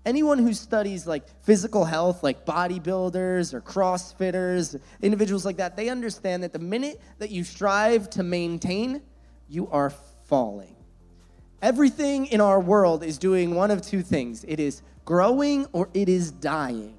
Anyone 0.09 0.39
who 0.39 0.55
studies 0.55 1.07
like 1.07 1.29
physical 1.43 1.85
health, 1.85 2.23
like 2.23 2.47
bodybuilders 2.47 3.53
or 3.53 3.61
crossfitters, 3.61 4.81
individuals 5.03 5.45
like 5.45 5.59
that, 5.59 5.77
they 5.77 5.91
understand 5.91 6.43
that 6.45 6.55
the 6.55 6.59
minute 6.59 6.99
that 7.19 7.31
you 7.31 7.45
strive 7.45 8.09
to 8.11 8.23
maintain, 8.23 9.03
you 9.51 9.69
are 9.69 9.91
falling. 10.25 10.75
Everything 11.61 12.25
in 12.25 12.41
our 12.41 12.59
world 12.59 13.05
is 13.05 13.19
doing 13.19 13.55
one 13.55 13.71
of 13.71 13.83
two 13.83 14.01
things 14.01 14.47
it 14.49 14.59
is 14.59 14.81
growing 15.05 15.67
or 15.73 15.91
it 15.93 16.09
is 16.09 16.31
dying. 16.31 16.97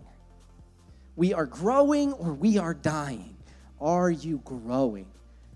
We 1.16 1.34
are 1.34 1.48
growing 1.48 2.14
or 2.14 2.36
we 2.36 2.60
are 2.60 2.76
dying. 2.76 3.38
Are 3.82 4.12
you 4.12 4.40
growing? 4.46 5.08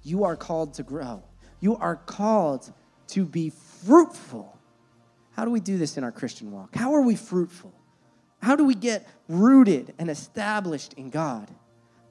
You 0.01 0.23
are 0.23 0.35
called 0.35 0.73
to 0.73 0.81
grow. 0.81 1.23
You 1.59 1.75
are 1.75 1.97
called 1.97 2.73
to 3.09 3.25
be 3.25 3.51
fruitful. 3.51 4.52
How 5.33 5.45
do 5.45 5.51
we 5.51 5.59
do 5.59 5.77
this 5.77 5.97
in 5.97 6.03
our 6.03 6.11
Christian 6.11 6.51
walk? 6.51 6.75
How 6.75 6.93
are 6.93 7.01
we 7.01 7.15
fruitful? 7.15 7.73
How 8.41 8.55
do 8.55 8.65
we 8.65 8.75
get 8.75 9.07
rooted 9.27 9.93
and 9.97 10.09
established 10.09 10.93
in 10.93 11.09
God? 11.09 11.49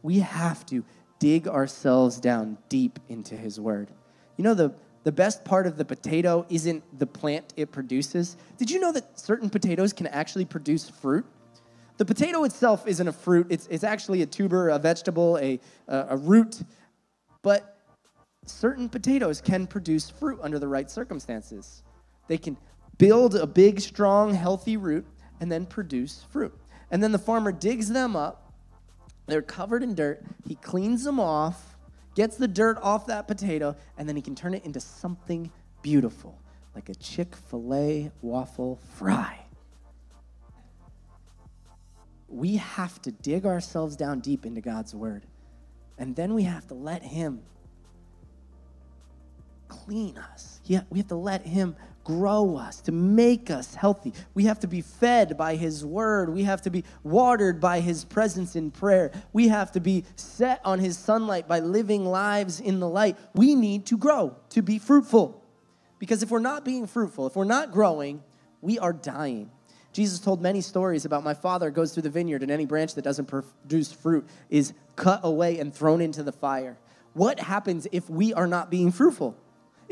We 0.02 0.20
have 0.20 0.66
to 0.66 0.84
dig 1.18 1.46
ourselves 1.46 2.18
down 2.18 2.58
deep 2.68 2.98
into 3.08 3.36
His 3.36 3.60
Word. 3.60 3.90
You 4.36 4.44
know, 4.44 4.54
the, 4.54 4.74
the 5.04 5.12
best 5.12 5.44
part 5.44 5.66
of 5.66 5.76
the 5.76 5.84
potato 5.84 6.44
isn't 6.48 6.82
the 6.98 7.06
plant 7.06 7.52
it 7.56 7.70
produces. 7.70 8.36
Did 8.56 8.70
you 8.70 8.80
know 8.80 8.92
that 8.92 9.20
certain 9.20 9.50
potatoes 9.50 9.92
can 9.92 10.08
actually 10.08 10.44
produce 10.44 10.88
fruit? 10.88 11.24
The 11.98 12.04
potato 12.04 12.42
itself 12.42 12.88
isn't 12.88 13.06
a 13.06 13.12
fruit, 13.12 13.46
it's, 13.50 13.68
it's 13.68 13.84
actually 13.84 14.22
a 14.22 14.26
tuber, 14.26 14.70
a 14.70 14.78
vegetable, 14.78 15.38
a, 15.38 15.60
a, 15.86 16.06
a 16.10 16.16
root. 16.16 16.60
But 17.42 17.78
certain 18.46 18.88
potatoes 18.88 19.40
can 19.40 19.68
produce 19.68 20.10
fruit 20.10 20.40
under 20.42 20.58
the 20.58 20.66
right 20.66 20.90
circumstances. 20.90 21.84
They 22.26 22.38
can 22.38 22.56
build 23.02 23.34
a 23.34 23.46
big, 23.46 23.80
strong, 23.80 24.34
healthy 24.34 24.76
root 24.76 25.06
and 25.40 25.50
then 25.50 25.66
produce 25.66 26.24
fruit. 26.30 26.54
And 26.90 27.02
then 27.02 27.12
the 27.12 27.18
farmer 27.18 27.52
digs 27.52 27.88
them 27.88 28.16
up. 28.16 28.52
They're 29.26 29.42
covered 29.42 29.82
in 29.82 29.94
dirt. 29.94 30.24
He 30.46 30.54
cleans 30.56 31.04
them 31.04 31.18
off 31.18 31.72
gets 32.14 32.36
the 32.36 32.48
dirt 32.48 32.78
off 32.82 33.06
that 33.06 33.26
potato, 33.26 33.76
and 33.96 34.08
then 34.08 34.16
he 34.16 34.22
can 34.22 34.34
turn 34.34 34.54
it 34.54 34.64
into 34.64 34.80
something 34.80 35.50
beautiful, 35.82 36.38
like 36.74 36.88
a 36.88 36.94
Chick 36.94 37.34
fil 37.34 37.74
A 37.74 38.10
waffle 38.20 38.78
fry. 38.96 39.38
We 42.28 42.56
have 42.56 43.00
to 43.02 43.12
dig 43.12 43.44
ourselves 43.44 43.96
down 43.96 44.20
deep 44.20 44.46
into 44.46 44.60
God's 44.60 44.94
word, 44.94 45.26
and 45.98 46.16
then 46.16 46.34
we 46.34 46.44
have 46.44 46.66
to 46.68 46.74
let 46.74 47.02
Him 47.02 47.42
clean 49.68 50.16
us. 50.18 50.51
We 50.68 50.98
have 50.98 51.08
to 51.08 51.16
let 51.16 51.46
Him 51.46 51.76
grow 52.04 52.56
us, 52.56 52.80
to 52.80 52.92
make 52.92 53.50
us 53.50 53.74
healthy. 53.74 54.12
We 54.34 54.44
have 54.44 54.60
to 54.60 54.66
be 54.66 54.80
fed 54.80 55.36
by 55.36 55.56
His 55.56 55.84
Word. 55.84 56.30
We 56.30 56.44
have 56.44 56.62
to 56.62 56.70
be 56.70 56.84
watered 57.02 57.60
by 57.60 57.80
His 57.80 58.04
presence 58.04 58.56
in 58.56 58.70
prayer. 58.70 59.12
We 59.32 59.48
have 59.48 59.72
to 59.72 59.80
be 59.80 60.04
set 60.16 60.60
on 60.64 60.78
His 60.78 60.98
sunlight 60.98 61.46
by 61.46 61.60
living 61.60 62.04
lives 62.04 62.60
in 62.60 62.80
the 62.80 62.88
light. 62.88 63.16
We 63.34 63.54
need 63.54 63.86
to 63.86 63.96
grow, 63.96 64.36
to 64.50 64.62
be 64.62 64.78
fruitful. 64.78 65.42
Because 65.98 66.22
if 66.22 66.30
we're 66.30 66.40
not 66.40 66.64
being 66.64 66.86
fruitful, 66.86 67.28
if 67.28 67.36
we're 67.36 67.44
not 67.44 67.70
growing, 67.70 68.22
we 68.60 68.78
are 68.78 68.92
dying. 68.92 69.50
Jesus 69.92 70.18
told 70.18 70.40
many 70.40 70.60
stories 70.62 71.04
about 71.04 71.22
my 71.22 71.34
father 71.34 71.70
goes 71.70 71.92
through 71.92 72.04
the 72.04 72.10
vineyard, 72.10 72.42
and 72.42 72.50
any 72.50 72.66
branch 72.66 72.94
that 72.94 73.02
doesn't 73.02 73.26
produce 73.26 73.92
fruit 73.92 74.26
is 74.48 74.72
cut 74.96 75.20
away 75.22 75.58
and 75.58 75.72
thrown 75.72 76.00
into 76.00 76.22
the 76.22 76.32
fire. 76.32 76.78
What 77.12 77.38
happens 77.38 77.86
if 77.92 78.08
we 78.08 78.32
are 78.32 78.46
not 78.46 78.70
being 78.70 78.90
fruitful? 78.90 79.36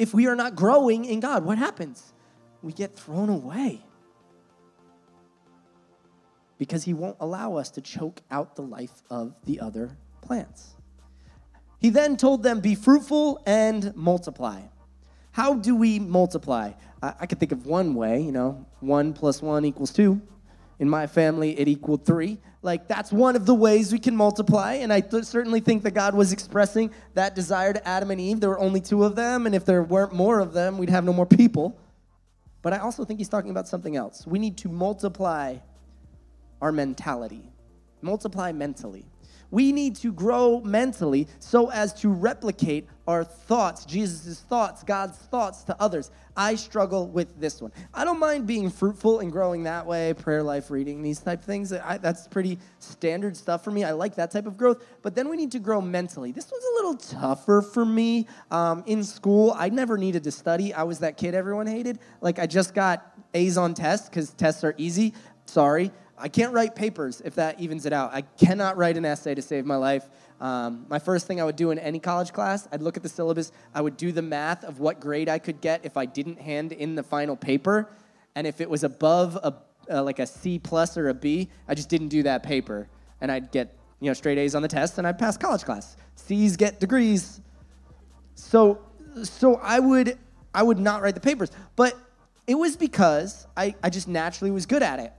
If 0.01 0.15
we 0.15 0.27
are 0.27 0.35
not 0.35 0.57
growing 0.57 1.05
in 1.05 1.21
God, 1.21 1.45
what 1.45 1.59
happens? 1.59 2.15
We 2.63 2.73
get 2.73 2.97
thrown 2.97 3.29
away. 3.29 3.85
Because 6.57 6.85
He 6.85 6.95
won't 6.95 7.19
allow 7.21 7.57
us 7.57 7.69
to 7.73 7.83
choke 7.83 8.23
out 8.31 8.57
the 8.57 8.63
life 8.63 9.03
of 9.11 9.35
the 9.45 9.61
other 9.61 9.91
plants. 10.23 10.75
He 11.81 11.91
then 11.91 12.17
told 12.17 12.43
them, 12.43 12.61
Be 12.61 12.75
fruitful 12.75 13.43
and 13.45 13.95
multiply. 13.95 14.63
How 15.33 15.55
do 15.55 15.77
we 15.77 15.99
multiply? 15.99 16.73
I, 17.03 17.15
I 17.21 17.27
could 17.27 17.39
think 17.39 17.53
of 17.53 17.67
one 17.67 17.95
way, 17.95 18.23
you 18.23 18.33
know, 18.33 18.65
one 18.81 19.13
plus 19.13 19.43
one 19.43 19.67
equals 19.67 19.93
two. 19.93 20.23
In 20.81 20.89
my 20.89 21.07
family, 21.07 21.61
it 21.61 21.69
equaled 21.69 22.07
three. 22.07 22.39
Like, 22.63 22.89
that's 22.89 23.13
one 23.13 23.37
of 23.37 23.45
the 23.45 23.55
ways 23.55 23.93
we 23.93 23.99
can 23.99 24.17
multiply. 24.17 24.75
And 24.75 24.91
I 24.91 25.01
th- 25.01 25.25
certainly 25.25 25.61
think 25.61 25.83
that 25.83 25.91
God 25.91 26.15
was 26.15 26.33
expressing 26.33 26.91
that 27.13 27.35
desire 27.35 27.75
to 27.75 27.87
Adam 27.87 28.11
and 28.11 28.19
Eve. 28.19 28.41
There 28.41 28.49
were 28.49 28.59
only 28.59 28.81
two 28.81 29.05
of 29.05 29.15
them, 29.15 29.45
and 29.45 29.55
if 29.55 29.67
there 29.67 29.83
weren't 29.83 30.15
more 30.15 30.41
of 30.41 30.55
them, 30.55 30.79
we'd 30.79 30.89
have 30.89 31.05
no 31.05 31.13
more 31.13 31.27
people. 31.27 31.79
But 32.63 32.73
I 32.73 32.79
also 32.79 33.05
think 33.05 33.21
he's 33.21 33.29
talking 33.29 33.51
about 33.51 33.69
something 33.69 33.95
else. 33.95 34.27
We 34.27 34.39
need 34.39 34.57
to 34.59 34.71
multiply 34.71 35.59
our 36.63 36.73
mentality, 36.73 37.53
multiply 38.01 38.51
mentally. 38.53 39.05
We 39.51 39.73
need 39.73 39.97
to 39.97 40.13
grow 40.13 40.61
mentally 40.61 41.27
so 41.39 41.71
as 41.71 41.93
to 42.01 42.09
replicate 42.09 42.87
our 43.07 43.25
thoughts, 43.25 43.85
Jesus' 43.85 44.41
thoughts, 44.41 44.85
God's 44.85 45.19
thoughts 45.19 45.65
to 45.65 45.77
others. 45.81 46.13
I 46.37 46.55
struggle 46.55 47.09
with 47.09 47.41
this 47.41 47.61
one. 47.61 47.73
I 47.93 48.05
don't 48.05 48.21
mind 48.21 48.47
being 48.47 48.71
fruitful 48.71 49.19
and 49.19 49.33
growing 49.33 49.65
that 49.65 49.85
way, 49.85 50.15
prayer 50.15 50.45
life, 50.45 50.71
reading, 50.71 51.03
these 51.03 51.19
type 51.19 51.43
things. 51.43 51.73
I, 51.73 51.99
that's 51.99 52.29
pretty 52.29 52.59
standard 52.79 53.37
stuff 53.37 53.65
for 53.65 53.73
me. 53.73 53.83
I 53.83 53.93
like 53.93 54.15
that 54.15 54.31
type 54.31 54.47
of 54.47 54.57
growth. 54.57 54.85
But 55.03 55.17
then 55.17 55.29
we 55.29 55.37
need 55.37 55.51
to 55.53 55.59
grow 55.59 55.81
mentally. 55.81 56.31
This 56.31 56.51
one's 56.51 56.65
a 56.65 56.75
little 56.77 56.97
tougher 56.97 57.63
for 57.63 57.85
me. 57.85 58.29
Um, 58.53 58.85
in 58.87 59.03
school, 59.03 59.55
I 59.57 59.69
never 59.71 59.99
needed 59.99 60.23
to 60.25 60.31
study. 60.31 60.73
I 60.73 60.85
was 60.85 61.01
that 61.01 61.17
kid 61.17 61.35
everyone 61.35 61.67
hated. 61.67 61.99
Like, 62.21 62.39
I 62.39 62.47
just 62.47 62.75
got 62.75 63.13
A's 63.35 63.59
on 63.59 63.75
tests 63.75 64.09
because 64.09 64.31
tests 64.31 64.63
are 64.63 64.75
easy. 64.79 65.15
Sorry. 65.47 65.91
I 66.21 66.29
can't 66.29 66.53
write 66.53 66.75
papers 66.75 67.23
if 67.25 67.35
that 67.37 67.59
evens 67.61 67.87
it 67.87 67.93
out. 67.93 68.13
I 68.13 68.23
cannot 68.23 68.77
write 68.77 68.97
an 68.97 69.05
essay 69.05 69.35
to 69.35 69.43
save 69.43 69.65
my 69.65 69.77
life. 69.77 70.09
Um, 70.41 70.87
my 70.89 70.99
first 70.99 71.27
thing 71.27 71.41
I 71.41 71.45
would 71.45 71.57
do 71.57 71.71
in 71.71 71.79
any 71.79 71.99
college 71.99 72.33
class, 72.33 72.69
I'd 72.71 72.83
look 72.83 72.97
at 72.97 73.03
the 73.03 73.09
syllabus, 73.09 73.53
I 73.75 73.81
would 73.81 73.97
do 73.97 74.13
the 74.13 74.23
math 74.23 74.65
of 74.65 74.81
what 74.81 75.01
grade 75.01 75.29
I 75.29 75.39
could 75.39 75.61
get 75.61 75.85
if 75.85 75.97
I 75.97 76.07
didn't 76.07 76.41
hand 76.41 76.73
in 76.73 76.95
the 76.95 77.03
final 77.03 77.37
paper. 77.37 77.91
And 78.35 78.47
if 78.47 78.61
it 78.61 78.69
was 78.69 78.85
above 78.85 79.37
a, 79.37 79.55
uh, 79.91 80.03
like 80.03 80.19
a 80.19 80.27
C 80.27 80.59
plus 80.59 80.97
or 80.97 81.09
a 81.09 81.15
B, 81.15 81.49
I 81.69 81.75
just 81.75 81.89
didn't 81.89 82.09
do 82.09 82.23
that 82.23 82.43
paper. 82.43 82.89
And 83.21 83.33
I'd 83.33 83.51
get 83.51 83.77
you 84.01 84.09
know 84.09 84.15
straight 84.15 84.39
A's 84.39 84.55
on 84.55 84.63
the 84.63 84.69
test 84.69 84.99
and 84.99 85.07
I'd 85.07 85.19
pass 85.19 85.37
college 85.37 85.65
class. 85.65 85.97
C's 86.17 86.57
get 86.57 86.81
degrees. 86.81 87.41
So, 88.35 88.81
so 89.25 89.57
I 89.57 89.79
would 89.79 90.19
I 90.55 90.63
would 90.63 90.79
not 90.79 91.03
write 91.03 91.15
the 91.15 91.21
papers. 91.21 91.51
But 91.77 91.97
it 92.47 92.55
was 92.55 92.77
because 92.77 93.47
I, 93.57 93.75
I 93.83 93.91
just 93.91 94.09
naturally 94.09 94.51
was 94.51 94.67
good 94.67 94.83
at 94.83 94.99
it 94.99 95.13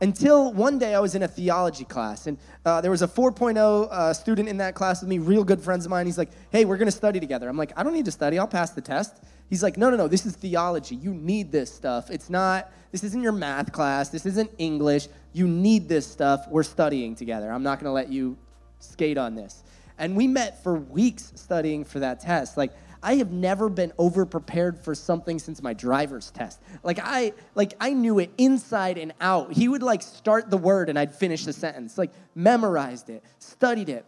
until 0.00 0.52
one 0.52 0.78
day 0.78 0.94
I 0.94 1.00
was 1.00 1.14
in 1.14 1.22
a 1.22 1.28
theology 1.28 1.84
class, 1.84 2.26
and 2.26 2.38
uh, 2.64 2.80
there 2.80 2.90
was 2.90 3.02
a 3.02 3.08
4.0 3.08 3.58
uh, 3.58 4.14
student 4.14 4.48
in 4.48 4.56
that 4.58 4.74
class 4.74 5.02
with 5.02 5.08
me, 5.08 5.18
real 5.18 5.44
good 5.44 5.60
friends 5.60 5.84
of 5.84 5.90
mine. 5.90 6.06
He's 6.06 6.18
like, 6.18 6.30
hey, 6.50 6.64
we're 6.64 6.78
going 6.78 6.86
to 6.86 6.92
study 6.92 7.20
together. 7.20 7.48
I'm 7.48 7.56
like, 7.56 7.72
I 7.76 7.82
don't 7.82 7.92
need 7.92 8.06
to 8.06 8.10
study. 8.10 8.38
I'll 8.38 8.48
pass 8.48 8.70
the 8.70 8.80
test. 8.80 9.22
He's 9.50 9.62
like, 9.62 9.76
no, 9.76 9.90
no, 9.90 9.96
no, 9.96 10.08
this 10.08 10.24
is 10.24 10.36
theology. 10.36 10.94
You 10.94 11.12
need 11.12 11.52
this 11.52 11.72
stuff. 11.72 12.10
It's 12.10 12.30
not, 12.30 12.72
this 12.92 13.04
isn't 13.04 13.22
your 13.22 13.32
math 13.32 13.72
class. 13.72 14.08
This 14.08 14.24
isn't 14.24 14.50
English. 14.58 15.08
You 15.32 15.46
need 15.46 15.88
this 15.88 16.06
stuff. 16.06 16.46
We're 16.48 16.62
studying 16.62 17.14
together. 17.14 17.50
I'm 17.50 17.62
not 17.62 17.78
going 17.78 17.88
to 17.88 17.92
let 17.92 18.10
you 18.10 18.38
skate 18.78 19.18
on 19.18 19.34
this. 19.34 19.64
And 19.98 20.16
we 20.16 20.26
met 20.26 20.62
for 20.62 20.76
weeks 20.76 21.32
studying 21.34 21.84
for 21.84 21.98
that 21.98 22.20
test. 22.20 22.56
Like, 22.56 22.72
I 23.02 23.16
have 23.16 23.30
never 23.30 23.68
been 23.68 23.92
over 23.98 24.26
prepared 24.26 24.78
for 24.78 24.94
something 24.94 25.38
since 25.38 25.62
my 25.62 25.72
driver's 25.72 26.30
test. 26.30 26.60
Like 26.82 26.98
I 27.02 27.32
like 27.54 27.74
I 27.80 27.92
knew 27.92 28.18
it 28.18 28.30
inside 28.36 28.98
and 28.98 29.14
out. 29.20 29.52
He 29.52 29.68
would 29.68 29.82
like 29.82 30.02
start 30.02 30.50
the 30.50 30.58
word 30.58 30.88
and 30.88 30.98
I'd 30.98 31.14
finish 31.14 31.44
the 31.44 31.52
sentence. 31.52 31.96
Like 31.96 32.12
memorized 32.34 33.08
it, 33.08 33.24
studied 33.38 33.88
it. 33.88 34.04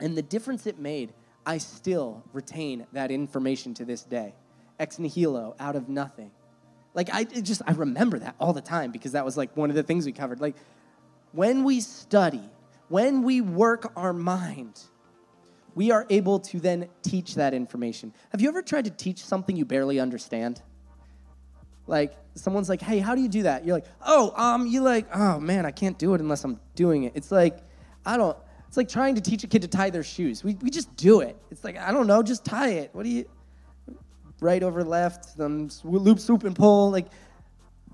And 0.00 0.16
the 0.16 0.22
difference 0.22 0.66
it 0.66 0.78
made, 0.78 1.12
I 1.46 1.58
still 1.58 2.24
retain 2.32 2.86
that 2.92 3.10
information 3.10 3.74
to 3.74 3.84
this 3.84 4.02
day. 4.02 4.34
Ex 4.80 4.98
nihilo, 4.98 5.54
out 5.60 5.76
of 5.76 5.88
nothing. 5.88 6.30
Like 6.94 7.10
I 7.12 7.24
just 7.24 7.62
I 7.66 7.72
remember 7.72 8.18
that 8.18 8.34
all 8.40 8.52
the 8.52 8.60
time 8.60 8.90
because 8.90 9.12
that 9.12 9.24
was 9.24 9.36
like 9.36 9.56
one 9.56 9.70
of 9.70 9.76
the 9.76 9.84
things 9.84 10.06
we 10.06 10.12
covered. 10.12 10.40
Like 10.40 10.56
when 11.32 11.62
we 11.62 11.80
study, 11.80 12.42
when 12.88 13.22
we 13.22 13.40
work 13.40 13.92
our 13.96 14.12
mind, 14.12 14.80
we 15.78 15.92
are 15.92 16.04
able 16.10 16.40
to 16.40 16.58
then 16.58 16.88
teach 17.02 17.36
that 17.36 17.54
information. 17.54 18.12
Have 18.30 18.40
you 18.40 18.48
ever 18.48 18.62
tried 18.62 18.86
to 18.86 18.90
teach 18.90 19.24
something 19.24 19.54
you 19.54 19.64
barely 19.64 20.00
understand? 20.00 20.60
Like 21.86 22.16
someone's 22.34 22.68
like, 22.68 22.82
"Hey, 22.82 22.98
how 22.98 23.14
do 23.14 23.20
you 23.20 23.28
do 23.28 23.44
that?" 23.44 23.64
You're 23.64 23.76
like, 23.76 23.86
"Oh, 24.04 24.32
um, 24.34 24.66
you 24.66 24.80
like, 24.80 25.06
oh 25.14 25.38
man, 25.38 25.64
I 25.64 25.70
can't 25.70 25.96
do 25.96 26.14
it 26.14 26.20
unless 26.20 26.42
I'm 26.42 26.58
doing 26.74 27.04
it." 27.04 27.12
It's 27.14 27.30
like, 27.30 27.60
I 28.04 28.16
don't. 28.16 28.36
It's 28.66 28.76
like 28.76 28.88
trying 28.88 29.14
to 29.14 29.20
teach 29.20 29.44
a 29.44 29.46
kid 29.46 29.62
to 29.62 29.68
tie 29.68 29.88
their 29.88 30.02
shoes. 30.02 30.42
We 30.42 30.56
we 30.62 30.68
just 30.68 30.96
do 30.96 31.20
it. 31.20 31.36
It's 31.52 31.62
like 31.62 31.78
I 31.78 31.92
don't 31.92 32.08
know, 32.08 32.24
just 32.24 32.44
tie 32.44 32.70
it. 32.70 32.90
What 32.92 33.04
do 33.04 33.10
you? 33.10 33.24
Right 34.40 34.64
over 34.64 34.82
left, 34.82 35.38
then 35.38 35.70
loop, 35.84 36.18
swoop, 36.18 36.42
and 36.42 36.56
pull. 36.56 36.90
Like 36.90 37.06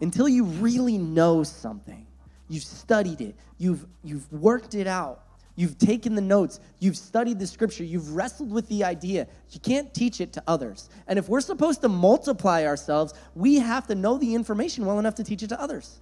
until 0.00 0.26
you 0.26 0.44
really 0.44 0.96
know 0.96 1.42
something, 1.42 2.06
you've 2.48 2.64
studied 2.64 3.20
it, 3.20 3.36
you've 3.58 3.84
you've 4.02 4.32
worked 4.32 4.74
it 4.74 4.86
out, 4.86 5.24
You've 5.56 5.78
taken 5.78 6.16
the 6.16 6.20
notes, 6.20 6.58
you've 6.80 6.96
studied 6.96 7.38
the 7.38 7.46
scripture, 7.46 7.84
you've 7.84 8.14
wrestled 8.14 8.50
with 8.50 8.68
the 8.68 8.82
idea. 8.82 9.28
You 9.50 9.60
can't 9.60 9.92
teach 9.94 10.20
it 10.20 10.32
to 10.32 10.42
others. 10.48 10.88
And 11.06 11.18
if 11.18 11.28
we're 11.28 11.40
supposed 11.40 11.80
to 11.82 11.88
multiply 11.88 12.64
ourselves, 12.64 13.14
we 13.34 13.56
have 13.56 13.86
to 13.86 13.94
know 13.94 14.18
the 14.18 14.34
information 14.34 14.84
well 14.84 14.98
enough 14.98 15.14
to 15.16 15.24
teach 15.24 15.42
it 15.42 15.48
to 15.48 15.60
others. 15.60 16.00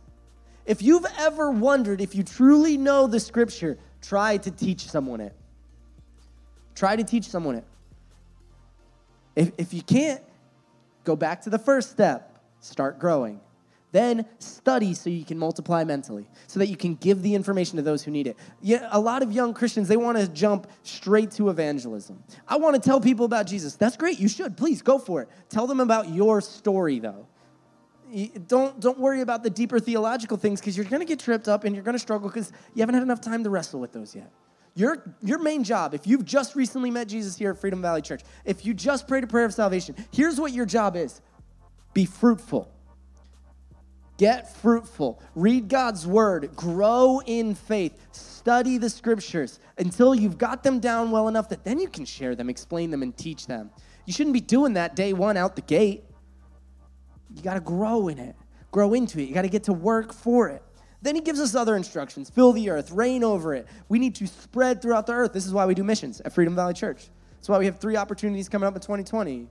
If 0.64 0.80
you've 0.80 1.06
ever 1.18 1.50
wondered 1.50 2.00
if 2.00 2.14
you 2.14 2.22
truly 2.22 2.78
know 2.78 3.06
the 3.06 3.20
scripture, 3.20 3.78
try 4.00 4.38
to 4.38 4.50
teach 4.50 4.88
someone 4.88 5.20
it. 5.20 5.36
Try 6.74 6.96
to 6.96 7.04
teach 7.04 7.24
someone 7.24 7.56
it. 7.56 7.64
If, 9.36 9.52
if 9.58 9.74
you 9.74 9.82
can't, 9.82 10.22
go 11.04 11.16
back 11.16 11.42
to 11.42 11.50
the 11.50 11.58
first 11.58 11.90
step 11.90 12.32
start 12.60 12.98
growing. 12.98 13.40
Then 13.92 14.24
study 14.38 14.94
so 14.94 15.10
you 15.10 15.24
can 15.24 15.38
multiply 15.38 15.84
mentally, 15.84 16.26
so 16.46 16.58
that 16.58 16.68
you 16.68 16.76
can 16.76 16.94
give 16.94 17.22
the 17.22 17.34
information 17.34 17.76
to 17.76 17.82
those 17.82 18.02
who 18.02 18.10
need 18.10 18.26
it. 18.26 18.38
Yeah, 18.62 18.88
a 18.90 18.98
lot 18.98 19.22
of 19.22 19.32
young 19.32 19.52
Christians, 19.52 19.86
they 19.86 19.98
want 19.98 20.16
to 20.18 20.26
jump 20.28 20.66
straight 20.82 21.30
to 21.32 21.50
evangelism. 21.50 22.24
I 22.48 22.56
want 22.56 22.74
to 22.74 22.80
tell 22.80 23.00
people 23.00 23.26
about 23.26 23.46
Jesus. 23.46 23.76
That's 23.76 23.98
great. 23.98 24.18
You 24.18 24.28
should. 24.28 24.56
Please 24.56 24.80
go 24.80 24.98
for 24.98 25.20
it. 25.20 25.28
Tell 25.50 25.66
them 25.66 25.78
about 25.78 26.08
your 26.08 26.40
story, 26.40 26.98
though. 27.00 27.26
Don't, 28.46 28.80
don't 28.80 28.98
worry 28.98 29.20
about 29.20 29.42
the 29.42 29.50
deeper 29.50 29.78
theological 29.78 30.36
things 30.36 30.60
because 30.60 30.76
you're 30.76 30.86
going 30.86 31.00
to 31.00 31.06
get 31.06 31.18
tripped 31.18 31.48
up 31.48 31.64
and 31.64 31.74
you're 31.74 31.84
going 31.84 31.94
to 31.94 31.98
struggle 31.98 32.28
because 32.28 32.50
you 32.74 32.80
haven't 32.80 32.94
had 32.94 33.02
enough 33.02 33.20
time 33.20 33.44
to 33.44 33.50
wrestle 33.50 33.80
with 33.80 33.92
those 33.92 34.14
yet. 34.14 34.30
Your, 34.74 35.16
your 35.22 35.38
main 35.38 35.64
job, 35.64 35.92
if 35.92 36.06
you've 36.06 36.24
just 36.24 36.56
recently 36.56 36.90
met 36.90 37.08
Jesus 37.08 37.36
here 37.36 37.50
at 37.50 37.58
Freedom 37.58 37.82
Valley 37.82 38.00
Church, 38.00 38.22
if 38.46 38.64
you 38.64 38.72
just 38.72 39.06
prayed 39.06 39.24
a 39.24 39.26
prayer 39.26 39.44
of 39.44 39.52
salvation, 39.52 39.94
here's 40.12 40.40
what 40.40 40.52
your 40.52 40.64
job 40.64 40.96
is 40.96 41.20
be 41.92 42.06
fruitful 42.06 42.72
Get 44.18 44.54
fruitful. 44.56 45.20
Read 45.34 45.68
God's 45.68 46.06
word. 46.06 46.54
Grow 46.54 47.20
in 47.24 47.54
faith. 47.54 47.98
Study 48.12 48.78
the 48.78 48.90
scriptures 48.90 49.58
until 49.78 50.14
you've 50.14 50.38
got 50.38 50.62
them 50.62 50.80
down 50.80 51.10
well 51.10 51.28
enough 51.28 51.48
that 51.48 51.64
then 51.64 51.78
you 51.80 51.88
can 51.88 52.04
share 52.04 52.34
them, 52.34 52.50
explain 52.50 52.90
them, 52.90 53.02
and 53.02 53.16
teach 53.16 53.46
them. 53.46 53.70
You 54.04 54.12
shouldn't 54.12 54.34
be 54.34 54.40
doing 54.40 54.74
that 54.74 54.96
day 54.96 55.12
one 55.12 55.36
out 55.36 55.56
the 55.56 55.62
gate. 55.62 56.04
You 57.34 57.42
got 57.42 57.54
to 57.54 57.60
grow 57.60 58.08
in 58.08 58.18
it, 58.18 58.36
grow 58.70 58.94
into 58.94 59.18
it. 59.20 59.24
You 59.24 59.34
got 59.34 59.42
to 59.42 59.48
get 59.48 59.64
to 59.64 59.72
work 59.72 60.12
for 60.12 60.48
it. 60.48 60.62
Then 61.00 61.16
he 61.16 61.20
gives 61.20 61.40
us 61.40 61.54
other 61.54 61.76
instructions 61.76 62.30
fill 62.30 62.52
the 62.52 62.70
earth, 62.70 62.92
reign 62.92 63.24
over 63.24 63.54
it. 63.54 63.66
We 63.88 63.98
need 63.98 64.14
to 64.16 64.26
spread 64.26 64.80
throughout 64.80 65.06
the 65.06 65.14
earth. 65.14 65.32
This 65.32 65.46
is 65.46 65.52
why 65.52 65.66
we 65.66 65.74
do 65.74 65.82
missions 65.82 66.20
at 66.20 66.32
Freedom 66.32 66.54
Valley 66.54 66.74
Church. 66.74 67.08
That's 67.36 67.48
why 67.48 67.58
we 67.58 67.66
have 67.66 67.80
three 67.80 67.96
opportunities 67.96 68.48
coming 68.48 68.68
up 68.68 68.74
in 68.74 68.80
2020. 68.80 69.48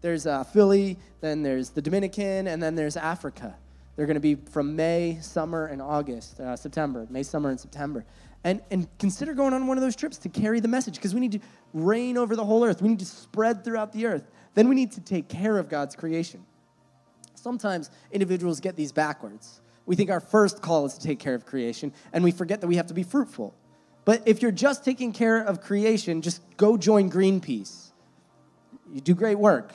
There's 0.00 0.26
uh, 0.26 0.44
Philly, 0.44 0.98
then 1.20 1.42
there's 1.42 1.70
the 1.70 1.82
Dominican, 1.82 2.46
and 2.46 2.62
then 2.62 2.74
there's 2.76 2.96
Africa. 2.96 3.56
They're 3.96 4.06
going 4.06 4.14
to 4.14 4.20
be 4.20 4.34
from 4.34 4.74
May, 4.74 5.18
summer, 5.20 5.66
and 5.66 5.82
August, 5.82 6.40
uh, 6.40 6.56
September, 6.56 7.06
May, 7.10 7.22
summer, 7.22 7.50
and 7.50 7.60
September. 7.60 8.04
And, 8.44 8.60
and 8.70 8.88
consider 8.98 9.34
going 9.34 9.52
on 9.52 9.66
one 9.66 9.76
of 9.76 9.82
those 9.82 9.94
trips 9.94 10.18
to 10.18 10.28
carry 10.28 10.60
the 10.60 10.68
message 10.68 10.94
because 10.94 11.14
we 11.14 11.20
need 11.20 11.32
to 11.32 11.40
reign 11.72 12.16
over 12.16 12.34
the 12.34 12.44
whole 12.44 12.64
earth. 12.64 12.82
We 12.82 12.88
need 12.88 12.98
to 13.00 13.06
spread 13.06 13.64
throughout 13.64 13.92
the 13.92 14.06
earth. 14.06 14.28
Then 14.54 14.68
we 14.68 14.74
need 14.74 14.92
to 14.92 15.00
take 15.00 15.28
care 15.28 15.58
of 15.58 15.68
God's 15.68 15.94
creation. 15.94 16.44
Sometimes 17.34 17.90
individuals 18.10 18.60
get 18.60 18.76
these 18.76 18.92
backwards. 18.92 19.60
We 19.86 19.96
think 19.96 20.10
our 20.10 20.20
first 20.20 20.62
call 20.62 20.86
is 20.86 20.94
to 20.94 21.02
take 21.02 21.18
care 21.18 21.34
of 21.34 21.44
creation, 21.44 21.92
and 22.12 22.22
we 22.22 22.30
forget 22.30 22.60
that 22.60 22.68
we 22.68 22.76
have 22.76 22.86
to 22.86 22.94
be 22.94 23.02
fruitful. 23.02 23.54
But 24.04 24.22
if 24.26 24.42
you're 24.42 24.50
just 24.50 24.84
taking 24.84 25.12
care 25.12 25.40
of 25.40 25.60
creation, 25.60 26.22
just 26.22 26.40
go 26.56 26.76
join 26.76 27.10
Greenpeace. 27.10 27.90
You 28.92 29.00
do 29.00 29.14
great 29.14 29.38
work. 29.38 29.72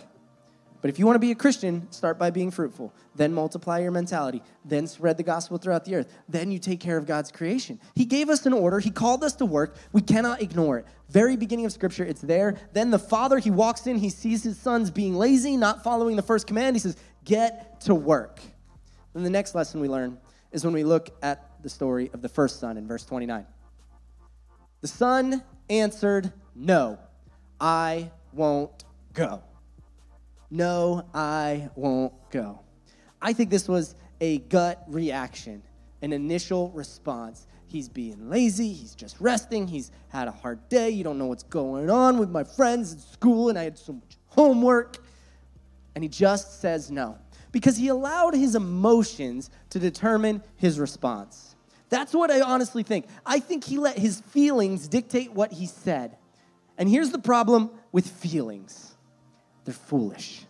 But 0.81 0.89
if 0.89 0.99
you 0.99 1.05
want 1.05 1.15
to 1.15 1.19
be 1.19 1.31
a 1.31 1.35
Christian, 1.35 1.91
start 1.91 2.19
by 2.19 2.29
being 2.29 2.51
fruitful. 2.51 2.93
Then 3.15 3.33
multiply 3.33 3.79
your 3.79 3.91
mentality. 3.91 4.43
Then 4.63 4.85
spread 4.85 5.17
the 5.17 5.23
gospel 5.23 5.57
throughout 5.57 5.85
the 5.85 5.95
earth. 5.95 6.13
Then 6.29 6.51
you 6.51 6.59
take 6.59 6.79
care 6.79 6.97
of 6.97 7.05
God's 7.05 7.31
creation. 7.31 7.79
He 7.95 8.05
gave 8.05 8.29
us 8.29 8.45
an 8.45 8.53
order. 8.53 8.79
He 8.79 8.91
called 8.91 9.23
us 9.23 9.33
to 9.35 9.45
work. 9.45 9.75
We 9.91 10.01
cannot 10.01 10.41
ignore 10.41 10.77
it. 10.79 10.85
Very 11.09 11.35
beginning 11.35 11.65
of 11.65 11.71
scripture, 11.71 12.03
it's 12.03 12.21
there. 12.21 12.57
Then 12.73 12.91
the 12.91 12.99
father, 12.99 13.39
he 13.39 13.49
walks 13.49 13.87
in, 13.87 13.97
he 13.97 14.09
sees 14.09 14.43
his 14.43 14.59
sons 14.59 14.91
being 14.91 15.15
lazy, 15.15 15.57
not 15.57 15.83
following 15.83 16.15
the 16.15 16.21
first 16.21 16.45
command. 16.45 16.75
He 16.75 16.79
says, 16.79 16.95
Get 17.23 17.81
to 17.81 17.95
work. 17.95 18.39
Then 19.13 19.23
the 19.23 19.29
next 19.29 19.55
lesson 19.55 19.81
we 19.81 19.89
learn 19.89 20.17
is 20.51 20.63
when 20.63 20.73
we 20.73 20.83
look 20.83 21.09
at 21.23 21.61
the 21.63 21.69
story 21.69 22.09
of 22.13 22.21
the 22.21 22.29
first 22.29 22.59
son 22.59 22.77
in 22.77 22.87
verse 22.87 23.03
29. 23.03 23.45
The 24.81 24.87
son 24.87 25.43
answered, 25.69 26.31
No, 26.55 26.99
I 27.59 28.11
won't 28.31 28.83
go. 29.13 29.41
No, 30.49 31.05
I 31.13 31.69
won't 31.75 32.13
go. 32.31 32.61
I 33.21 33.33
think 33.33 33.49
this 33.49 33.67
was 33.67 33.95
a 34.21 34.39
gut 34.39 34.83
reaction, 34.87 35.61
an 36.01 36.13
initial 36.13 36.69
response. 36.71 37.47
He's 37.65 37.89
being 37.89 38.29
lazy, 38.29 38.71
he's 38.71 38.95
just 38.95 39.19
resting, 39.19 39.67
he's 39.67 39.91
had 40.07 40.27
a 40.27 40.31
hard 40.31 40.69
day, 40.69 40.89
you 40.89 41.03
don't 41.03 41.17
know 41.17 41.25
what's 41.25 41.43
going 41.43 41.89
on 41.89 42.17
with 42.17 42.29
my 42.29 42.43
friends 42.43 42.93
at 42.93 42.99
school, 42.99 43.49
and 43.49 43.59
I 43.59 43.63
had 43.63 43.77
so 43.77 43.93
much 43.93 44.17
homework. 44.27 44.97
And 45.95 46.03
he 46.03 46.09
just 46.09 46.61
says 46.61 46.91
no 46.91 47.17
because 47.51 47.75
he 47.75 47.87
allowed 47.87 48.35
his 48.35 48.55
emotions 48.55 49.49
to 49.71 49.79
determine 49.79 50.43
his 50.55 50.79
response. 50.79 51.55
That's 51.89 52.13
what 52.13 52.29
I 52.29 52.41
honestly 52.41 52.83
think. 52.83 53.07
I 53.25 53.39
think 53.39 53.63
he 53.63 53.79
let 53.79 53.97
his 53.97 54.21
feelings 54.21 54.87
dictate 54.87 55.33
what 55.33 55.51
he 55.51 55.65
said. 55.65 56.17
And 56.77 56.87
here's 56.87 57.11
the 57.11 57.19
problem 57.19 57.71
with 57.91 58.07
feelings 58.07 58.95
they're 59.67 59.73
foolish. 59.73 60.45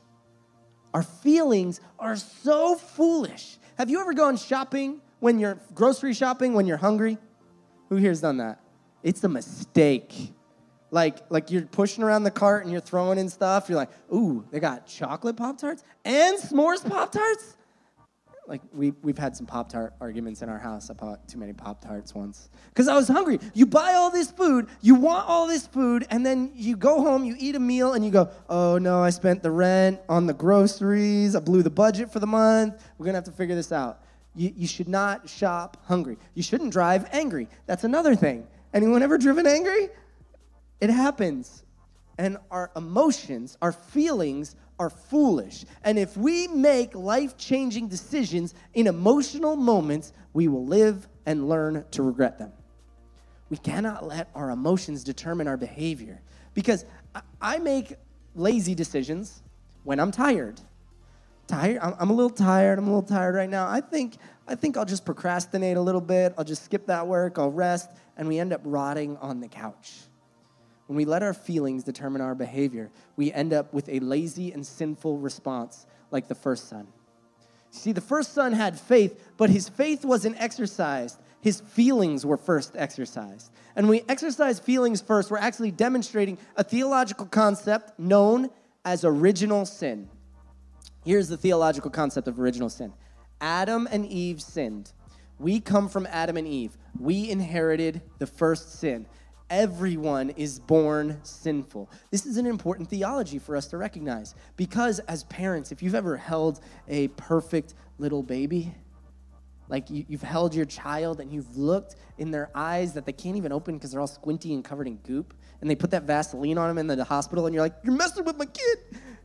Our 0.93 1.01
feelings 1.01 1.81
are 1.97 2.15
so 2.15 2.75
foolish. 2.75 3.57
Have 3.79 3.89
you 3.89 3.99
ever 3.99 4.13
gone 4.13 4.37
shopping 4.37 5.01
when 5.19 5.39
you're 5.39 5.59
grocery 5.73 6.13
shopping 6.13 6.53
when 6.53 6.67
you're 6.67 6.77
hungry? 6.77 7.17
Who 7.89 7.95
here's 7.95 8.21
done 8.21 8.37
that? 8.37 8.61
It's 9.01 9.23
a 9.23 9.29
mistake. 9.29 10.33
Like, 10.91 11.17
like 11.31 11.49
you're 11.49 11.63
pushing 11.63 12.03
around 12.03 12.25
the 12.25 12.31
cart 12.31 12.63
and 12.63 12.71
you're 12.71 12.79
throwing 12.79 13.17
in 13.17 13.27
stuff. 13.27 13.69
You're 13.69 13.77
like, 13.77 13.89
ooh, 14.13 14.45
they 14.51 14.59
got 14.59 14.85
chocolate 14.85 15.35
Pop 15.35 15.57
Tarts 15.57 15.83
and 16.05 16.37
s'mores 16.37 16.87
Pop 16.87 17.11
Tarts? 17.11 17.56
Like 18.47 18.61
we, 18.73 18.91
we've 19.01 19.17
had 19.17 19.35
some 19.35 19.45
pop 19.45 19.69
tart 19.69 19.93
arguments 19.99 20.41
in 20.41 20.49
our 20.49 20.57
house. 20.57 20.89
I 20.89 20.93
bought 20.93 21.27
too 21.27 21.37
many 21.37 21.53
pop 21.53 21.81
tarts 21.81 22.15
once. 22.15 22.49
Because 22.69 22.87
i 22.87 22.95
was 22.95 23.07
hungry. 23.07 23.39
You 23.53 23.65
buy 23.65 23.93
all 23.93 24.09
this 24.09 24.31
food 24.31 24.67
you 24.81 24.95
want 24.95 25.27
all 25.27 25.47
this 25.47 25.67
food 25.67 26.07
and 26.09 26.25
then 26.25 26.51
you 26.55 26.77
go 26.77 27.01
home 27.01 27.23
you 27.25 27.35
eat 27.37 27.55
a 27.55 27.59
meal 27.59 27.93
and 27.93 28.05
you 28.05 28.11
go 28.11 28.29
oh 28.49 28.77
no 28.77 29.03
i 29.03 29.09
spent 29.09 29.43
the 29.43 29.51
rent 29.51 29.99
on 30.07 30.25
the 30.25 30.33
groceries. 30.33 31.35
I 31.35 31.39
blew 31.39 31.61
the 31.61 31.69
budget 31.69 32.11
for 32.11 32.19
the 32.19 32.27
month. 32.27 32.81
We're 32.97 33.05
gonna 33.05 33.17
have 33.17 33.25
to 33.25 33.31
figure 33.31 33.55
this 33.55 33.71
out. 33.71 34.01
You, 34.35 34.53
you 34.55 34.67
should 34.67 34.87
not 34.87 35.27
shop 35.27 35.83
hungry. 35.85 36.17
You 36.35 36.43
shouldn't 36.43 36.71
drive 36.71 37.07
angry. 37.11 37.47
That's 37.65 37.83
another 37.83 38.15
thing. 38.15 38.47
Anyone 38.73 39.03
ever 39.03 39.17
driven 39.17 39.47
angry? 39.47 39.89
It 40.79 40.89
happens. 40.89 41.63
And 42.19 42.37
our 42.49 42.71
emotions 42.75 43.57
our 43.61 43.71
feelings 43.71 44.55
are 44.79 44.89
foolish. 44.89 45.65
And 45.83 45.97
if 45.97 46.15
we 46.15 46.47
make 46.47 46.95
life 46.95 47.37
changing 47.37 47.87
decisions 47.87 48.53
in 48.73 48.87
emotional 48.87 49.55
moments, 49.55 50.13
we 50.33 50.47
will 50.47 50.65
live 50.65 51.07
and 51.25 51.49
learn 51.49 51.83
to 51.91 52.03
regret 52.03 52.37
them. 52.37 52.51
We 53.49 53.57
cannot 53.57 54.05
let 54.05 54.29
our 54.35 54.49
emotions 54.51 55.03
determine 55.03 55.47
our 55.47 55.57
behavior 55.57 56.21
because 56.53 56.85
I 57.41 57.57
make 57.59 57.95
lazy 58.35 58.75
decisions 58.75 59.41
when 59.83 59.99
I'm 59.99 60.11
tired. 60.11 60.59
Tired, 61.47 61.79
I'm 61.81 62.09
a 62.09 62.13
little 62.13 62.29
tired. 62.29 62.77
I'm 62.77 62.85
a 62.85 62.89
little 62.89 63.07
tired 63.07 63.35
right 63.35 63.49
now. 63.49 63.67
I 63.67 63.79
think 63.79 64.17
I 64.49 64.55
think 64.55 64.77
I'll 64.77 64.85
just 64.85 65.05
procrastinate 65.05 65.77
a 65.77 65.81
little 65.81 66.01
bit. 66.01 66.33
I'll 66.37 66.45
just 66.45 66.65
skip 66.65 66.87
that 66.87 67.07
work. 67.07 67.37
I'll 67.37 67.51
rest, 67.51 67.89
and 68.17 68.27
we 68.27 68.39
end 68.39 68.53
up 68.53 68.61
rotting 68.63 69.17
on 69.17 69.39
the 69.39 69.47
couch. 69.47 69.93
When 70.87 70.95
we 70.97 71.05
let 71.05 71.21
our 71.21 71.33
feelings 71.33 71.83
determine 71.83 72.21
our 72.21 72.35
behavior, 72.35 72.89
we 73.15 73.31
end 73.31 73.53
up 73.53 73.73
with 73.73 73.87
a 73.89 73.99
lazy 73.99 74.51
and 74.51 74.65
sinful 74.65 75.19
response 75.19 75.85
like 76.11 76.27
the 76.27 76.35
first 76.35 76.69
son. 76.69 76.87
See, 77.71 77.91
the 77.91 78.01
first 78.01 78.33
son 78.33 78.53
had 78.53 78.79
faith, 78.79 79.31
but 79.37 79.49
his 79.49 79.69
faith 79.69 80.05
wasn't 80.05 80.41
exercised. 80.41 81.19
His 81.41 81.59
feelings 81.59 82.25
were 82.25 82.37
first 82.37 82.73
exercised. 82.75 83.51
And 83.75 83.87
when 83.87 83.99
we 83.99 84.05
exercise 84.09 84.59
feelings 84.59 85.01
first, 85.01 85.29
we're 85.29 85.37
actually 85.37 85.71
demonstrating 85.71 86.37
a 86.55 86.63
theological 86.63 87.25
concept 87.25 87.99
known 87.99 88.49
as 88.83 89.03
original 89.03 89.65
sin. 89.65 90.09
Here's 91.05 91.27
the 91.27 91.37
theological 91.37 91.91
concept 91.91 92.27
of 92.27 92.39
original 92.39 92.69
sin 92.69 92.93
Adam 93.41 93.87
and 93.91 94.05
Eve 94.05 94.41
sinned. 94.41 94.93
We 95.39 95.59
come 95.59 95.87
from 95.87 96.07
Adam 96.09 96.37
and 96.37 96.47
Eve. 96.47 96.77
We 96.99 97.29
inherited 97.29 98.01
the 98.17 98.25
first 98.25 98.79
sin. 98.79 99.05
Everyone 99.49 100.31
is 100.31 100.59
born 100.59 101.19
sinful. 101.23 101.89
This 102.11 102.25
is 102.25 102.35
an 102.35 102.45
important 102.45 102.89
theology 102.89 103.39
for 103.39 103.55
us 103.55 103.67
to 103.67 103.77
recognize 103.77 104.35
because, 104.57 104.99
as 104.99 105.23
parents, 105.25 105.71
if 105.71 105.81
you've 105.81 105.95
ever 105.95 106.17
held 106.17 106.59
a 106.89 107.07
perfect 107.09 107.73
little 107.97 108.21
baby, 108.23 108.73
like 109.69 109.89
you, 109.89 110.05
have 110.11 110.21
held 110.21 110.53
your 110.53 110.65
child 110.65 111.21
and 111.21 111.31
you've 111.31 111.57
looked 111.57 111.95
in 112.17 112.29
their 112.29 112.49
eyes 112.55 112.93
that 112.93 113.05
they 113.05 113.13
can't 113.13 113.37
even 113.37 113.53
open 113.53 113.75
because 113.75 113.91
they're 113.91 114.01
all 114.01 114.07
squinty 114.07 114.53
and 114.53 114.65
covered 114.65 114.87
in 114.87 114.97
goop, 114.97 115.33
and 115.61 115.69
they 115.69 115.75
put 115.75 115.91
that 115.91 116.03
Vaseline 116.03 116.57
on 116.57 116.67
them 116.67 116.77
in 116.77 116.87
the 116.87 117.03
hospital, 117.03 117.45
and 117.45 117.53
you're 117.53 117.63
like, 117.63 117.75
You're 117.83 117.95
messing 117.95 118.25
with 118.25 118.37
my 118.37 118.45
kid. 118.45 118.77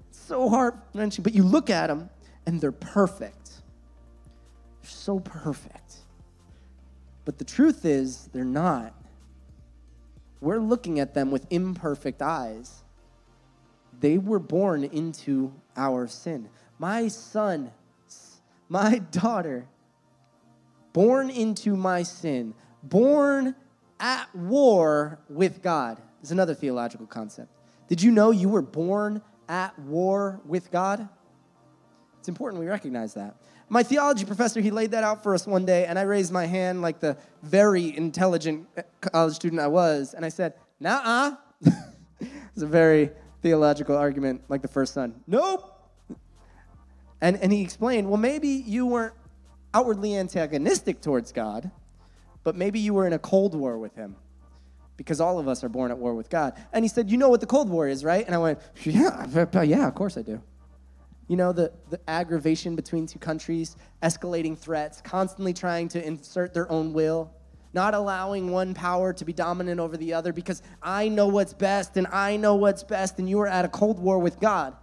It's 0.08 0.20
so 0.20 0.48
heart 0.48 0.76
wrenching. 0.94 1.24
But 1.24 1.34
you 1.34 1.42
look 1.42 1.68
at 1.68 1.88
them 1.88 2.08
and 2.46 2.60
they're 2.60 2.70
perfect. 2.70 3.50
They're 4.82 4.90
so 4.90 5.18
perfect. 5.18 5.96
But 7.24 7.38
the 7.38 7.44
truth 7.44 7.84
is, 7.84 8.28
they're 8.32 8.44
not 8.44 8.94
we're 10.42 10.58
looking 10.58 10.98
at 10.98 11.14
them 11.14 11.30
with 11.30 11.46
imperfect 11.50 12.20
eyes. 12.20 12.82
They 14.00 14.18
were 14.18 14.40
born 14.40 14.82
into 14.82 15.54
our 15.76 16.08
sin. 16.08 16.48
My 16.80 17.06
son, 17.06 17.70
my 18.68 18.98
daughter, 18.98 19.68
born 20.92 21.30
into 21.30 21.76
my 21.76 22.02
sin, 22.02 22.54
born 22.82 23.54
at 24.00 24.34
war 24.34 25.20
with 25.28 25.62
God 25.62 26.02
is 26.24 26.32
another 26.32 26.54
theological 26.54 27.06
concept. 27.06 27.48
Did 27.86 28.02
you 28.02 28.10
know 28.10 28.32
you 28.32 28.48
were 28.48 28.62
born 28.62 29.22
at 29.48 29.78
war 29.78 30.40
with 30.44 30.72
God? 30.72 31.08
It's 32.22 32.28
important 32.28 32.60
we 32.60 32.68
recognize 32.68 33.14
that. 33.14 33.34
My 33.68 33.82
theology 33.82 34.24
professor, 34.24 34.60
he 34.60 34.70
laid 34.70 34.92
that 34.92 35.02
out 35.02 35.24
for 35.24 35.34
us 35.34 35.44
one 35.44 35.64
day, 35.64 35.86
and 35.86 35.98
I 35.98 36.02
raised 36.02 36.32
my 36.32 36.46
hand 36.46 36.80
like 36.80 37.00
the 37.00 37.16
very 37.42 37.96
intelligent 37.96 38.68
college 39.00 39.34
student 39.34 39.60
I 39.60 39.66
was, 39.66 40.14
and 40.14 40.24
I 40.24 40.28
said, 40.28 40.54
Nah 40.78 41.00
uh. 41.04 41.34
it's 42.20 42.62
a 42.62 42.66
very 42.66 43.10
theological 43.40 43.96
argument, 43.96 44.42
like 44.48 44.62
the 44.62 44.68
first 44.68 44.94
son. 44.94 45.20
Nope. 45.26 45.68
And, 47.20 47.38
and 47.38 47.52
he 47.52 47.60
explained, 47.60 48.08
well, 48.08 48.18
maybe 48.18 48.46
you 48.46 48.86
weren't 48.86 49.14
outwardly 49.74 50.14
antagonistic 50.14 51.00
towards 51.00 51.32
God, 51.32 51.72
but 52.44 52.54
maybe 52.54 52.78
you 52.78 52.94
were 52.94 53.08
in 53.08 53.14
a 53.14 53.18
cold 53.18 53.56
war 53.56 53.78
with 53.78 53.96
him 53.96 54.14
because 54.96 55.20
all 55.20 55.40
of 55.40 55.48
us 55.48 55.64
are 55.64 55.68
born 55.68 55.90
at 55.90 55.98
war 55.98 56.14
with 56.14 56.30
God. 56.30 56.52
And 56.72 56.84
he 56.84 56.88
said, 56.88 57.10
You 57.10 57.16
know 57.16 57.30
what 57.30 57.40
the 57.40 57.46
Cold 57.46 57.68
War 57.68 57.88
is, 57.88 58.04
right? 58.04 58.24
And 58.24 58.32
I 58.32 58.38
went, 58.38 58.60
Yeah, 58.84 59.26
yeah, 59.62 59.88
of 59.88 59.96
course 59.96 60.16
I 60.16 60.22
do. 60.22 60.40
You 61.32 61.38
know, 61.38 61.50
the, 61.50 61.72
the 61.88 61.98
aggravation 62.10 62.76
between 62.76 63.06
two 63.06 63.18
countries, 63.18 63.78
escalating 64.02 64.54
threats, 64.54 65.00
constantly 65.00 65.54
trying 65.54 65.88
to 65.88 66.06
insert 66.06 66.52
their 66.52 66.70
own 66.70 66.92
will, 66.92 67.32
not 67.72 67.94
allowing 67.94 68.50
one 68.50 68.74
power 68.74 69.14
to 69.14 69.24
be 69.24 69.32
dominant 69.32 69.80
over 69.80 69.96
the 69.96 70.12
other 70.12 70.34
because 70.34 70.60
I 70.82 71.08
know 71.08 71.28
what's 71.28 71.54
best 71.54 71.96
and 71.96 72.06
I 72.08 72.36
know 72.36 72.56
what's 72.56 72.82
best, 72.82 73.18
and 73.18 73.30
you 73.30 73.40
are 73.40 73.46
at 73.46 73.64
a 73.64 73.68
cold 73.68 73.98
war 73.98 74.18
with 74.18 74.40
God. 74.40 74.76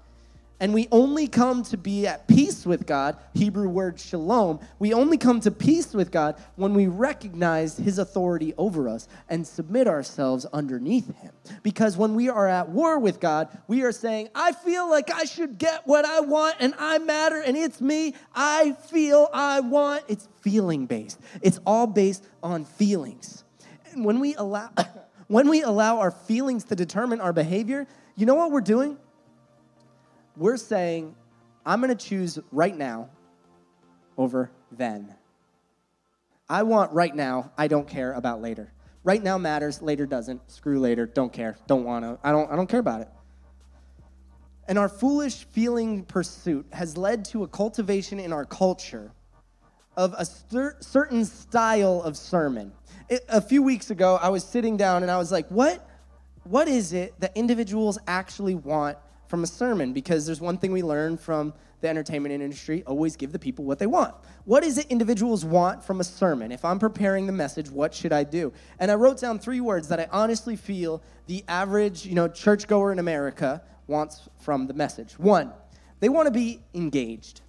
And 0.60 0.74
we 0.74 0.90
only 0.92 1.28
come 1.28 1.64
to 1.64 1.78
be 1.78 2.06
at 2.06 2.28
peace 2.28 2.66
with 2.66 2.86
God, 2.86 3.18
Hebrew 3.34 3.70
word 3.70 4.00
shalom. 4.00 4.60
We 4.78 4.94
only 4.94 5.18
come 5.18 5.40
to 5.42 5.52
peace 5.52 5.94
with 5.94 6.12
God 6.12 6.36
when 6.58 6.74
we 6.74 6.88
recognize 6.88 7.78
his 7.78 7.98
authority 7.98 8.54
over 8.58 8.90
us 8.90 9.08
and 9.30 9.48
submit 9.48 9.88
ourselves 9.88 10.46
underneath 10.52 11.16
him. 11.16 11.32
Because 11.64 11.96
when 11.96 12.14
we 12.14 12.28
are 12.28 12.48
at 12.48 12.70
war 12.70 13.00
with 13.00 13.22
God, 13.22 13.48
we 13.68 13.84
are 13.84 13.94
saying, 13.94 14.30
I 14.36 14.52
feel 14.52 14.90
like 14.90 15.10
I 15.12 15.24
should 15.24 15.58
get 15.58 15.88
what 15.88 16.04
I 16.04 16.20
want 16.20 16.58
and 16.60 16.74
I 16.78 16.98
matter 16.98 17.42
and 17.42 17.56
it's 17.56 17.80
me. 17.80 18.16
I 18.36 18.74
feel 18.90 19.30
I 19.34 19.62
want. 19.62 20.04
It's 20.10 20.28
feeling 20.42 20.86
based, 20.88 21.20
it's 21.42 21.60
all 21.66 21.88
based 21.88 22.26
on 22.44 22.66
feelings. 22.66 23.44
And 23.92 24.04
when 24.04 24.20
we 24.20 24.36
allow, 24.36 24.70
when 25.28 25.50
we 25.50 25.62
allow 25.62 26.00
our 26.00 26.12
feelings 26.12 26.66
to 26.66 26.76
determine 26.76 27.22
our 27.22 27.34
behavior, 27.34 27.88
you 28.16 28.26
know 28.26 28.36
what 28.36 28.52
we're 28.52 28.62
doing? 28.62 28.98
We're 30.40 30.58
saying, 30.58 31.14
I'm 31.66 31.82
going 31.82 31.96
to 31.96 32.08
choose 32.08 32.40
right 32.52 32.76
now 32.76 33.10
over 34.18 34.50
then. 34.72 35.14
I 36.50 36.64
want 36.64 36.94
right 36.94 37.14
now, 37.14 37.52
I 37.58 37.68
don't 37.68 37.88
care 37.88 38.14
about 38.14 38.42
later. 38.42 38.72
Right 39.04 39.22
now 39.22 39.38
matters, 39.38 39.82
later 39.82 40.06
doesn't. 40.06 40.50
Screw 40.50 40.80
later, 40.80 41.06
don't 41.06 41.32
care, 41.32 41.58
don't 41.68 41.84
want 41.84 42.06
to. 42.06 42.18
I 42.24 42.32
don't 42.32 42.52
I 42.52 42.56
don't 42.56 42.68
care 42.68 42.80
about 42.80 43.02
it. 43.02 43.10
And 44.68 44.78
our 44.78 44.90
foolish 44.90 45.46
feeling 45.46 46.04
pursuit 46.06 46.66
has 46.72 46.98
led 46.98 47.26
to 47.26 47.44
a 47.44 47.48
cultivation 47.48 48.20
in 48.20 48.34
our 48.34 48.46
culture 48.46 49.12
of 49.96 50.14
a 50.18 50.26
cer- 50.26 50.78
certain 50.80 51.26
style 51.26 52.02
of 52.02 52.18
sermon. 52.18 52.72
It, 53.10 53.26
a 53.30 53.42
few 53.42 53.64
weeks 53.64 53.90
ago, 53.90 54.20
I 54.22 54.30
was 54.30 54.44
sitting 54.44 54.78
down 54.78 55.02
and 55.02 55.12
I 55.12 55.18
was 55.18 55.32
like, 55.32 55.50
what, 55.50 55.88
what 56.44 56.68
is 56.68 56.94
it 56.94 57.20
that 57.20 57.36
individuals 57.36 57.98
actually 58.08 58.56
want 58.56 58.98
from 59.30 59.44
a 59.44 59.48
sermon 59.48 59.94
because 59.94 60.26
there's 60.26 60.42
one 60.42 60.58
thing 60.58 60.72
we 60.72 60.82
learn 60.82 61.16
from 61.16 61.54
the 61.82 61.88
entertainment 61.88 62.34
industry 62.34 62.84
always 62.86 63.16
give 63.16 63.32
the 63.32 63.40
people 63.40 63.64
what 63.64 63.80
they 63.80 63.86
want. 63.86 64.14
What 64.44 64.64
is 64.64 64.78
it 64.80 64.88
individuals 64.88 65.46
want 65.46 65.84
from 65.84 66.02
a 66.02 66.04
sermon? 66.04 66.52
If 66.52 66.66
I'm 66.66 66.80
preparing 66.80 67.28
the 67.28 67.32
message, 67.32 67.70
what 67.70 67.94
should 67.94 68.12
I 68.12 68.24
do? 68.24 68.52
And 68.80 68.90
I 68.90 68.96
wrote 68.96 69.20
down 69.20 69.38
three 69.40 69.62
words 69.62 69.88
that 69.90 70.00
I 70.00 70.08
honestly 70.12 70.56
feel 70.56 71.02
the 71.28 71.46
average, 71.48 72.06
you 72.06 72.16
know, 72.16 72.28
churchgoer 72.28 72.92
in 72.92 72.98
America 72.98 73.62
wants 73.88 74.28
from 74.40 74.66
the 74.66 74.74
message. 74.74 75.18
One, 75.20 75.54
they 76.00 76.10
want 76.10 76.26
to 76.26 76.32
be 76.32 76.62
engaged. 76.74 77.42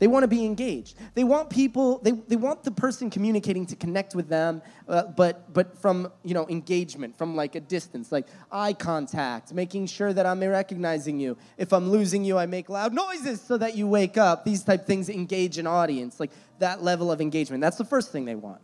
They 0.00 0.06
want 0.06 0.24
to 0.24 0.28
be 0.28 0.46
engaged. 0.46 0.96
They 1.14 1.24
want 1.24 1.50
people, 1.50 1.98
they, 1.98 2.12
they 2.12 2.36
want 2.36 2.64
the 2.64 2.70
person 2.70 3.10
communicating 3.10 3.66
to 3.66 3.76
connect 3.76 4.14
with 4.14 4.28
them, 4.28 4.62
uh, 4.88 5.04
but, 5.04 5.52
but 5.52 5.78
from, 5.78 6.10
you 6.24 6.32
know, 6.32 6.48
engagement, 6.48 7.16
from 7.16 7.36
like 7.36 7.54
a 7.54 7.60
distance, 7.60 8.10
like 8.10 8.26
eye 8.50 8.72
contact, 8.72 9.52
making 9.52 9.86
sure 9.86 10.12
that 10.14 10.24
I'm 10.24 10.40
recognizing 10.40 11.20
you. 11.20 11.36
If 11.58 11.74
I'm 11.74 11.90
losing 11.90 12.24
you, 12.24 12.38
I 12.38 12.46
make 12.46 12.70
loud 12.70 12.94
noises 12.94 13.42
so 13.42 13.58
that 13.58 13.76
you 13.76 13.86
wake 13.86 14.16
up. 14.16 14.44
These 14.44 14.64
type 14.64 14.86
things 14.86 15.10
engage 15.10 15.58
an 15.58 15.66
audience, 15.66 16.18
like 16.18 16.30
that 16.60 16.82
level 16.82 17.12
of 17.12 17.20
engagement. 17.20 17.60
That's 17.60 17.76
the 17.76 17.84
first 17.84 18.10
thing 18.10 18.24
they 18.24 18.34
want. 18.34 18.62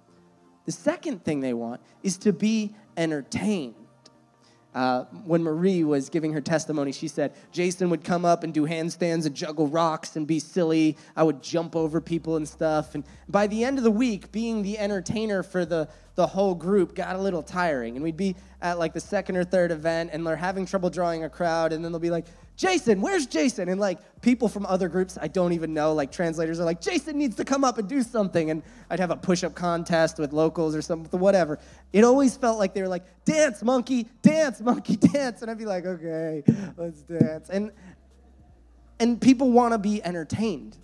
The 0.64 0.72
second 0.72 1.22
thing 1.22 1.40
they 1.40 1.55
want 1.55 1.83
is 2.03 2.16
to 2.18 2.33
be 2.33 2.75
entertained. 2.96 3.86
Uh, 4.77 5.07
when 5.25 5.43
Marie 5.43 5.85
was 5.85 6.11
giving 6.11 6.35
her 6.35 6.41
testimony, 6.43 6.93
she 6.93 7.09
said, 7.09 7.33
Jason 7.51 7.89
would 7.89 8.05
come 8.05 8.27
up 8.27 8.45
and 8.45 8.53
do 8.53 8.67
handstands 8.67 9.25
and 9.25 9.35
juggle 9.35 9.69
rocks 9.69 10.17
and 10.17 10.27
be 10.27 10.39
silly. 10.39 10.99
I 11.17 11.23
would 11.23 11.43
jump 11.43 11.75
over 11.75 11.99
people 11.99 12.37
and 12.37 12.47
stuff. 12.47 12.95
And 12.95 13.03
by 13.27 13.47
the 13.47 13.65
end 13.65 13.79
of 13.79 13.85
the 13.85 13.91
week, 13.91 14.31
being 14.33 14.61
the 14.61 14.79
entertainer 14.79 15.43
for 15.43 15.65
the, 15.65 15.89
the 16.15 16.27
whole 16.27 16.55
group 16.55 16.95
got 16.95 17.17
a 17.17 17.19
little 17.19 17.43
tiring. 17.43 17.97
And 17.97 18.05
we'd 18.05 18.19
be 18.19 18.37
at 18.61 18.79
like 18.79 18.93
the 18.93 19.01
second 19.01 19.39
or 19.39 19.45
third 19.45 19.71
event 19.71 20.11
and 20.12 20.27
they're 20.27 20.37
having 20.37 20.67
trouble 20.67 20.91
drawing 20.91 21.25
a 21.25 21.31
crowd. 21.31 21.73
And 21.73 21.83
then 21.83 21.91
they'll 21.91 21.99
be 21.99 22.11
like, 22.11 22.27
Jason, 22.57 23.03
where's 23.03 23.27
Jason? 23.27 23.69
And 23.69 23.79
like 23.79 23.99
people 24.23 24.49
from 24.49 24.64
other 24.66 24.88
groups 24.88 25.19
I 25.21 25.29
don't 25.29 25.53
even 25.53 25.75
know, 25.75 25.92
like 25.92 26.11
translators 26.11 26.59
are 26.59 26.64
like, 26.64 26.81
Jason 26.81 27.19
needs 27.19 27.37
to 27.37 27.45
come 27.45 27.64
up 27.64 27.77
and 27.77 27.87
do 27.87 28.03
something. 28.03 28.51
And 28.51 28.62
I'd 28.88 28.99
have 28.99 29.11
a 29.11 29.16
push 29.16 29.45
up 29.45 29.55
contest 29.55 30.19
with 30.19 30.33
locals 30.33 30.75
or 30.75 30.81
something, 30.81 31.21
whatever. 31.21 31.59
It 31.92 32.03
always 32.03 32.37
felt 32.37 32.59
like 32.59 32.73
they 32.73 32.81
were 32.81 32.88
like, 32.88 33.05
dance, 33.27 33.62
monkey, 33.62 34.09
dance, 34.23 34.61
monkey, 34.61 34.97
dance. 35.12 35.42
And 35.42 35.51
I'd 35.51 35.59
be 35.59 35.66
like, 35.66 35.85
okay, 35.85 36.42
let's 36.79 37.03
dance. 37.03 37.51
And, 37.51 37.73
and 38.99 39.21
people 39.21 39.51
want 39.53 39.73
to 39.75 39.79
be 39.79 40.03
entertained. 40.03 40.79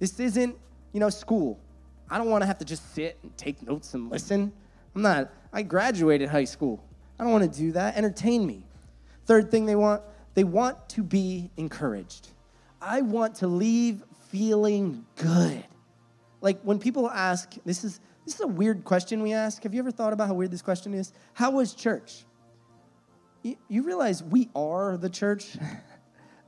This 0.00 0.18
isn't, 0.18 0.56
you 0.92 0.98
know, 0.98 1.10
school. 1.10 1.60
I 2.10 2.18
don't 2.18 2.28
want 2.28 2.42
to 2.42 2.46
have 2.46 2.58
to 2.58 2.64
just 2.64 2.92
sit 2.92 3.18
and 3.22 3.34
take 3.38 3.62
notes 3.62 3.94
and 3.94 4.10
listen. 4.10 4.52
I'm 4.96 5.02
not, 5.02 5.30
I 5.52 5.62
graduated 5.62 6.28
high 6.28 6.44
school. 6.44 6.82
I 7.20 7.22
don't 7.22 7.32
want 7.32 7.50
to 7.50 7.58
do 7.58 7.70
that. 7.72 7.96
Entertain 7.96 8.44
me. 8.44 8.64
Third 9.26 9.50
thing 9.50 9.64
they 9.64 9.76
want, 9.76 10.02
they 10.34 10.44
want 10.44 10.88
to 10.90 11.02
be 11.02 11.50
encouraged. 11.56 12.28
I 12.80 13.02
want 13.02 13.36
to 13.36 13.46
leave 13.46 14.02
feeling 14.30 15.04
good. 15.16 15.64
Like 16.40 16.60
when 16.62 16.78
people 16.78 17.08
ask, 17.08 17.54
this 17.64 17.84
is 17.84 18.00
this 18.24 18.36
is 18.36 18.40
a 18.40 18.46
weird 18.46 18.84
question 18.84 19.22
we 19.22 19.32
ask. 19.32 19.62
Have 19.64 19.74
you 19.74 19.80
ever 19.80 19.90
thought 19.90 20.12
about 20.12 20.28
how 20.28 20.34
weird 20.34 20.50
this 20.50 20.62
question 20.62 20.94
is? 20.94 21.12
How 21.34 21.50
was 21.50 21.74
church? 21.74 22.24
You, 23.42 23.56
you 23.68 23.82
realize 23.82 24.22
we 24.22 24.48
are 24.54 24.96
the 24.96 25.10
church? 25.10 25.56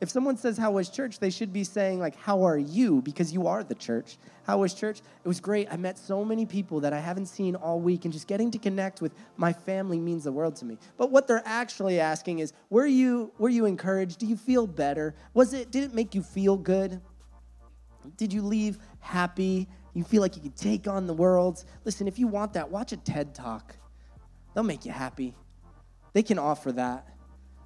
If 0.00 0.10
someone 0.10 0.36
says, 0.36 0.58
How 0.58 0.72
was 0.72 0.88
church? 0.88 1.18
they 1.18 1.30
should 1.30 1.52
be 1.52 1.64
saying, 1.64 1.98
like, 1.98 2.16
How 2.16 2.42
are 2.42 2.58
you? 2.58 3.00
Because 3.02 3.32
you 3.32 3.46
are 3.46 3.62
the 3.62 3.74
church. 3.74 4.18
How 4.46 4.58
was 4.58 4.74
church? 4.74 5.00
It 5.24 5.28
was 5.28 5.40
great. 5.40 5.68
I 5.70 5.76
met 5.76 5.98
so 5.98 6.24
many 6.24 6.44
people 6.44 6.80
that 6.80 6.92
I 6.92 7.00
haven't 7.00 7.26
seen 7.26 7.54
all 7.56 7.80
week, 7.80 8.04
and 8.04 8.12
just 8.12 8.26
getting 8.26 8.50
to 8.50 8.58
connect 8.58 9.00
with 9.00 9.14
my 9.36 9.52
family 9.52 9.98
means 9.98 10.24
the 10.24 10.32
world 10.32 10.56
to 10.56 10.64
me. 10.64 10.78
But 10.96 11.10
what 11.10 11.26
they're 11.26 11.42
actually 11.44 12.00
asking 12.00 12.40
is, 12.40 12.52
Were 12.70 12.86
you, 12.86 13.32
were 13.38 13.48
you 13.48 13.66
encouraged? 13.66 14.18
Do 14.18 14.26
you 14.26 14.36
feel 14.36 14.66
better? 14.66 15.14
Was 15.32 15.54
it, 15.54 15.70
did 15.70 15.84
it 15.84 15.94
make 15.94 16.14
you 16.14 16.22
feel 16.22 16.56
good? 16.56 17.00
Did 18.16 18.32
you 18.32 18.42
leave 18.42 18.78
happy? 19.00 19.68
You 19.94 20.02
feel 20.02 20.20
like 20.20 20.36
you 20.36 20.42
could 20.42 20.56
take 20.56 20.88
on 20.88 21.06
the 21.06 21.14
world? 21.14 21.64
Listen, 21.84 22.08
if 22.08 22.18
you 22.18 22.26
want 22.26 22.52
that, 22.54 22.70
watch 22.70 22.92
a 22.92 22.96
TED 22.96 23.34
talk. 23.34 23.76
They'll 24.52 24.64
make 24.64 24.84
you 24.84 24.92
happy. 24.92 25.34
They 26.12 26.22
can 26.22 26.38
offer 26.38 26.72
that. 26.72 27.08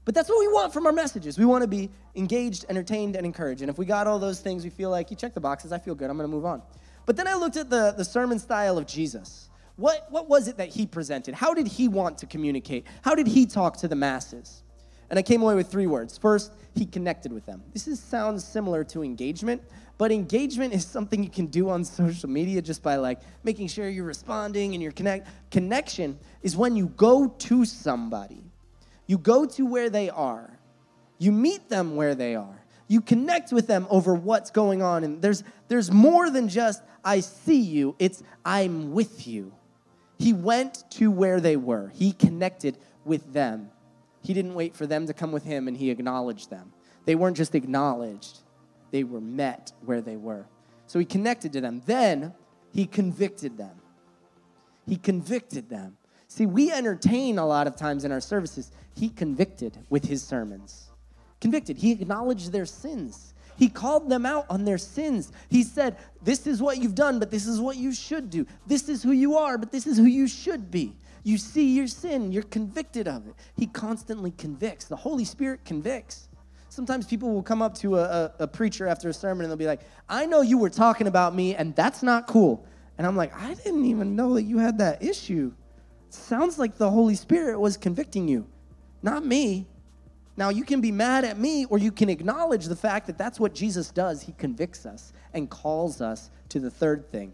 But 0.09 0.15
that's 0.15 0.31
what 0.31 0.39
we 0.39 0.49
want 0.49 0.73
from 0.73 0.87
our 0.87 0.93
messages. 0.93 1.37
We 1.37 1.45
want 1.45 1.61
to 1.61 1.69
be 1.69 1.91
engaged, 2.15 2.65
entertained, 2.71 3.15
and 3.15 3.27
encouraged. 3.27 3.61
And 3.61 3.69
if 3.69 3.77
we 3.77 3.85
got 3.85 4.07
all 4.07 4.19
those 4.19 4.41
things, 4.41 4.65
we 4.65 4.71
feel 4.71 4.89
like 4.89 5.11
you 5.11 5.19
check 5.19 5.35
the 5.35 5.41
boxes, 5.41 5.71
I 5.71 5.77
feel 5.77 5.95
good, 5.95 6.09
I'm 6.09 6.17
going 6.17 6.27
to 6.27 6.35
move 6.35 6.47
on. 6.47 6.63
But 7.05 7.19
then 7.19 7.29
I 7.29 7.35
looked 7.35 7.59
at 7.59 7.69
the, 7.69 7.93
the 7.95 8.07
sermon 8.07 8.39
style 8.39 8.79
of 8.79 8.87
Jesus. 8.87 9.51
What, 9.77 10.07
what 10.09 10.27
was 10.27 10.49
it 10.49 10.57
that 10.57 10.71
he 10.71 10.87
presented? 10.87 11.35
How 11.35 11.53
did 11.53 11.67
he 11.67 11.89
want 11.89 12.17
to 12.17 12.27
communicate? 12.27 12.87
How 13.03 13.15
did 13.15 13.27
he 13.27 13.45
talk 13.45 13.77
to 13.81 13.87
the 13.87 13.97
masses? 13.97 14.63
And 15.11 15.19
I 15.19 15.23
came 15.23 15.43
away 15.43 15.55
with 15.55 15.71
three 15.71 15.87
words. 15.87 16.17
First, 16.17 16.55
he 16.75 16.87
connected 16.87 17.31
with 17.31 17.45
them. 17.45 17.63
This 17.75 17.87
is, 17.87 18.01
sounds 18.01 18.49
similar 18.49 18.85
to 18.85 19.03
engagement, 19.03 19.61
but 19.99 20.11
engagement 20.11 20.73
is 20.73 20.87
something 20.87 21.23
you 21.23 21.29
can 21.29 21.49
do 21.49 21.69
on 21.69 21.85
social 21.85 22.31
media 22.31 22.63
just 22.63 22.83
by 22.83 22.97
like 22.97 23.21
making 23.45 23.69
sure 23.69 23.91
you're 23.91 24.07
responding 24.07 24.73
and 24.73 24.83
you're 24.83 24.91
connect. 24.91 25.29
Connection 25.51 26.19
is 26.41 26.57
when 26.57 26.77
you 26.77 26.87
go 26.87 27.29
to 27.29 27.67
somebody, 27.67 28.48
you 29.09 29.19
go 29.19 29.45
to 29.45 29.67
where 29.67 29.91
they 29.91 30.09
are, 30.09 30.57
you 31.19 31.33
meet 31.33 31.69
them 31.69 31.97
where 31.97 32.15
they 32.15 32.37
are, 32.37 32.65
you 32.87 33.01
connect 33.01 33.53
with 33.53 33.67
them 33.67 33.89
over 33.91 34.15
what's 34.15 34.53
going 34.53 34.81
on, 34.81 35.03
and 35.03 35.21
there's 35.21 35.43
there's 35.67 35.91
more 35.91 36.31
than 36.31 36.49
just 36.49 36.83
I 37.05 37.21
see 37.21 37.61
you. 37.61 37.97
It's 37.99 38.23
I'm 38.45 38.93
with 38.93 39.27
you. 39.27 39.53
He 40.19 40.33
went 40.33 40.85
to 40.93 41.11
where 41.11 41.41
they 41.41 41.57
were. 41.57 41.91
He 41.95 42.13
connected 42.13 42.79
with 43.05 43.33
them. 43.33 43.71
He 44.23 44.35
didn't 44.35 44.55
wait 44.55 44.77
for 44.77 44.87
them 44.87 45.07
to 45.07 45.15
come 45.15 45.33
with 45.33 45.45
him 45.45 45.69
and 45.69 45.77
he 45.77 45.91
acknowledged 45.91 46.51
them. 46.51 46.73
They 47.05 47.15
weren't 47.15 47.37
just 47.37 47.55
acknowledged, 47.55 48.41
they 48.91 49.05
were 49.05 49.21
met 49.21 49.73
where 49.85 50.01
they 50.01 50.17
were. 50.17 50.47
So 50.87 50.99
he 50.99 51.05
connected 51.05 51.53
to 51.55 51.61
them. 51.61 51.83
Then 51.87 52.35
he 52.73 52.87
convicted 52.87 53.57
them. 53.57 53.77
He 54.87 54.97
convicted 54.97 55.69
them. 55.69 55.97
See, 56.27 56.47
we 56.47 56.71
entertain 56.71 57.39
a 57.39 57.47
lot 57.47 57.67
of 57.67 57.77
times 57.77 58.05
in 58.05 58.13
our 58.13 58.21
services. 58.21 58.71
He 58.99 59.09
convicted 59.09 59.79
with 59.89 60.05
his 60.05 60.23
sermons. 60.23 60.91
Convicted. 61.41 61.79
He 61.79 61.93
acknowledged 61.93 62.51
their 62.51 62.67
sins. 62.67 63.33
He 63.57 63.69
called 63.69 64.09
them 64.09 64.27
out 64.27 64.47
on 64.51 64.65
their 64.65 64.79
sins. 64.79 65.33
He 65.49 65.63
said, 65.63 65.97
This 66.23 66.47
is 66.47 66.61
what 66.61 66.79
you've 66.79 66.97
done, 66.97 67.19
but 67.19 67.31
this 67.31 67.47
is 67.47 67.61
what 67.61 67.77
you 67.77 67.93
should 67.93 68.29
do. 68.29 68.45
This 68.67 68.89
is 68.89 69.03
who 69.03 69.13
you 69.13 69.37
are, 69.37 69.57
but 69.57 69.71
this 69.71 69.87
is 69.87 69.99
who 69.99 70.05
you 70.05 70.27
should 70.27 70.71
be. 70.71 70.97
You 71.23 71.39
see 71.39 71.77
your 71.77 71.87
sin, 71.87 72.33
you're 72.33 72.43
convicted 72.43 73.07
of 73.07 73.27
it. 73.29 73.35
He 73.57 73.67
constantly 73.67 74.33
convicts. 74.33 74.87
The 74.87 74.97
Holy 74.97 75.25
Spirit 75.25 75.65
convicts. 75.65 76.29
Sometimes 76.69 77.07
people 77.07 77.33
will 77.33 77.43
come 77.43 77.63
up 77.63 77.77
to 77.79 77.99
a, 77.99 78.03
a, 78.03 78.33
a, 78.41 78.47
preacher 78.47 78.87
after 78.87 79.09
a 79.09 79.13
sermon 79.13 79.45
and 79.45 79.51
they'll 79.51 79.57
be 79.57 79.67
like, 79.67 79.81
I 80.09 80.27
know 80.27 80.43
you 80.43 80.59
were 80.59 80.71
talking 80.71 81.07
about 81.07 81.35
me, 81.35 81.55
and 81.55 81.75
that's 81.75 82.03
not 82.03 82.27
cool. 82.27 82.65
And 82.99 83.07
I'm 83.07 83.17
like, 83.17 83.35
I 83.35 83.55
didn't 83.55 83.85
even 83.87 84.15
know 84.15 84.35
that 84.35 84.43
you 84.43 84.59
had 84.59 84.79
that 84.79 85.03
issue. 85.03 85.53
sounds 86.11 86.59
like 86.59 86.77
the 86.77 86.91
Holy 86.91 87.15
Spirit 87.15 87.59
was 87.59 87.77
convicting 87.77 88.29
you, 88.29 88.47
not 89.03 89.25
me. 89.25 89.67
Now, 90.37 90.51
you 90.51 90.65
can 90.65 90.81
be 90.81 90.93
mad 90.93 91.25
at 91.25 91.39
me, 91.39 91.65
or 91.65 91.79
you 91.79 91.91
can 91.91 92.09
acknowledge 92.09 92.67
the 92.67 92.77
fact 92.77 93.07
that 93.09 93.19
that's 93.19 93.41
what 93.41 93.55
Jesus 93.55 93.91
does. 93.91 94.23
He 94.23 94.33
convicts 94.39 94.87
us 94.87 95.13
and 95.35 95.51
calls 95.51 96.01
us 96.01 96.31
to 96.51 96.61
the 96.61 96.71
third 96.71 97.11
thing. 97.11 97.33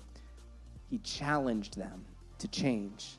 He 0.89 0.99
challenged 0.99 1.77
them 1.77 2.05
to 2.39 2.49
change. 2.49 3.19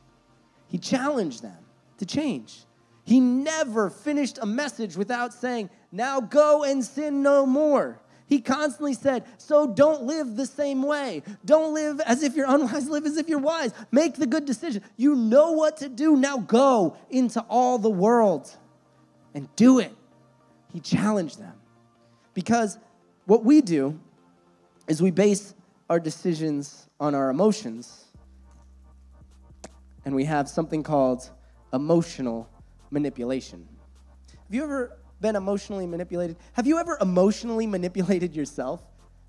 He 0.67 0.77
challenged 0.77 1.43
them 1.43 1.57
to 1.99 2.05
change. 2.05 2.65
He 3.03 3.19
never 3.19 3.91
finished 3.91 4.39
a 4.41 4.45
message 4.45 4.97
without 4.97 5.33
saying, 5.33 5.69
Now 5.91 6.19
go 6.19 6.63
and 6.63 6.83
sin 6.83 7.21
no 7.21 7.45
more. 7.45 8.01
He 8.27 8.41
constantly 8.41 8.93
said, 8.93 9.23
So 9.37 9.67
don't 9.67 10.03
live 10.03 10.35
the 10.35 10.45
same 10.47 10.81
way. 10.81 11.21
Don't 11.45 11.73
live 11.73 11.99
as 12.01 12.23
if 12.23 12.35
you're 12.35 12.49
unwise, 12.49 12.89
live 12.89 13.05
as 13.05 13.17
if 13.17 13.29
you're 13.29 13.39
wise. 13.39 13.71
Make 13.91 14.15
the 14.15 14.25
good 14.25 14.45
decision. 14.45 14.81
You 14.97 15.15
know 15.15 15.51
what 15.51 15.77
to 15.77 15.89
do. 15.89 16.15
Now 16.15 16.37
go 16.37 16.97
into 17.09 17.41
all 17.41 17.77
the 17.77 17.89
world 17.89 18.51
and 19.33 19.53
do 19.55 19.79
it. 19.79 19.93
He 20.73 20.79
challenged 20.79 21.39
them. 21.39 21.53
Because 22.33 22.79
what 23.25 23.45
we 23.45 23.61
do 23.61 23.99
is 24.87 25.01
we 25.01 25.11
base 25.11 25.53
our 25.89 25.99
decisions 25.99 26.87
on 26.99 27.13
our 27.13 27.29
emotions, 27.29 28.05
and 30.03 30.15
we 30.15 30.25
have 30.25 30.49
something 30.49 30.83
called 30.83 31.29
emotional 31.73 32.49
manipulation. 32.89 33.67
Have 34.31 34.53
you 34.53 34.63
ever 34.63 34.97
been 35.21 35.35
emotionally 35.35 35.87
manipulated? 35.87 36.37
Have 36.53 36.67
you 36.67 36.77
ever 36.77 36.97
emotionally 37.01 37.67
manipulated 37.67 38.35
yourself? 38.35 38.81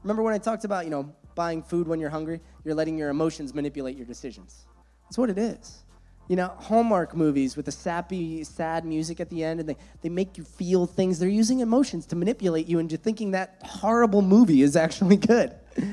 Remember 0.03 0.23
when 0.23 0.35
I 0.35 0.39
talked 0.39 0.65
about, 0.65 0.85
you 0.85 0.91
know, 0.91 1.13
buying 1.35 1.63
food 1.63 1.89
when 1.89 2.01
you're 2.01 2.11
hungry? 2.11 2.41
You're 2.65 2.75
letting 2.75 2.99
your 2.99 3.11
emotions 3.11 3.55
manipulate 3.55 3.97
your 3.97 4.07
decisions. 4.07 4.67
That's 5.05 5.19
what 5.19 5.31
it 5.31 5.39
is 5.39 5.85
you 6.29 6.37
know, 6.37 6.53
Hallmark 6.59 7.15
movies 7.15 7.57
with 7.57 7.67
the 7.67 7.73
sappy, 7.73 8.43
sad 8.43 8.85
music 8.85 9.21
at 9.21 9.31
the 9.31 9.45
end, 9.45 9.61
and 9.61 9.69
they, 9.69 9.77
they 10.03 10.09
make 10.09 10.37
you 10.37 10.45
feel 10.45 10.87
things. 10.87 11.19
They're 11.19 11.29
using 11.29 11.61
emotions 11.61 12.07
to 12.07 12.17
manipulate 12.17 12.67
you 12.67 12.79
into 12.79 12.97
thinking 12.97 13.31
that 13.31 13.59
horrible 13.63 14.23
movie 14.23 14.63
is 14.63 14.77
actually 14.77 15.17
good. 15.17 15.55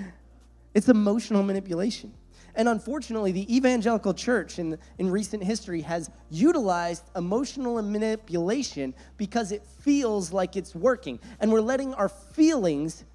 It's 0.75 0.89
emotional 0.89 1.43
manipulation. 1.43 2.12
And 2.55 2.69
unfortunately, 2.69 3.31
the 3.31 3.55
evangelical 3.55 4.13
church 4.13 4.59
in, 4.59 4.77
in 4.97 5.09
recent 5.09 5.43
history 5.43 5.81
has 5.81 6.09
utilized 6.29 7.03
emotional 7.15 7.81
manipulation 7.81 8.93
because 9.17 9.51
it 9.51 9.65
feels 9.81 10.31
like 10.31 10.55
it's 10.55 10.75
working. 10.75 11.19
And 11.39 11.51
we're 11.51 11.61
letting 11.61 11.93
our 11.95 12.09
feelings 12.09 13.05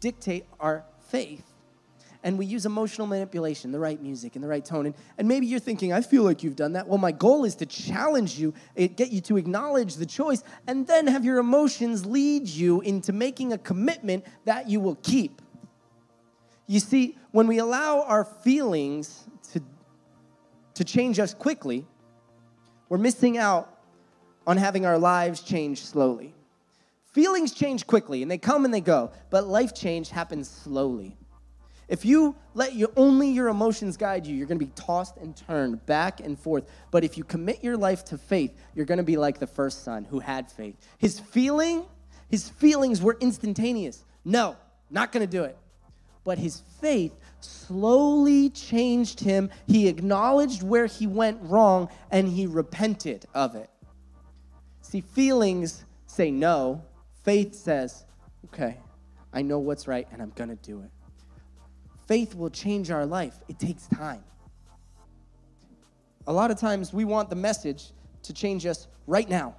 dictate 0.00 0.46
our 0.60 0.84
faith 1.08 1.54
and 2.24 2.38
we 2.38 2.46
use 2.46 2.64
emotional 2.64 3.06
manipulation, 3.06 3.70
the 3.70 3.78
right 3.78 4.02
music 4.02 4.34
and 4.34 4.42
the 4.42 4.48
right 4.48 4.64
tone. 4.64 4.86
And, 4.86 4.94
and 5.18 5.28
maybe 5.28 5.46
you're 5.46 5.60
thinking, 5.60 5.92
I 5.92 6.00
feel 6.00 6.22
like 6.22 6.42
you've 6.42 6.56
done 6.56 6.72
that. 6.72 6.88
Well, 6.88 6.98
my 6.98 7.12
goal 7.12 7.44
is 7.44 7.54
to 7.56 7.66
challenge 7.66 8.38
you, 8.38 8.54
eh, 8.78 8.86
get 8.86 9.12
you 9.12 9.20
to 9.22 9.36
acknowledge 9.36 9.96
the 9.96 10.06
choice, 10.06 10.42
and 10.66 10.86
then 10.86 11.06
have 11.06 11.24
your 11.24 11.38
emotions 11.38 12.06
lead 12.06 12.48
you 12.48 12.80
into 12.80 13.12
making 13.12 13.52
a 13.52 13.58
commitment 13.58 14.24
that 14.46 14.68
you 14.70 14.80
will 14.80 14.96
keep. 14.96 15.42
You 16.66 16.80
see, 16.80 17.16
when 17.30 17.46
we 17.46 17.58
allow 17.58 18.02
our 18.02 18.24
feelings 18.24 19.24
to, 19.52 19.62
to 20.74 20.84
change 20.84 21.18
us 21.18 21.34
quickly, 21.34 21.86
we're 22.88 22.98
missing 22.98 23.36
out 23.38 23.70
on 24.46 24.56
having 24.56 24.86
our 24.86 24.98
lives 24.98 25.40
change 25.40 25.82
slowly. 25.82 26.34
Feelings 27.12 27.52
change 27.52 27.86
quickly 27.86 28.22
and 28.22 28.30
they 28.30 28.38
come 28.38 28.64
and 28.64 28.72
they 28.72 28.80
go, 28.80 29.12
but 29.30 29.46
life 29.46 29.74
change 29.74 30.10
happens 30.10 30.48
slowly. 30.48 31.16
If 31.86 32.04
you 32.04 32.34
let 32.54 32.74
your, 32.74 32.88
only 32.96 33.30
your 33.30 33.48
emotions 33.48 33.96
guide 33.96 34.26
you, 34.26 34.34
you're 34.34 34.46
going 34.46 34.58
to 34.58 34.64
be 34.64 34.72
tossed 34.74 35.18
and 35.18 35.36
turned 35.36 35.84
back 35.84 36.20
and 36.20 36.38
forth. 36.38 36.64
But 36.90 37.04
if 37.04 37.18
you 37.18 37.24
commit 37.24 37.62
your 37.62 37.76
life 37.76 38.04
to 38.06 38.18
faith, 38.18 38.56
you're 38.74 38.86
going 38.86 38.98
to 38.98 39.04
be 39.04 39.18
like 39.18 39.38
the 39.38 39.46
first 39.46 39.84
son 39.84 40.04
who 40.04 40.18
had 40.18 40.50
faith. 40.50 40.76
His 40.98 41.20
feeling, 41.20 41.84
his 42.30 42.48
feelings 42.48 43.02
were 43.02 43.18
instantaneous. 43.20 44.04
No, 44.24 44.56
not 44.90 45.12
going 45.12 45.26
to 45.26 45.30
do 45.30 45.44
it. 45.44 45.58
But 46.24 46.38
his 46.38 46.62
faith 46.80 47.12
slowly 47.40 48.50
changed 48.50 49.20
him. 49.20 49.50
He 49.66 49.88
acknowledged 49.88 50.62
where 50.62 50.86
he 50.86 51.06
went 51.06 51.38
wrong 51.42 51.88
and 52.10 52.28
he 52.28 52.46
repented 52.46 53.26
of 53.34 53.54
it. 53.54 53.70
See, 54.80 55.02
feelings 55.02 55.84
say 56.06 56.30
no. 56.30 56.82
Faith 57.22 57.54
says, 57.54 58.04
okay, 58.46 58.78
I 59.32 59.42
know 59.42 59.58
what's 59.58 59.86
right 59.86 60.08
and 60.12 60.22
I'm 60.22 60.32
going 60.34 60.50
to 60.50 60.56
do 60.56 60.80
it 60.80 60.90
faith 62.06 62.34
will 62.34 62.50
change 62.50 62.90
our 62.90 63.06
life. 63.06 63.34
It 63.48 63.58
takes 63.58 63.86
time. 63.88 64.22
A 66.26 66.32
lot 66.32 66.50
of 66.50 66.58
times 66.58 66.92
we 66.92 67.04
want 67.04 67.30
the 67.30 67.36
message 67.36 67.92
to 68.22 68.32
change 68.32 68.66
us 68.66 68.88
right 69.06 69.28
now. 69.28 69.54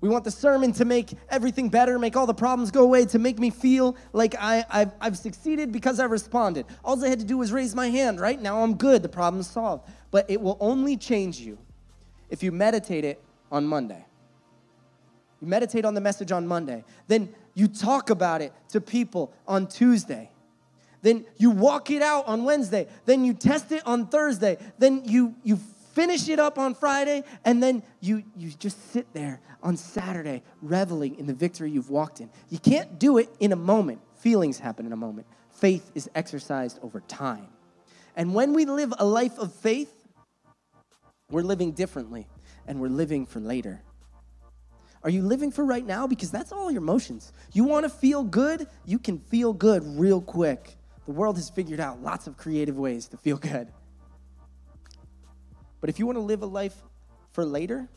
We 0.00 0.08
want 0.08 0.24
the 0.24 0.30
sermon 0.30 0.72
to 0.74 0.84
make 0.84 1.12
everything 1.28 1.68
better, 1.68 1.98
make 1.98 2.16
all 2.16 2.26
the 2.26 2.34
problems 2.34 2.70
go 2.70 2.84
away, 2.84 3.04
to 3.06 3.18
make 3.18 3.38
me 3.38 3.50
feel 3.50 3.96
like 4.12 4.36
I, 4.38 4.64
I've, 4.70 4.92
I've 5.00 5.18
succeeded 5.18 5.72
because 5.72 5.98
I 5.98 6.04
responded. 6.04 6.66
All 6.84 7.02
I 7.04 7.08
had 7.08 7.18
to 7.18 7.24
do 7.24 7.38
was 7.38 7.52
raise 7.52 7.74
my 7.74 7.88
hand, 7.88 8.20
right? 8.20 8.40
Now 8.40 8.62
I'm 8.62 8.74
good, 8.74 9.02
the 9.02 9.08
problem's 9.08 9.50
solved. 9.50 9.90
But 10.10 10.30
it 10.30 10.40
will 10.40 10.56
only 10.60 10.96
change 10.96 11.40
you 11.40 11.58
if 12.30 12.42
you 12.42 12.52
meditate 12.52 13.04
it 13.04 13.20
on 13.50 13.66
Monday. 13.66 14.04
You 15.40 15.48
meditate 15.48 15.84
on 15.84 15.94
the 15.94 16.00
message 16.00 16.30
on 16.30 16.46
Monday. 16.46 16.84
Then 17.08 17.34
you 17.54 17.66
talk 17.66 18.10
about 18.10 18.40
it 18.40 18.52
to 18.68 18.80
people 18.80 19.32
on 19.48 19.66
Tuesday. 19.66 20.30
Then 21.02 21.26
you 21.36 21.50
walk 21.50 21.90
it 21.90 22.02
out 22.02 22.26
on 22.26 22.44
Wednesday. 22.44 22.88
Then 23.04 23.24
you 23.24 23.34
test 23.34 23.72
it 23.72 23.84
on 23.86 24.06
Thursday. 24.06 24.58
Then 24.78 25.02
you, 25.04 25.34
you 25.42 25.58
finish 25.92 26.28
it 26.28 26.38
up 26.38 26.58
on 26.58 26.74
Friday. 26.74 27.24
And 27.44 27.62
then 27.62 27.82
you, 28.00 28.22
you 28.36 28.50
just 28.50 28.92
sit 28.92 29.12
there 29.12 29.40
on 29.62 29.76
Saturday 29.76 30.42
reveling 30.62 31.18
in 31.18 31.26
the 31.26 31.34
victory 31.34 31.70
you've 31.70 31.90
walked 31.90 32.20
in. 32.20 32.30
You 32.48 32.58
can't 32.58 32.98
do 32.98 33.18
it 33.18 33.28
in 33.40 33.52
a 33.52 33.56
moment. 33.56 34.00
Feelings 34.16 34.58
happen 34.58 34.86
in 34.86 34.92
a 34.92 34.96
moment. 34.96 35.26
Faith 35.50 35.90
is 35.94 36.08
exercised 36.14 36.78
over 36.82 37.00
time. 37.00 37.48
And 38.16 38.34
when 38.34 38.52
we 38.52 38.64
live 38.64 38.92
a 38.98 39.04
life 39.04 39.38
of 39.38 39.52
faith, 39.54 39.92
we're 41.30 41.42
living 41.42 41.72
differently 41.72 42.26
and 42.66 42.80
we're 42.80 42.88
living 42.88 43.26
for 43.26 43.40
later. 43.40 43.82
Are 45.02 45.10
you 45.10 45.22
living 45.22 45.52
for 45.52 45.64
right 45.64 45.86
now? 45.86 46.06
Because 46.06 46.30
that's 46.30 46.52
all 46.52 46.70
your 46.70 46.82
emotions. 46.82 47.32
You 47.52 47.64
want 47.64 47.84
to 47.84 47.90
feel 47.90 48.24
good? 48.24 48.66
You 48.84 48.98
can 48.98 49.18
feel 49.18 49.52
good 49.52 49.82
real 49.84 50.20
quick. 50.20 50.76
The 51.06 51.12
world 51.12 51.36
has 51.36 51.48
figured 51.48 51.80
out 51.80 52.02
lots 52.02 52.26
of 52.26 52.36
creative 52.36 52.76
ways 52.76 53.08
to 53.08 53.16
feel 53.16 53.36
good. 53.36 53.68
But 55.80 55.90
if 55.90 55.98
you 55.98 56.06
want 56.06 56.16
to 56.16 56.22
live 56.22 56.42
a 56.42 56.46
life 56.46 56.76
for 57.32 57.44
later, 57.44 57.88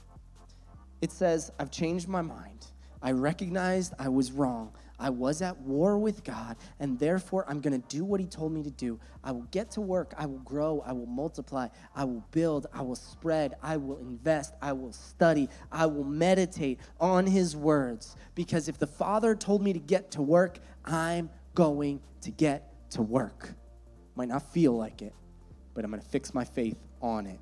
it 1.02 1.12
says, 1.12 1.52
I've 1.60 1.72
changed 1.72 2.08
my 2.08 2.22
mind. 2.22 2.68
I 3.02 3.12
recognized 3.12 3.94
I 3.98 4.10
was 4.10 4.32
wrong. 4.32 4.72
I 5.00 5.10
was 5.10 5.42
at 5.42 5.60
war 5.62 5.98
with 5.98 6.24
God, 6.24 6.58
and 6.80 7.00
therefore 7.00 7.44
I'm 7.48 7.60
going 7.60 7.82
to 7.82 7.88
do 7.88 8.06
what 8.06 8.20
He 8.20 8.28
told 8.28 8.52
me 8.52 8.62
to 8.62 8.70
do. 8.70 9.00
I 9.24 9.32
will 9.32 9.48
get 9.50 9.72
to 9.72 9.82
work. 9.82 10.14
I 10.16 10.28
will 10.28 10.40
grow. 10.40 10.84
I 10.86 10.92
will 10.92 11.08
multiply. 11.08 11.70
I 11.96 12.04
will 12.04 12.24
build. 12.30 12.68
I 12.72 12.84
will 12.84 12.96
spread. 12.96 13.56
I 13.64 13.78
will 13.78 13.98
invest. 13.98 14.54
I 14.62 14.74
will 14.74 14.94
study. 14.94 15.50
I 15.72 15.88
will 15.88 16.04
meditate 16.04 16.80
on 17.00 17.26
His 17.26 17.58
words. 17.58 18.16
Because 18.36 18.70
if 18.70 18.78
the 18.78 18.86
Father 18.86 19.34
told 19.34 19.64
me 19.64 19.74
to 19.74 19.80
get 19.80 20.12
to 20.12 20.22
work, 20.22 20.60
I'm 20.86 21.32
going 21.56 22.00
to 22.22 22.30
get 22.30 22.92
to 22.92 23.02
work. 23.02 23.50
Might 24.14 24.28
not 24.28 24.54
feel 24.54 24.74
like 24.78 25.02
it, 25.02 25.16
but 25.74 25.84
I'm 25.84 25.90
going 25.90 26.04
to 26.04 26.10
fix 26.10 26.36
my 26.36 26.46
faith 26.46 26.78
on 27.02 27.26
it. 27.26 27.40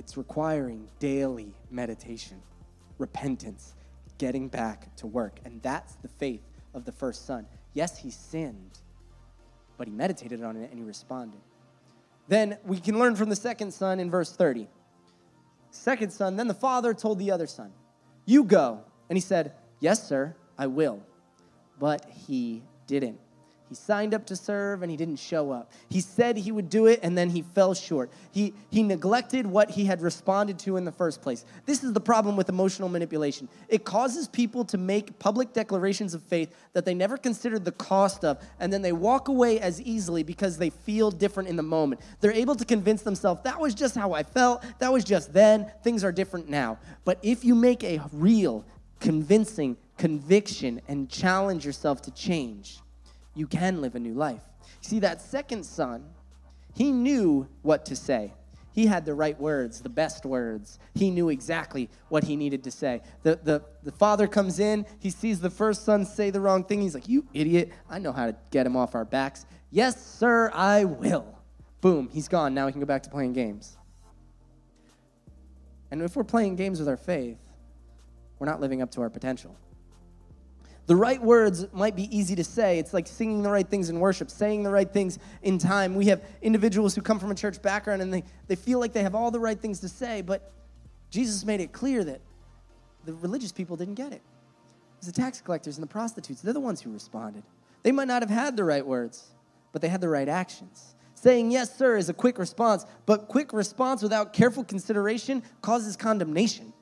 It's 0.00 0.16
requiring 0.16 0.88
daily 0.98 1.52
meditation, 1.70 2.40
repentance, 2.96 3.74
getting 4.16 4.48
back 4.48 4.96
to 4.96 5.06
work. 5.06 5.40
And 5.44 5.60
that's 5.60 5.96
the 5.96 6.08
faith 6.08 6.40
of 6.72 6.86
the 6.86 6.90
first 6.90 7.26
son. 7.26 7.44
Yes, 7.74 7.98
he 7.98 8.10
sinned, 8.10 8.78
but 9.76 9.86
he 9.86 9.92
meditated 9.92 10.42
on 10.42 10.56
it 10.56 10.70
and 10.70 10.78
he 10.78 10.86
responded. 10.86 11.42
Then 12.28 12.56
we 12.64 12.80
can 12.80 12.98
learn 12.98 13.14
from 13.14 13.28
the 13.28 13.36
second 13.36 13.74
son 13.74 14.00
in 14.00 14.10
verse 14.10 14.32
30. 14.34 14.68
Second 15.70 16.10
son, 16.14 16.34
then 16.34 16.48
the 16.48 16.54
father 16.54 16.94
told 16.94 17.18
the 17.18 17.30
other 17.30 17.46
son, 17.46 17.70
You 18.24 18.44
go. 18.44 18.80
And 19.10 19.18
he 19.18 19.20
said, 19.20 19.52
Yes, 19.80 20.08
sir, 20.08 20.34
I 20.56 20.66
will. 20.68 21.02
But 21.78 22.08
he 22.08 22.62
didn't. 22.86 23.20
He 23.70 23.76
signed 23.76 24.14
up 24.14 24.26
to 24.26 24.34
serve 24.34 24.82
and 24.82 24.90
he 24.90 24.96
didn't 24.96 25.20
show 25.20 25.52
up. 25.52 25.70
He 25.88 26.00
said 26.00 26.36
he 26.36 26.50
would 26.50 26.68
do 26.68 26.86
it 26.86 26.98
and 27.04 27.16
then 27.16 27.30
he 27.30 27.42
fell 27.42 27.72
short. 27.72 28.10
He, 28.32 28.52
he 28.68 28.82
neglected 28.82 29.46
what 29.46 29.70
he 29.70 29.84
had 29.84 30.02
responded 30.02 30.58
to 30.60 30.76
in 30.76 30.84
the 30.84 30.90
first 30.90 31.22
place. 31.22 31.44
This 31.66 31.84
is 31.84 31.92
the 31.92 32.00
problem 32.00 32.36
with 32.36 32.48
emotional 32.48 32.88
manipulation. 32.88 33.48
It 33.68 33.84
causes 33.84 34.26
people 34.26 34.64
to 34.64 34.76
make 34.76 35.20
public 35.20 35.52
declarations 35.52 36.14
of 36.14 36.22
faith 36.24 36.52
that 36.72 36.84
they 36.84 36.94
never 36.94 37.16
considered 37.16 37.64
the 37.64 37.70
cost 37.70 38.24
of, 38.24 38.42
and 38.58 38.72
then 38.72 38.82
they 38.82 38.90
walk 38.90 39.28
away 39.28 39.60
as 39.60 39.80
easily 39.80 40.24
because 40.24 40.58
they 40.58 40.70
feel 40.70 41.12
different 41.12 41.48
in 41.48 41.54
the 41.54 41.62
moment. 41.62 42.00
They're 42.20 42.32
able 42.32 42.56
to 42.56 42.64
convince 42.64 43.02
themselves, 43.02 43.42
that 43.44 43.60
was 43.60 43.72
just 43.72 43.94
how 43.94 44.14
I 44.14 44.24
felt, 44.24 44.64
that 44.80 44.92
was 44.92 45.04
just 45.04 45.32
then, 45.32 45.70
things 45.84 46.02
are 46.02 46.10
different 46.10 46.48
now. 46.48 46.80
But 47.04 47.20
if 47.22 47.44
you 47.44 47.54
make 47.54 47.84
a 47.84 48.02
real, 48.12 48.64
convincing 48.98 49.76
conviction 49.96 50.80
and 50.88 51.08
challenge 51.08 51.64
yourself 51.64 52.02
to 52.02 52.10
change, 52.10 52.80
you 53.34 53.46
can 53.46 53.80
live 53.80 53.94
a 53.94 54.00
new 54.00 54.14
life. 54.14 54.42
See, 54.80 54.98
that 55.00 55.20
second 55.20 55.64
son, 55.64 56.04
he 56.74 56.92
knew 56.92 57.48
what 57.62 57.84
to 57.86 57.96
say. 57.96 58.32
He 58.72 58.86
had 58.86 59.04
the 59.04 59.14
right 59.14 59.38
words, 59.38 59.80
the 59.80 59.88
best 59.88 60.24
words. 60.24 60.78
He 60.94 61.10
knew 61.10 61.28
exactly 61.28 61.90
what 62.08 62.24
he 62.24 62.36
needed 62.36 62.64
to 62.64 62.70
say. 62.70 63.02
The, 63.24 63.40
the, 63.42 63.62
the 63.82 63.92
father 63.92 64.28
comes 64.28 64.60
in, 64.60 64.86
he 65.00 65.10
sees 65.10 65.40
the 65.40 65.50
first 65.50 65.84
son 65.84 66.04
say 66.04 66.30
the 66.30 66.40
wrong 66.40 66.64
thing. 66.64 66.80
He's 66.80 66.94
like, 66.94 67.08
You 67.08 67.26
idiot, 67.34 67.72
I 67.88 67.98
know 67.98 68.12
how 68.12 68.26
to 68.26 68.36
get 68.50 68.66
him 68.66 68.76
off 68.76 68.94
our 68.94 69.04
backs. 69.04 69.44
Yes, 69.70 70.04
sir, 70.04 70.50
I 70.54 70.84
will. 70.84 71.26
Boom, 71.80 72.08
he's 72.12 72.28
gone. 72.28 72.54
Now 72.54 72.66
we 72.66 72.72
can 72.72 72.80
go 72.80 72.86
back 72.86 73.02
to 73.04 73.10
playing 73.10 73.32
games. 73.32 73.76
And 75.90 76.02
if 76.02 76.14
we're 76.14 76.24
playing 76.24 76.56
games 76.56 76.78
with 76.78 76.88
our 76.88 76.96
faith, 76.96 77.38
we're 78.38 78.46
not 78.46 78.60
living 78.60 78.82
up 78.82 78.90
to 78.92 79.00
our 79.00 79.10
potential. 79.10 79.56
The 80.90 80.96
right 80.96 81.22
words 81.22 81.72
might 81.72 81.94
be 81.94 82.08
easy 82.10 82.34
to 82.34 82.42
say. 82.42 82.80
It's 82.80 82.92
like 82.92 83.06
singing 83.06 83.44
the 83.44 83.48
right 83.48 83.68
things 83.68 83.90
in 83.90 84.00
worship, 84.00 84.28
saying 84.28 84.64
the 84.64 84.72
right 84.72 84.92
things 84.92 85.20
in 85.40 85.56
time. 85.56 85.94
We 85.94 86.06
have 86.06 86.20
individuals 86.42 86.96
who 86.96 87.00
come 87.00 87.20
from 87.20 87.30
a 87.30 87.34
church 87.36 87.62
background 87.62 88.02
and 88.02 88.12
they, 88.12 88.24
they 88.48 88.56
feel 88.56 88.80
like 88.80 88.92
they 88.92 89.04
have 89.04 89.14
all 89.14 89.30
the 89.30 89.38
right 89.38 89.56
things 89.56 89.78
to 89.82 89.88
say, 89.88 90.20
but 90.20 90.50
Jesus 91.08 91.44
made 91.44 91.60
it 91.60 91.70
clear 91.70 92.02
that 92.02 92.20
the 93.04 93.14
religious 93.14 93.52
people 93.52 93.76
didn't 93.76 93.94
get 93.94 94.10
it. 94.10 94.16
It 94.16 94.22
was 94.98 95.06
the 95.06 95.12
tax 95.12 95.40
collectors 95.40 95.76
and 95.76 95.84
the 95.84 95.92
prostitutes. 95.92 96.42
They're 96.42 96.52
the 96.52 96.58
ones 96.58 96.80
who 96.80 96.92
responded. 96.92 97.44
They 97.84 97.92
might 97.92 98.08
not 98.08 98.22
have 98.22 98.30
had 98.30 98.56
the 98.56 98.64
right 98.64 98.84
words, 98.84 99.28
but 99.70 99.82
they 99.82 99.88
had 99.88 100.00
the 100.00 100.08
right 100.08 100.28
actions. 100.28 100.96
Saying 101.14 101.52
yes, 101.52 101.78
sir, 101.78 101.98
is 101.98 102.08
a 102.08 102.14
quick 102.14 102.36
response, 102.36 102.84
but 103.06 103.28
quick 103.28 103.52
response 103.52 104.02
without 104.02 104.32
careful 104.32 104.64
consideration 104.64 105.44
causes 105.62 105.96
condemnation. 105.96 106.72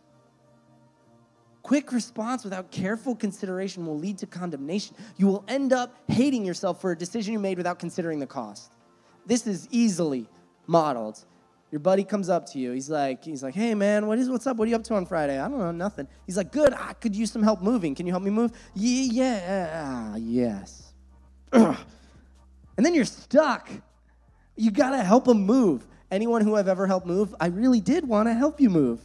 Quick 1.69 1.93
response 1.93 2.45
without 2.45 2.71
careful 2.71 3.15
consideration 3.15 3.85
will 3.85 3.99
lead 3.99 4.17
to 4.17 4.27
condemnation. 4.27 4.97
You 5.19 5.27
will 5.27 5.45
end 5.49 5.75
up 5.75 5.95
hating 6.09 6.43
yourself 6.47 6.81
for 6.81 6.93
a 6.93 6.97
decision 6.97 7.35
you 7.35 7.39
made 7.39 7.59
without 7.59 7.79
considering 7.79 8.19
the 8.21 8.27
cost. 8.27 8.73
This 9.27 9.47
is 9.47 9.69
easily 9.71 10.27
modeled. 10.67 11.27
Your 11.71 11.81
buddy 11.81 12.05
comes 12.05 12.31
up 12.31 12.47
to 12.53 12.59
you. 12.59 12.73
He's 12.73 12.89
like, 12.89 13.23
he's 13.23 13.43
like, 13.43 13.55
hey 13.55 13.75
man, 13.75 14.07
what 14.07 14.19
is 14.19 14.31
what's 14.31 14.47
up? 14.47 14.57
What 14.57 14.67
are 14.67 14.71
you 14.71 14.77
up 14.77 14.85
to 14.85 14.95
on 14.95 15.05
Friday? 15.05 15.39
I 15.39 15.47
don't 15.47 15.59
know, 15.59 15.71
nothing. 15.71 16.09
He's 16.25 16.39
like, 16.39 16.53
good. 16.53 16.73
I 16.73 16.95
could 16.95 17.15
use 17.15 17.31
some 17.31 17.43
help 17.43 17.61
moving. 17.61 17.95
Can 17.95 18.07
you 18.07 18.15
help 18.15 18.23
me 18.23 18.31
move? 18.31 18.53
Yeah, 18.75 19.13
yeah 19.13 20.17
yes. 20.17 20.95
and 21.53 21.77
then 22.79 22.95
you're 22.95 23.05
stuck. 23.05 23.69
You 24.57 24.71
gotta 24.71 25.03
help 25.03 25.29
him 25.29 25.45
move. 25.45 25.87
Anyone 26.11 26.41
who 26.41 26.57
I've 26.57 26.69
ever 26.69 26.87
helped 26.87 27.07
move, 27.07 27.35
I 27.39 27.49
really 27.49 27.83
did 27.83 28.09
want 28.09 28.27
to 28.31 28.33
help 28.33 28.59
you 28.59 28.71
move. 28.71 29.03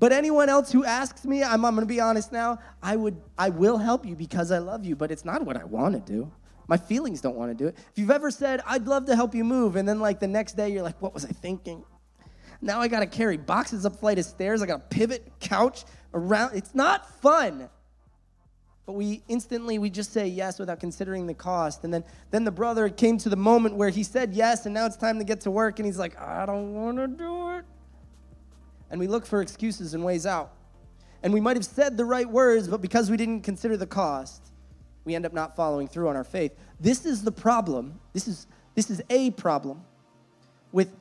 But 0.00 0.12
anyone 0.12 0.48
else 0.48 0.72
who 0.72 0.82
asks 0.82 1.26
me, 1.26 1.44
I'm, 1.44 1.62
I'm 1.62 1.74
going 1.74 1.86
to 1.86 1.94
be 1.94 2.00
honest 2.00 2.32
now, 2.32 2.58
I, 2.82 2.96
would, 2.96 3.20
I 3.38 3.50
will 3.50 3.76
help 3.76 4.06
you 4.06 4.16
because 4.16 4.50
I 4.50 4.56
love 4.56 4.86
you, 4.86 4.96
but 4.96 5.12
it's 5.12 5.26
not 5.26 5.44
what 5.44 5.58
I 5.58 5.64
want 5.64 5.94
to 5.94 6.00
do. 6.12 6.32
My 6.66 6.78
feelings 6.78 7.20
don't 7.20 7.36
want 7.36 7.50
to 7.50 7.54
do 7.54 7.68
it. 7.68 7.76
If 7.76 7.98
you've 7.98 8.10
ever 8.10 8.30
said, 8.30 8.62
I'd 8.66 8.86
love 8.86 9.04
to 9.06 9.14
help 9.14 9.34
you 9.34 9.44
move, 9.44 9.76
and 9.76 9.86
then 9.86 10.00
like 10.00 10.18
the 10.18 10.26
next 10.26 10.56
day 10.56 10.70
you're 10.70 10.82
like, 10.82 11.00
what 11.02 11.12
was 11.12 11.26
I 11.26 11.28
thinking? 11.28 11.84
Now 12.62 12.80
I 12.80 12.88
got 12.88 13.00
to 13.00 13.06
carry 13.06 13.36
boxes 13.36 13.84
up 13.84 14.00
flight 14.00 14.18
of 14.18 14.24
stairs. 14.24 14.62
I 14.62 14.66
got 14.66 14.90
to 14.90 14.96
pivot 14.96 15.30
couch 15.38 15.84
around. 16.14 16.56
It's 16.56 16.74
not 16.74 17.20
fun. 17.20 17.68
But 18.86 18.92
we 18.92 19.22
instantly 19.28 19.78
we 19.78 19.90
just 19.90 20.12
say 20.12 20.26
yes 20.26 20.58
without 20.58 20.80
considering 20.80 21.26
the 21.26 21.34
cost. 21.34 21.84
And 21.84 21.92
then 21.92 22.04
then 22.30 22.44
the 22.44 22.50
brother 22.50 22.88
came 22.88 23.18
to 23.18 23.28
the 23.28 23.36
moment 23.36 23.76
where 23.76 23.90
he 23.90 24.02
said 24.02 24.32
yes, 24.32 24.64
and 24.64 24.74
now 24.74 24.86
it's 24.86 24.96
time 24.96 25.18
to 25.18 25.24
get 25.24 25.42
to 25.42 25.50
work, 25.50 25.78
and 25.78 25.86
he's 25.86 25.98
like, 25.98 26.18
I 26.18 26.46
don't 26.46 26.74
want 26.74 26.96
to 26.98 27.06
do 27.06 27.50
it 27.50 27.64
and 28.90 28.98
we 28.98 29.06
look 29.06 29.26
for 29.26 29.40
excuses 29.40 29.94
and 29.94 30.04
ways 30.04 30.26
out. 30.26 30.52
And 31.22 31.32
we 31.32 31.40
might 31.40 31.56
have 31.56 31.64
said 31.64 31.96
the 31.96 32.04
right 32.04 32.28
words, 32.28 32.68
but 32.68 32.80
because 32.80 33.10
we 33.10 33.16
didn't 33.16 33.42
consider 33.42 33.76
the 33.76 33.86
cost, 33.86 34.52
we 35.04 35.14
end 35.14 35.26
up 35.26 35.32
not 35.32 35.56
following 35.56 35.88
through 35.88 36.08
on 36.08 36.16
our 36.16 36.24
faith. 36.24 36.52
This 36.78 37.04
is 37.04 37.22
the 37.22 37.32
problem. 37.32 38.00
This 38.12 38.26
is, 38.26 38.46
this 38.74 38.90
is 38.90 39.02
a 39.10 39.30
problem 39.32 39.82
with 40.72 40.94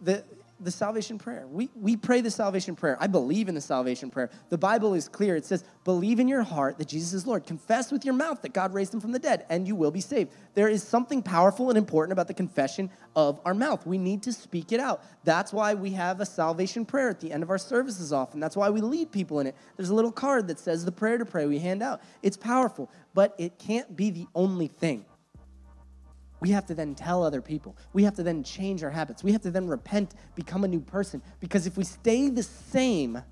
the, 0.00 0.24
the 0.64 0.70
salvation 0.70 1.18
prayer. 1.18 1.46
We, 1.46 1.70
we 1.74 1.96
pray 1.96 2.20
the 2.20 2.30
salvation 2.30 2.76
prayer. 2.76 2.96
I 3.00 3.06
believe 3.06 3.48
in 3.48 3.54
the 3.54 3.60
salvation 3.60 4.10
prayer. 4.10 4.30
The 4.48 4.58
Bible 4.58 4.94
is 4.94 5.08
clear. 5.08 5.36
It 5.36 5.44
says, 5.44 5.64
Believe 5.84 6.20
in 6.20 6.28
your 6.28 6.42
heart 6.42 6.78
that 6.78 6.88
Jesus 6.88 7.12
is 7.12 7.26
Lord. 7.26 7.44
Confess 7.44 7.90
with 7.90 8.04
your 8.04 8.14
mouth 8.14 8.42
that 8.42 8.52
God 8.52 8.72
raised 8.72 8.94
him 8.94 9.00
from 9.00 9.12
the 9.12 9.18
dead, 9.18 9.44
and 9.48 9.66
you 9.66 9.74
will 9.74 9.90
be 9.90 10.00
saved. 10.00 10.32
There 10.54 10.68
is 10.68 10.82
something 10.82 11.22
powerful 11.22 11.70
and 11.70 11.76
important 11.78 12.12
about 12.12 12.28
the 12.28 12.34
confession 12.34 12.90
of 13.16 13.40
our 13.44 13.54
mouth. 13.54 13.86
We 13.86 13.98
need 13.98 14.22
to 14.22 14.32
speak 14.32 14.72
it 14.72 14.80
out. 14.80 15.04
That's 15.24 15.52
why 15.52 15.74
we 15.74 15.90
have 15.92 16.20
a 16.20 16.26
salvation 16.26 16.84
prayer 16.84 17.10
at 17.10 17.20
the 17.20 17.32
end 17.32 17.42
of 17.42 17.50
our 17.50 17.58
services 17.58 18.12
often. 18.12 18.38
That's 18.38 18.56
why 18.56 18.70
we 18.70 18.80
lead 18.80 19.10
people 19.10 19.40
in 19.40 19.46
it. 19.46 19.56
There's 19.76 19.90
a 19.90 19.94
little 19.94 20.12
card 20.12 20.48
that 20.48 20.58
says 20.58 20.84
the 20.84 20.92
prayer 20.92 21.18
to 21.18 21.24
pray 21.24 21.46
we 21.46 21.58
hand 21.58 21.82
out. 21.82 22.00
It's 22.22 22.36
powerful, 22.36 22.90
but 23.14 23.34
it 23.38 23.58
can't 23.58 23.96
be 23.96 24.10
the 24.10 24.26
only 24.34 24.68
thing 24.68 25.04
we 26.42 26.50
have 26.50 26.66
to 26.66 26.74
then 26.74 26.96
tell 26.96 27.22
other 27.22 27.40
people. 27.40 27.76
We 27.92 28.02
have 28.02 28.16
to 28.16 28.24
then 28.24 28.42
change 28.42 28.82
our 28.82 28.90
habits. 28.90 29.22
We 29.22 29.30
have 29.30 29.42
to 29.42 29.50
then 29.52 29.68
repent, 29.68 30.14
become 30.34 30.64
a 30.64 30.68
new 30.68 30.80
person. 30.80 31.22
Because 31.38 31.68
if 31.68 31.76
we 31.76 31.84
stay 31.84 32.30
the 32.30 32.42
same, 32.42 33.22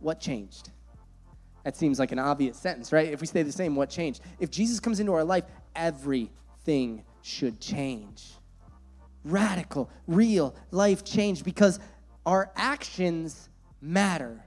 what 0.00 0.18
changed? 0.18 0.70
That 1.62 1.76
seems 1.76 2.00
like 2.00 2.10
an 2.10 2.18
obvious 2.18 2.58
sentence, 2.58 2.92
right? 2.92 3.12
If 3.12 3.20
we 3.20 3.28
stay 3.28 3.44
the 3.44 3.52
same, 3.52 3.76
what 3.76 3.88
changed? 3.88 4.20
If 4.40 4.50
Jesus 4.50 4.80
comes 4.80 4.98
into 4.98 5.12
our 5.12 5.22
life, 5.22 5.44
everything 5.76 7.04
should 7.22 7.60
change. 7.60 8.32
Radical, 9.22 9.88
real 10.08 10.56
life 10.72 11.04
change 11.04 11.44
because 11.44 11.78
our 12.26 12.50
actions 12.56 13.48
matter. 13.80 14.44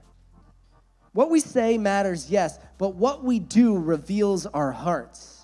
What 1.14 1.30
we 1.30 1.40
say 1.40 1.78
matters, 1.78 2.30
yes, 2.30 2.58
but 2.76 2.96
what 2.96 3.24
we 3.24 3.38
do 3.38 3.78
reveals 3.78 4.44
our 4.44 4.72
hearts. 4.72 5.37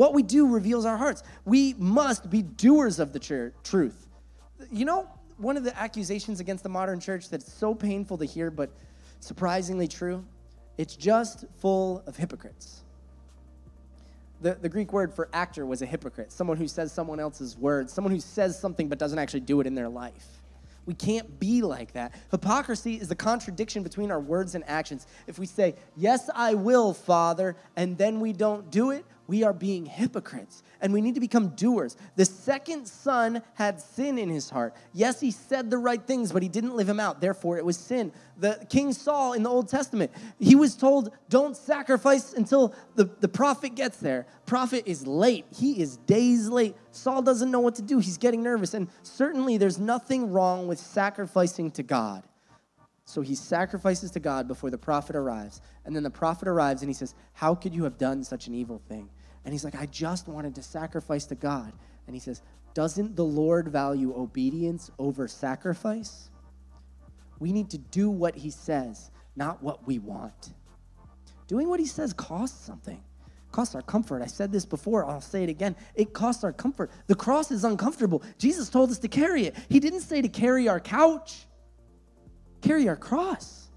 What 0.00 0.14
we 0.14 0.22
do 0.22 0.46
reveals 0.46 0.86
our 0.86 0.96
hearts. 0.96 1.22
We 1.44 1.74
must 1.74 2.30
be 2.30 2.40
doers 2.40 3.00
of 3.00 3.12
the 3.12 3.18
tr- 3.18 3.48
truth. 3.62 4.06
You 4.72 4.86
know, 4.86 5.06
one 5.36 5.58
of 5.58 5.62
the 5.62 5.78
accusations 5.78 6.40
against 6.40 6.62
the 6.62 6.70
modern 6.70 7.00
church 7.00 7.28
that's 7.28 7.52
so 7.52 7.74
painful 7.74 8.16
to 8.16 8.24
hear, 8.24 8.50
but 8.50 8.70
surprisingly 9.20 9.86
true, 9.86 10.24
it's 10.78 10.96
just 10.96 11.44
full 11.58 12.02
of 12.06 12.16
hypocrites. 12.16 12.80
The, 14.40 14.54
the 14.54 14.70
Greek 14.70 14.90
word 14.94 15.12
for 15.12 15.28
actor 15.34 15.66
was 15.66 15.82
a 15.82 15.86
hypocrite, 15.86 16.32
someone 16.32 16.56
who 16.56 16.66
says 16.66 16.92
someone 16.92 17.20
else's 17.20 17.58
words, 17.58 17.92
someone 17.92 18.14
who 18.14 18.20
says 18.20 18.58
something 18.58 18.88
but 18.88 18.98
doesn't 18.98 19.18
actually 19.18 19.40
do 19.40 19.60
it 19.60 19.66
in 19.66 19.74
their 19.74 19.90
life. 19.90 20.40
We 20.86 20.94
can't 20.94 21.38
be 21.38 21.60
like 21.60 21.92
that. 21.92 22.14
Hypocrisy 22.30 22.94
is 22.94 23.08
the 23.08 23.14
contradiction 23.14 23.82
between 23.82 24.10
our 24.10 24.18
words 24.18 24.54
and 24.54 24.64
actions. 24.66 25.06
If 25.26 25.38
we 25.38 25.44
say, 25.44 25.74
Yes, 25.94 26.30
I 26.34 26.54
will, 26.54 26.94
Father, 26.94 27.54
and 27.76 27.98
then 27.98 28.18
we 28.18 28.32
don't 28.32 28.70
do 28.70 28.92
it, 28.92 29.04
we 29.30 29.44
are 29.44 29.52
being 29.52 29.86
hypocrites 29.86 30.64
and 30.80 30.92
we 30.92 31.00
need 31.00 31.14
to 31.14 31.20
become 31.20 31.50
doers. 31.50 31.96
The 32.16 32.24
second 32.24 32.86
son 32.86 33.42
had 33.54 33.80
sin 33.80 34.18
in 34.18 34.28
his 34.28 34.50
heart. 34.50 34.74
Yes, 34.92 35.20
he 35.20 35.30
said 35.30 35.70
the 35.70 35.78
right 35.78 36.04
things, 36.04 36.32
but 36.32 36.42
he 36.42 36.48
didn't 36.48 36.74
live 36.74 36.88
them 36.88 36.98
out. 36.98 37.20
Therefore, 37.20 37.56
it 37.56 37.64
was 37.64 37.76
sin. 37.76 38.10
The 38.38 38.66
King 38.68 38.92
Saul 38.92 39.34
in 39.34 39.44
the 39.44 39.48
Old 39.48 39.68
Testament, 39.68 40.10
he 40.40 40.56
was 40.56 40.74
told, 40.74 41.12
don't 41.28 41.56
sacrifice 41.56 42.32
until 42.32 42.74
the, 42.96 43.04
the 43.20 43.28
prophet 43.28 43.76
gets 43.76 43.98
there. 43.98 44.26
Prophet 44.46 44.82
is 44.86 45.06
late. 45.06 45.46
He 45.54 45.80
is 45.80 45.98
days 45.98 46.48
late. 46.48 46.74
Saul 46.90 47.22
doesn't 47.22 47.52
know 47.52 47.60
what 47.60 47.76
to 47.76 47.82
do. 47.82 48.00
He's 48.00 48.18
getting 48.18 48.42
nervous. 48.42 48.74
And 48.74 48.88
certainly, 49.04 49.58
there's 49.58 49.78
nothing 49.78 50.32
wrong 50.32 50.66
with 50.66 50.80
sacrificing 50.80 51.70
to 51.72 51.84
God. 51.84 52.24
So 53.10 53.22
he 53.22 53.34
sacrifices 53.34 54.12
to 54.12 54.20
God 54.20 54.46
before 54.46 54.70
the 54.70 54.78
prophet 54.78 55.16
arrives. 55.16 55.60
And 55.84 55.96
then 55.96 56.04
the 56.04 56.10
prophet 56.10 56.46
arrives 56.46 56.82
and 56.82 56.88
he 56.88 56.94
says, 56.94 57.14
How 57.32 57.56
could 57.56 57.74
you 57.74 57.82
have 57.82 57.98
done 57.98 58.22
such 58.22 58.46
an 58.46 58.54
evil 58.54 58.80
thing? 58.88 59.10
And 59.44 59.52
he's 59.54 59.64
like, 59.64 59.74
I 59.74 59.86
just 59.86 60.28
wanted 60.28 60.54
to 60.56 60.62
sacrifice 60.62 61.26
to 61.26 61.34
God. 61.34 61.72
And 62.06 62.14
he 62.14 62.20
says, 62.20 62.42
Doesn't 62.74 63.16
the 63.16 63.24
Lord 63.24 63.68
value 63.68 64.14
obedience 64.16 64.90
over 64.98 65.28
sacrifice? 65.28 66.30
We 67.38 67.52
need 67.52 67.70
to 67.70 67.78
do 67.78 68.10
what 68.10 68.36
he 68.36 68.50
says, 68.50 69.10
not 69.34 69.62
what 69.62 69.86
we 69.86 69.98
want. 69.98 70.52
Doing 71.48 71.68
what 71.68 71.80
he 71.80 71.86
says 71.86 72.12
costs 72.12 72.64
something. 72.64 73.02
Costs 73.50 73.74
our 73.74 73.82
comfort. 73.82 74.22
I 74.22 74.26
said 74.26 74.52
this 74.52 74.64
before, 74.64 75.04
I'll 75.04 75.20
say 75.20 75.42
it 75.42 75.48
again. 75.48 75.74
It 75.96 76.12
costs 76.12 76.44
our 76.44 76.52
comfort. 76.52 76.90
The 77.08 77.16
cross 77.16 77.50
is 77.50 77.64
uncomfortable. 77.64 78.22
Jesus 78.38 78.68
told 78.68 78.90
us 78.90 78.98
to 79.00 79.08
carry 79.08 79.46
it. 79.46 79.56
He 79.68 79.80
didn't 79.80 80.02
say 80.02 80.22
to 80.22 80.28
carry 80.28 80.68
our 80.68 80.78
couch, 80.78 81.46
carry 82.60 82.88
our 82.88 82.96
cross. 82.96 83.69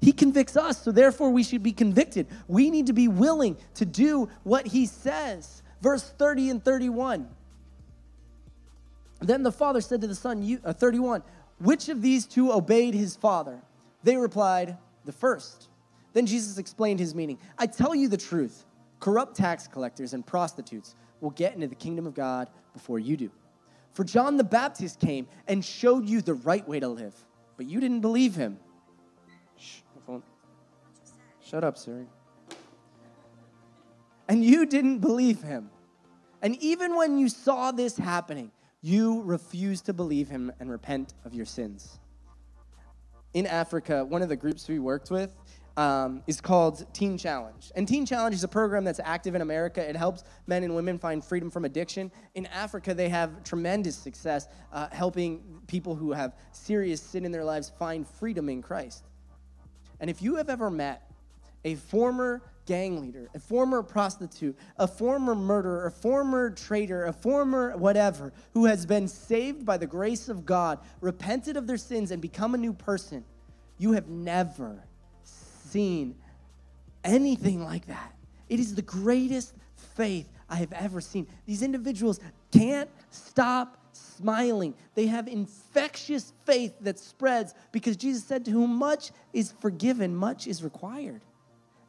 He 0.00 0.12
convicts 0.12 0.56
us, 0.56 0.82
so 0.82 0.92
therefore 0.92 1.30
we 1.30 1.42
should 1.42 1.62
be 1.62 1.72
convicted. 1.72 2.26
We 2.48 2.70
need 2.70 2.86
to 2.86 2.92
be 2.92 3.08
willing 3.08 3.56
to 3.74 3.84
do 3.84 4.28
what 4.42 4.66
he 4.66 4.86
says. 4.86 5.62
Verse 5.80 6.02
30 6.18 6.50
and 6.50 6.64
31. 6.64 7.28
Then 9.20 9.42
the 9.42 9.52
father 9.52 9.80
said 9.80 10.00
to 10.02 10.06
the 10.06 10.14
son, 10.14 10.42
you, 10.42 10.60
uh, 10.64 10.72
31, 10.72 11.22
which 11.58 11.88
of 11.88 12.02
these 12.02 12.26
two 12.26 12.52
obeyed 12.52 12.94
his 12.94 13.16
father? 13.16 13.60
They 14.02 14.16
replied, 14.16 14.76
the 15.06 15.12
first. 15.12 15.68
Then 16.12 16.26
Jesus 16.26 16.58
explained 16.58 17.00
his 17.00 17.14
meaning. 17.14 17.38
I 17.58 17.66
tell 17.66 17.94
you 17.94 18.08
the 18.08 18.16
truth 18.16 18.64
corrupt 19.00 19.36
tax 19.36 19.66
collectors 19.66 20.14
and 20.14 20.26
prostitutes 20.26 20.94
will 21.20 21.30
get 21.30 21.54
into 21.54 21.66
the 21.66 21.74
kingdom 21.74 22.06
of 22.06 22.14
God 22.14 22.48
before 22.72 22.98
you 22.98 23.16
do. 23.16 23.30
For 23.92 24.04
John 24.04 24.36
the 24.36 24.44
Baptist 24.44 25.00
came 25.00 25.26
and 25.48 25.64
showed 25.64 26.08
you 26.08 26.20
the 26.20 26.34
right 26.34 26.66
way 26.68 26.80
to 26.80 26.88
live, 26.88 27.14
but 27.56 27.66
you 27.66 27.80
didn't 27.80 28.00
believe 28.00 28.34
him. 28.34 28.58
Shut 31.48 31.62
up, 31.62 31.78
Siri. 31.78 32.06
And 34.28 34.44
you 34.44 34.66
didn't 34.66 34.98
believe 34.98 35.42
him. 35.42 35.70
And 36.42 36.56
even 36.60 36.96
when 36.96 37.18
you 37.18 37.28
saw 37.28 37.70
this 37.70 37.96
happening, 37.96 38.50
you 38.82 39.22
refused 39.22 39.86
to 39.86 39.92
believe 39.92 40.28
him 40.28 40.52
and 40.58 40.68
repent 40.68 41.14
of 41.24 41.34
your 41.34 41.46
sins. 41.46 42.00
In 43.32 43.46
Africa, 43.46 44.04
one 44.04 44.22
of 44.22 44.28
the 44.28 44.34
groups 44.36 44.66
we 44.68 44.80
worked 44.80 45.10
with 45.10 45.36
um, 45.76 46.22
is 46.26 46.40
called 46.40 46.84
Teen 46.92 47.16
Challenge. 47.16 47.70
And 47.76 47.86
Teen 47.86 48.06
Challenge 48.06 48.34
is 48.34 48.42
a 48.42 48.48
program 48.48 48.82
that's 48.82 49.00
active 49.04 49.36
in 49.36 49.42
America. 49.42 49.88
It 49.88 49.94
helps 49.94 50.24
men 50.48 50.64
and 50.64 50.74
women 50.74 50.98
find 50.98 51.24
freedom 51.24 51.50
from 51.50 51.64
addiction. 51.64 52.10
In 52.34 52.46
Africa, 52.46 52.92
they 52.92 53.08
have 53.08 53.44
tremendous 53.44 53.94
success 53.94 54.48
uh, 54.72 54.88
helping 54.90 55.60
people 55.68 55.94
who 55.94 56.12
have 56.12 56.34
serious 56.50 57.00
sin 57.00 57.24
in 57.24 57.30
their 57.30 57.44
lives 57.44 57.70
find 57.78 58.08
freedom 58.08 58.48
in 58.48 58.62
Christ. 58.62 59.04
And 60.00 60.10
if 60.10 60.20
you 60.20 60.36
have 60.36 60.50
ever 60.50 60.70
met 60.70 61.05
a 61.66 61.74
former 61.74 62.40
gang 62.64 63.00
leader, 63.00 63.28
a 63.34 63.40
former 63.40 63.82
prostitute, 63.82 64.56
a 64.78 64.86
former 64.86 65.34
murderer, 65.34 65.86
a 65.86 65.90
former 65.90 66.50
traitor, 66.50 67.06
a 67.06 67.12
former 67.12 67.76
whatever, 67.76 68.32
who 68.54 68.66
has 68.66 68.86
been 68.86 69.08
saved 69.08 69.66
by 69.66 69.76
the 69.76 69.86
grace 69.86 70.28
of 70.28 70.46
God, 70.46 70.78
repented 71.00 71.56
of 71.56 71.66
their 71.66 71.76
sins, 71.76 72.12
and 72.12 72.22
become 72.22 72.54
a 72.54 72.58
new 72.58 72.72
person, 72.72 73.24
you 73.78 73.92
have 73.92 74.08
never 74.08 74.84
seen 75.24 76.14
anything 77.04 77.64
like 77.64 77.86
that. 77.86 78.14
It 78.48 78.60
is 78.60 78.76
the 78.76 78.82
greatest 78.82 79.52
faith 79.74 80.28
I 80.48 80.56
have 80.56 80.72
ever 80.72 81.00
seen. 81.00 81.26
These 81.46 81.62
individuals 81.62 82.20
can't 82.52 82.88
stop 83.10 83.76
smiling. 83.92 84.74
They 84.94 85.06
have 85.06 85.26
infectious 85.26 86.32
faith 86.44 86.74
that 86.82 87.00
spreads 87.00 87.54
because 87.72 87.96
Jesus 87.96 88.22
said, 88.24 88.44
To 88.44 88.52
whom 88.52 88.76
much 88.76 89.10
is 89.32 89.52
forgiven, 89.60 90.14
much 90.14 90.46
is 90.46 90.62
required 90.62 91.22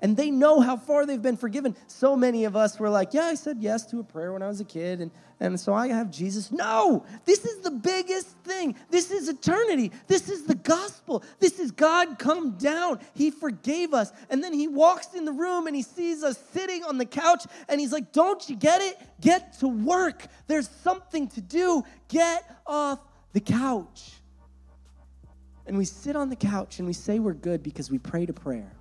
and 0.02 0.16
they 0.16 0.30
know 0.30 0.60
how 0.60 0.78
far 0.78 1.06
they've 1.06 1.22
been 1.22 1.38
forgiven. 1.38 1.76
So 1.88 2.16
many 2.16 2.46
of 2.46 2.56
us 2.56 2.80
were 2.80 2.90
like, 2.90 3.14
Yeah, 3.14 3.26
I 3.26 3.36
said 3.36 3.58
yes 3.60 3.86
to 3.88 4.00
a 4.00 4.04
prayer 4.04 4.32
when 4.34 4.42
I 4.42 4.48
was 4.48 4.60
a 4.60 4.66
kid, 4.66 5.02
and, 5.02 5.12
and 5.40 5.60
so 5.60 5.74
I 5.74 5.88
have 5.88 6.12
Jesus. 6.12 6.52
No, 6.52 7.06
this 7.26 7.46
is 7.46 7.60
the 7.60 7.72
biggest 7.72 8.30
thing. 8.40 8.76
This 8.90 9.12
is 9.12 9.28
eternity. 9.28 9.92
This 10.08 10.30
is 10.30 10.44
the 10.44 10.56
gospel. 10.56 11.24
This 11.40 11.60
is 11.60 11.72
God 11.72 12.20
come 12.20 12.58
down. 12.58 13.00
He 13.14 13.32
forgave 13.32 13.94
us. 13.94 14.12
And 14.30 14.44
then 14.44 14.54
he 14.54 14.68
walks 14.68 15.14
in 15.14 15.26
the 15.26 15.32
room 15.32 15.68
and 15.68 15.76
he 15.76 15.84
sees 15.84 16.24
us 16.24 16.38
sitting 16.54 16.84
on 16.84 16.98
the 16.98 17.06
couch, 17.06 17.46
and 17.68 17.80
he's 17.80 17.92
like, 17.92 18.12
Don't 18.12 18.48
you 18.50 18.56
get 18.56 18.82
it? 18.82 18.98
Get 19.20 19.60
to 19.60 19.68
work. 19.68 20.28
There's 20.48 20.70
something 20.84 21.28
to 21.30 21.42
do. 21.42 21.84
Get 22.08 22.44
off 22.66 23.00
the 23.34 23.42
couch. 23.42 24.12
And 25.66 25.78
we 25.78 25.84
sit 25.84 26.16
on 26.16 26.30
the 26.30 26.36
couch 26.36 26.80
and 26.80 26.88
we 26.88 26.94
say 26.94 27.20
we're 27.20 27.34
good 27.34 27.62
because 27.62 27.92
we 27.92 27.98
prayed 27.98 28.30
a 28.30 28.34
prayer. 28.34 28.77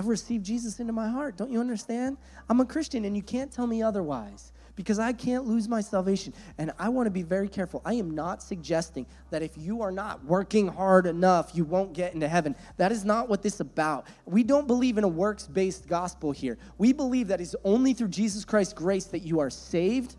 I've 0.00 0.08
received 0.08 0.46
Jesus 0.46 0.80
into 0.80 0.94
my 0.94 1.10
heart. 1.10 1.36
Don't 1.36 1.52
you 1.52 1.60
understand? 1.60 2.16
I'm 2.48 2.58
a 2.58 2.64
Christian 2.64 3.04
and 3.04 3.14
you 3.14 3.22
can't 3.22 3.52
tell 3.52 3.66
me 3.66 3.82
otherwise 3.82 4.50
because 4.74 4.98
I 4.98 5.12
can't 5.12 5.44
lose 5.44 5.68
my 5.68 5.82
salvation. 5.82 6.32
And 6.56 6.72
I 6.78 6.88
want 6.88 7.04
to 7.04 7.10
be 7.10 7.20
very 7.20 7.50
careful. 7.50 7.82
I 7.84 7.92
am 7.96 8.12
not 8.12 8.42
suggesting 8.42 9.04
that 9.28 9.42
if 9.42 9.58
you 9.58 9.82
are 9.82 9.92
not 9.92 10.24
working 10.24 10.68
hard 10.68 11.04
enough, 11.04 11.50
you 11.52 11.66
won't 11.66 11.92
get 11.92 12.14
into 12.14 12.26
heaven. 12.28 12.56
That 12.78 12.92
is 12.92 13.04
not 13.04 13.28
what 13.28 13.42
this 13.42 13.56
is 13.56 13.60
about. 13.60 14.06
We 14.24 14.42
don't 14.42 14.66
believe 14.66 14.96
in 14.96 15.04
a 15.04 15.08
works 15.08 15.46
based 15.46 15.86
gospel 15.86 16.32
here. 16.32 16.56
We 16.78 16.94
believe 16.94 17.28
that 17.28 17.42
it's 17.42 17.54
only 17.62 17.92
through 17.92 18.08
Jesus 18.08 18.46
Christ's 18.46 18.72
grace 18.72 19.04
that 19.04 19.18
you 19.18 19.40
are 19.40 19.50
saved. 19.50 20.16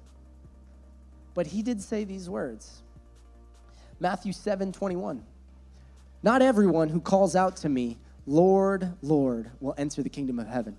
But 1.33 1.47
he 1.47 1.63
did 1.63 1.81
say 1.81 2.03
these 2.03 2.29
words 2.29 2.83
Matthew 3.99 4.31
7 4.31 4.73
21. 4.73 5.23
Not 6.21 6.43
everyone 6.43 6.89
who 6.89 7.01
calls 7.01 7.35
out 7.35 7.55
to 7.57 7.69
me 7.69 7.97
Lord, 8.25 8.93
Lord, 9.01 9.51
will 9.59 9.73
enter 9.77 10.03
the 10.03 10.09
kingdom 10.09 10.39
of 10.39 10.47
heaven. 10.47 10.77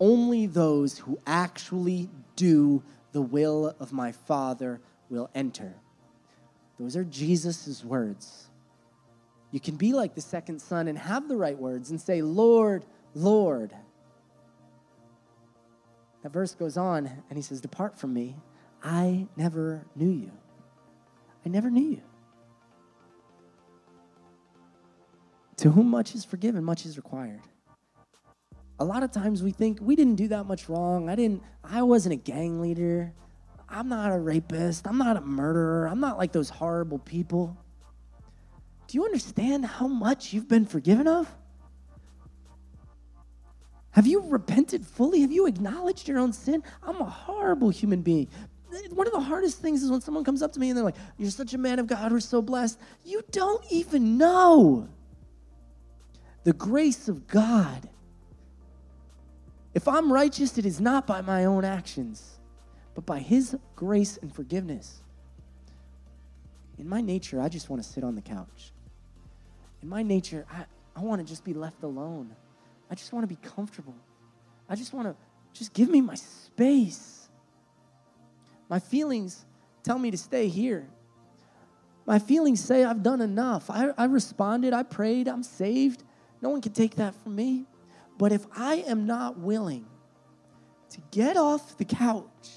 Only 0.00 0.46
those 0.46 0.98
who 0.98 1.18
actually 1.26 2.08
do 2.36 2.82
the 3.12 3.22
will 3.22 3.76
of 3.78 3.92
my 3.92 4.12
Father 4.12 4.80
will 5.10 5.30
enter. 5.34 5.74
Those 6.78 6.96
are 6.96 7.04
Jesus' 7.04 7.84
words. 7.84 8.48
You 9.52 9.60
can 9.60 9.76
be 9.76 9.92
like 9.92 10.14
the 10.14 10.20
second 10.20 10.60
son 10.60 10.88
and 10.88 10.98
have 10.98 11.28
the 11.28 11.36
right 11.36 11.56
words 11.56 11.90
and 11.90 12.00
say, 12.00 12.22
Lord, 12.22 12.84
Lord. 13.14 13.72
That 16.22 16.32
verse 16.32 16.54
goes 16.54 16.76
on 16.76 17.06
and 17.28 17.36
he 17.36 17.42
says, 17.42 17.60
Depart 17.60 17.98
from 17.98 18.14
me. 18.14 18.36
I 18.82 19.26
never 19.36 19.86
knew 19.94 20.10
you. 20.10 20.32
I 21.44 21.48
never 21.50 21.70
knew 21.70 21.90
you. 21.90 22.02
To 25.58 25.70
whom 25.70 25.88
much 25.88 26.14
is 26.14 26.24
forgiven, 26.24 26.64
much 26.64 26.86
is 26.86 26.96
required. 26.96 27.40
A 28.80 28.84
lot 28.84 29.02
of 29.02 29.12
times 29.12 29.42
we 29.42 29.52
think 29.52 29.78
we 29.80 29.94
didn't 29.94 30.16
do 30.16 30.28
that 30.28 30.44
much 30.44 30.68
wrong. 30.68 31.08
I 31.08 31.14
didn't 31.14 31.42
I 31.62 31.82
wasn't 31.82 32.14
a 32.14 32.16
gang 32.16 32.60
leader. 32.60 33.12
I'm 33.68 33.88
not 33.88 34.12
a 34.12 34.18
rapist. 34.18 34.86
I'm 34.86 34.98
not 34.98 35.16
a 35.16 35.20
murderer. 35.20 35.86
I'm 35.86 36.00
not 36.00 36.18
like 36.18 36.32
those 36.32 36.50
horrible 36.50 36.98
people. 36.98 37.56
Do 38.86 38.98
you 38.98 39.04
understand 39.04 39.64
how 39.64 39.86
much 39.86 40.32
you've 40.32 40.48
been 40.48 40.66
forgiven 40.66 41.06
of? 41.06 41.32
Have 43.92 44.06
you 44.06 44.22
repented 44.26 44.86
fully? 44.86 45.20
Have 45.20 45.32
you 45.32 45.46
acknowledged 45.46 46.08
your 46.08 46.18
own 46.18 46.32
sin? 46.32 46.62
I'm 46.82 47.00
a 47.00 47.04
horrible 47.04 47.70
human 47.70 48.02
being. 48.02 48.28
One 48.90 49.06
of 49.06 49.12
the 49.12 49.20
hardest 49.20 49.58
things 49.58 49.82
is 49.82 49.90
when 49.90 50.00
someone 50.00 50.24
comes 50.24 50.42
up 50.42 50.52
to 50.52 50.60
me 50.60 50.70
and 50.70 50.76
they're 50.76 50.84
like, 50.84 50.96
You're 51.18 51.30
such 51.30 51.54
a 51.54 51.58
man 51.58 51.78
of 51.78 51.86
God, 51.86 52.10
we're 52.10 52.20
so 52.20 52.40
blessed. 52.42 52.78
You 53.04 53.22
don't 53.30 53.64
even 53.70 54.16
know 54.16 54.88
the 56.44 56.52
grace 56.52 57.08
of 57.08 57.26
God. 57.26 57.88
If 59.74 59.88
I'm 59.88 60.12
righteous, 60.12 60.58
it 60.58 60.66
is 60.66 60.80
not 60.80 61.06
by 61.06 61.20
my 61.22 61.44
own 61.44 61.64
actions, 61.64 62.38
but 62.94 63.06
by 63.06 63.20
His 63.20 63.56
grace 63.74 64.18
and 64.18 64.34
forgiveness. 64.34 65.02
In 66.78 66.88
my 66.88 67.00
nature, 67.00 67.40
I 67.40 67.48
just 67.48 67.70
want 67.70 67.82
to 67.82 67.88
sit 67.88 68.04
on 68.04 68.14
the 68.14 68.22
couch. 68.22 68.72
In 69.82 69.88
my 69.88 70.02
nature, 70.02 70.46
I, 70.50 70.64
I 70.96 71.00
want 71.00 71.20
to 71.20 71.26
just 71.26 71.44
be 71.44 71.54
left 71.54 71.82
alone. 71.82 72.34
I 72.90 72.94
just 72.94 73.12
want 73.12 73.22
to 73.22 73.28
be 73.28 73.36
comfortable. 73.36 73.94
I 74.68 74.74
just 74.74 74.92
want 74.92 75.08
to 75.08 75.16
just 75.52 75.72
give 75.72 75.88
me 75.88 76.00
my 76.00 76.14
space. 76.14 77.28
My 78.68 78.78
feelings 78.78 79.44
tell 79.82 79.98
me 79.98 80.10
to 80.10 80.18
stay 80.18 80.48
here. 80.48 80.86
My 82.04 82.18
feelings 82.18 82.62
say 82.62 82.84
I've 82.84 83.02
done 83.02 83.20
enough. 83.20 83.70
I, 83.70 83.90
I 83.96 84.04
responded, 84.06 84.72
I 84.72 84.82
prayed, 84.82 85.28
I'm 85.28 85.42
saved. 85.42 86.02
No 86.42 86.50
one 86.50 86.60
can 86.60 86.72
take 86.72 86.96
that 86.96 87.14
from 87.22 87.36
me. 87.36 87.64
But 88.18 88.32
if 88.32 88.44
I 88.54 88.76
am 88.86 89.06
not 89.06 89.38
willing 89.38 89.86
to 90.90 91.00
get 91.10 91.36
off 91.36 91.78
the 91.78 91.84
couch 91.84 92.50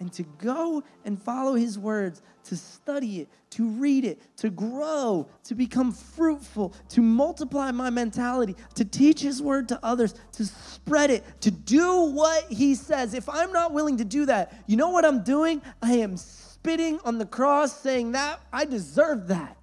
and 0.00 0.12
to 0.12 0.22
go 0.22 0.82
and 1.04 1.20
follow 1.20 1.54
his 1.54 1.78
words, 1.78 2.22
to 2.44 2.56
study 2.56 3.20
it, 3.20 3.28
to 3.50 3.68
read 3.68 4.04
it, 4.04 4.20
to 4.36 4.50
grow, 4.50 5.28
to 5.44 5.54
become 5.54 5.92
fruitful, 5.92 6.74
to 6.90 7.00
multiply 7.00 7.70
my 7.70 7.90
mentality, 7.90 8.54
to 8.74 8.84
teach 8.84 9.20
his 9.20 9.40
word 9.40 9.68
to 9.68 9.78
others, 9.82 10.14
to 10.32 10.44
spread 10.44 11.10
it, 11.10 11.24
to 11.40 11.50
do 11.50 12.02
what 12.02 12.44
he 12.50 12.74
says. 12.74 13.14
If 13.14 13.28
I'm 13.28 13.52
not 13.52 13.72
willing 13.72 13.96
to 13.98 14.04
do 14.04 14.26
that, 14.26 14.64
you 14.66 14.76
know 14.76 14.90
what 14.90 15.04
I'm 15.04 15.22
doing? 15.22 15.62
I 15.82 15.94
am 15.94 16.16
spitting 16.16 17.00
on 17.04 17.18
the 17.18 17.26
cross 17.26 17.80
saying 17.80 18.12
that 18.12 18.40
I 18.52 18.64
deserve 18.64 19.28
that. 19.28 19.56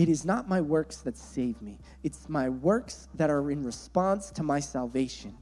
It 0.00 0.08
is 0.08 0.24
not 0.24 0.48
my 0.48 0.62
works 0.62 0.96
that 1.02 1.18
save 1.18 1.60
me, 1.60 1.78
it's 2.02 2.26
my 2.26 2.48
works 2.48 3.06
that 3.16 3.28
are 3.28 3.50
in 3.50 3.62
response 3.62 4.30
to 4.30 4.42
my 4.42 4.58
salvation. 4.58 5.36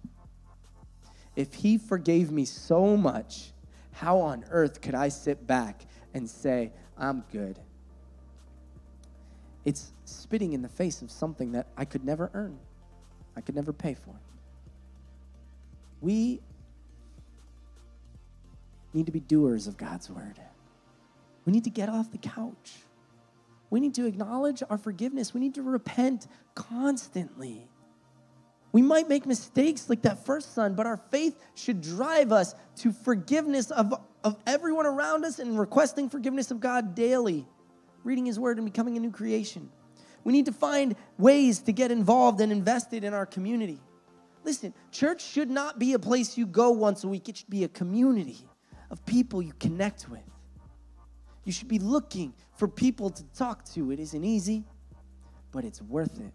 If 1.36 1.54
he 1.54 1.78
forgave 1.78 2.32
me 2.32 2.44
so 2.44 2.96
much, 2.96 3.52
how 3.92 4.18
on 4.18 4.44
earth 4.50 4.80
could 4.80 4.96
I 4.96 5.10
sit 5.10 5.46
back 5.46 5.86
and 6.12 6.28
say, 6.28 6.72
I'm 6.96 7.22
good? 7.30 7.60
It's 9.64 9.92
spitting 10.04 10.54
in 10.54 10.62
the 10.62 10.68
face 10.68 11.02
of 11.02 11.12
something 11.12 11.52
that 11.52 11.68
I 11.76 11.84
could 11.84 12.04
never 12.04 12.28
earn, 12.34 12.58
I 13.36 13.42
could 13.42 13.54
never 13.54 13.72
pay 13.72 13.94
for. 13.94 14.16
We 16.00 16.40
need 18.92 19.06
to 19.06 19.12
be 19.12 19.20
doers 19.20 19.68
of 19.68 19.76
God's 19.76 20.10
word. 20.10 20.40
We 21.44 21.52
need 21.52 21.62
to 21.62 21.70
get 21.70 21.88
off 21.88 22.10
the 22.10 22.18
couch. 22.18 22.72
We 23.70 23.80
need 23.80 23.94
to 23.94 24.06
acknowledge 24.06 24.62
our 24.68 24.78
forgiveness. 24.78 25.34
We 25.34 25.40
need 25.40 25.54
to 25.54 25.62
repent 25.62 26.26
constantly. 26.54 27.68
We 28.72 28.82
might 28.82 29.08
make 29.08 29.26
mistakes 29.26 29.88
like 29.88 30.02
that 30.02 30.24
first 30.24 30.54
son, 30.54 30.74
but 30.74 30.86
our 30.86 30.98
faith 31.10 31.38
should 31.54 31.80
drive 31.80 32.32
us 32.32 32.54
to 32.76 32.92
forgiveness 32.92 33.70
of, 33.70 33.94
of 34.24 34.36
everyone 34.46 34.86
around 34.86 35.24
us 35.24 35.38
and 35.38 35.58
requesting 35.58 36.08
forgiveness 36.08 36.50
of 36.50 36.60
God 36.60 36.94
daily, 36.94 37.46
reading 38.04 38.26
His 38.26 38.38
Word 38.38 38.58
and 38.58 38.66
becoming 38.66 38.96
a 38.96 39.00
new 39.00 39.10
creation. 39.10 39.70
We 40.24 40.32
need 40.32 40.46
to 40.46 40.52
find 40.52 40.96
ways 41.16 41.60
to 41.60 41.72
get 41.72 41.90
involved 41.90 42.40
and 42.40 42.52
invested 42.52 43.04
in 43.04 43.14
our 43.14 43.24
community. 43.24 43.80
Listen, 44.44 44.74
church 44.92 45.22
should 45.22 45.50
not 45.50 45.78
be 45.78 45.94
a 45.94 45.98
place 45.98 46.36
you 46.36 46.46
go 46.46 46.70
once 46.70 47.04
a 47.04 47.08
week, 47.08 47.28
it 47.28 47.38
should 47.38 47.50
be 47.50 47.64
a 47.64 47.68
community 47.68 48.38
of 48.90 49.04
people 49.06 49.42
you 49.42 49.52
connect 49.58 50.08
with. 50.08 50.20
You 51.48 51.52
should 51.52 51.68
be 51.68 51.78
looking 51.78 52.34
for 52.58 52.68
people 52.68 53.08
to 53.08 53.24
talk 53.34 53.64
to. 53.72 53.90
It 53.90 53.98
isn't 53.98 54.22
easy, 54.22 54.64
but 55.50 55.64
it's 55.64 55.80
worth 55.80 56.20
it. 56.20 56.30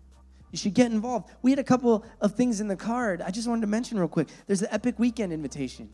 You 0.52 0.58
should 0.58 0.74
get 0.74 0.92
involved. 0.92 1.30
We 1.44 1.52
had 1.52 1.60
a 1.60 1.64
couple 1.64 2.04
of 2.20 2.34
things 2.34 2.60
in 2.60 2.68
the 2.68 2.76
card 2.76 3.22
I 3.22 3.30
just 3.30 3.48
wanted 3.48 3.62
to 3.62 3.68
mention 3.68 4.00
real 4.00 4.08
quick. 4.08 4.30
There's 4.48 4.62
the 4.62 4.74
Epic 4.74 4.98
Weekend 4.98 5.32
invitation. 5.32 5.88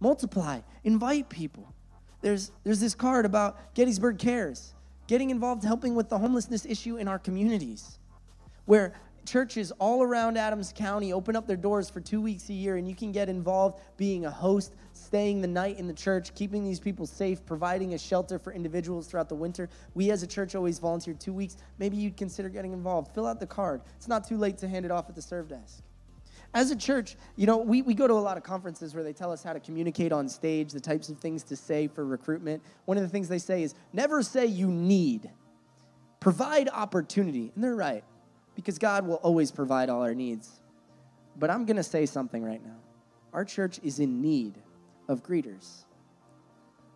Multiply, 0.00 0.60
invite 0.84 1.30
people. 1.30 1.72
There's, 2.20 2.52
there's 2.62 2.78
this 2.78 2.94
card 2.94 3.24
about 3.24 3.72
Gettysburg 3.72 4.18
Cares, 4.18 4.74
getting 5.06 5.30
involved 5.30 5.64
helping 5.64 5.94
with 5.94 6.10
the 6.10 6.18
homelessness 6.18 6.66
issue 6.66 6.98
in 6.98 7.08
our 7.08 7.18
communities, 7.18 8.00
where 8.66 8.92
churches 9.30 9.70
all 9.78 10.02
around 10.02 10.36
Adams 10.36 10.72
County 10.74 11.12
open 11.12 11.36
up 11.36 11.46
their 11.46 11.56
doors 11.56 11.88
for 11.88 12.00
two 12.00 12.20
weeks 12.20 12.48
a 12.48 12.52
year, 12.52 12.78
and 12.78 12.88
you 12.88 12.96
can 12.96 13.12
get 13.12 13.28
involved 13.28 13.80
being 13.96 14.26
a 14.26 14.30
host, 14.30 14.74
staying 14.92 15.40
the 15.40 15.46
night 15.46 15.78
in 15.78 15.86
the 15.86 15.94
church, 15.94 16.34
keeping 16.34 16.64
these 16.64 16.80
people 16.80 17.06
safe, 17.06 17.46
providing 17.46 17.94
a 17.94 17.98
shelter 17.98 18.40
for 18.40 18.52
individuals 18.52 19.06
throughout 19.06 19.28
the 19.28 19.34
winter. 19.36 19.68
We 19.94 20.10
as 20.10 20.24
a 20.24 20.26
church 20.26 20.56
always 20.56 20.80
volunteer 20.80 21.14
two 21.14 21.32
weeks. 21.32 21.58
Maybe 21.78 21.96
you'd 21.96 22.16
consider 22.16 22.48
getting 22.48 22.72
involved. 22.72 23.14
Fill 23.14 23.24
out 23.24 23.38
the 23.38 23.46
card. 23.46 23.82
It's 23.96 24.08
not 24.08 24.26
too 24.26 24.36
late 24.36 24.58
to 24.58 24.68
hand 24.68 24.84
it 24.84 24.90
off 24.90 25.08
at 25.08 25.14
the 25.14 25.22
serve 25.22 25.48
desk. 25.48 25.84
As 26.52 26.72
a 26.72 26.76
church, 26.76 27.14
you 27.36 27.46
know, 27.46 27.58
we, 27.58 27.82
we 27.82 27.94
go 27.94 28.08
to 28.08 28.14
a 28.14 28.14
lot 28.14 28.36
of 28.36 28.42
conferences 28.42 28.96
where 28.96 29.04
they 29.04 29.12
tell 29.12 29.30
us 29.30 29.44
how 29.44 29.52
to 29.52 29.60
communicate 29.60 30.10
on 30.10 30.28
stage, 30.28 30.72
the 30.72 30.80
types 30.80 31.08
of 31.08 31.18
things 31.18 31.44
to 31.44 31.54
say 31.54 31.86
for 31.86 32.04
recruitment. 32.04 32.64
One 32.86 32.96
of 32.96 33.04
the 33.04 33.08
things 33.08 33.28
they 33.28 33.38
say 33.38 33.62
is 33.62 33.76
never 33.92 34.24
say 34.24 34.46
you 34.46 34.66
need, 34.66 35.30
provide 36.18 36.68
opportunity. 36.68 37.52
And 37.54 37.62
they're 37.62 37.76
right 37.76 38.02
because 38.60 38.78
God 38.78 39.06
will 39.06 39.16
always 39.16 39.50
provide 39.50 39.88
all 39.88 40.02
our 40.02 40.14
needs. 40.14 40.60
But 41.36 41.50
I'm 41.50 41.64
going 41.64 41.78
to 41.78 41.82
say 41.82 42.04
something 42.04 42.44
right 42.44 42.62
now. 42.62 42.76
Our 43.32 43.44
church 43.44 43.80
is 43.82 44.00
in 44.00 44.20
need 44.20 44.58
of 45.08 45.22
greeters. 45.22 45.84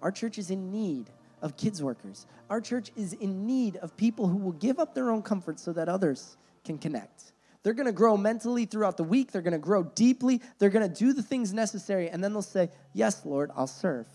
Our 0.02 0.12
church 0.12 0.36
is 0.36 0.50
in 0.50 0.70
need 0.70 1.08
of 1.40 1.56
kids 1.56 1.82
workers. 1.82 2.26
Our 2.50 2.60
church 2.60 2.92
is 2.96 3.14
in 3.14 3.46
need 3.46 3.76
of 3.76 3.96
people 3.96 4.28
who 4.28 4.36
will 4.36 4.52
give 4.52 4.78
up 4.78 4.94
their 4.94 5.10
own 5.10 5.22
comfort 5.22 5.58
so 5.58 5.72
that 5.72 5.88
others 5.88 6.36
can 6.64 6.76
connect. 6.76 7.32
They're 7.62 7.72
going 7.72 7.86
to 7.86 7.92
grow 7.92 8.18
mentally 8.18 8.66
throughout 8.66 8.98
the 8.98 9.04
week. 9.04 9.32
They're 9.32 9.40
going 9.40 9.52
to 9.52 9.58
grow 9.58 9.84
deeply. 9.84 10.42
They're 10.58 10.68
going 10.68 10.86
to 10.86 10.94
do 10.94 11.14
the 11.14 11.22
things 11.22 11.54
necessary. 11.54 12.10
And 12.10 12.22
then 12.22 12.34
they'll 12.34 12.42
say, 12.42 12.68
Yes, 12.92 13.24
Lord, 13.24 13.50
I'll 13.56 13.66
serve. 13.66 14.06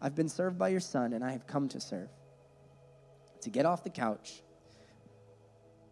I've 0.00 0.14
been 0.14 0.28
served 0.28 0.58
by 0.58 0.68
your 0.68 0.80
son, 0.80 1.12
and 1.12 1.24
I 1.24 1.32
have 1.32 1.46
come 1.48 1.68
to 1.70 1.80
serve. 1.80 2.08
To 3.40 3.50
get 3.50 3.66
off 3.66 3.82
the 3.82 3.90
couch. 3.90 4.42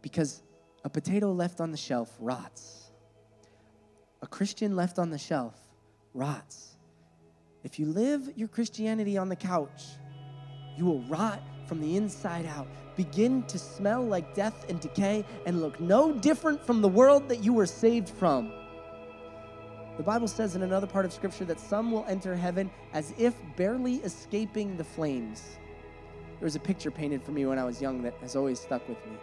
Because 0.00 0.42
a 0.84 0.90
potato 0.90 1.32
left 1.32 1.60
on 1.60 1.70
the 1.70 1.76
shelf 1.76 2.14
rots. 2.18 2.90
A 4.22 4.26
Christian 4.26 4.76
left 4.76 4.98
on 4.98 5.10
the 5.10 5.18
shelf 5.18 5.54
rots. 6.14 6.76
If 7.64 7.78
you 7.78 7.86
live 7.86 8.30
your 8.36 8.48
Christianity 8.48 9.16
on 9.16 9.28
the 9.28 9.36
couch, 9.36 9.82
you 10.76 10.84
will 10.84 11.02
rot 11.02 11.42
from 11.66 11.80
the 11.80 11.96
inside 11.96 12.46
out, 12.46 12.66
begin 12.96 13.44
to 13.44 13.58
smell 13.58 14.02
like 14.02 14.34
death 14.34 14.68
and 14.68 14.80
decay, 14.80 15.24
and 15.46 15.60
look 15.60 15.80
no 15.80 16.12
different 16.12 16.64
from 16.64 16.82
the 16.82 16.88
world 16.88 17.28
that 17.28 17.42
you 17.44 17.52
were 17.52 17.66
saved 17.66 18.08
from. 18.08 18.52
The 19.96 20.02
Bible 20.02 20.26
says 20.26 20.56
in 20.56 20.62
another 20.62 20.86
part 20.86 21.04
of 21.04 21.12
Scripture 21.12 21.44
that 21.44 21.60
some 21.60 21.92
will 21.92 22.04
enter 22.08 22.34
heaven 22.34 22.70
as 22.92 23.14
if 23.18 23.34
barely 23.56 23.96
escaping 23.96 24.76
the 24.76 24.84
flames. 24.84 25.58
There 26.38 26.46
was 26.46 26.56
a 26.56 26.60
picture 26.60 26.90
painted 26.90 27.22
for 27.22 27.30
me 27.30 27.46
when 27.46 27.58
I 27.58 27.64
was 27.64 27.80
young 27.80 28.02
that 28.02 28.14
has 28.20 28.34
always 28.34 28.58
stuck 28.58 28.88
with 28.88 28.98
me. 29.06 29.16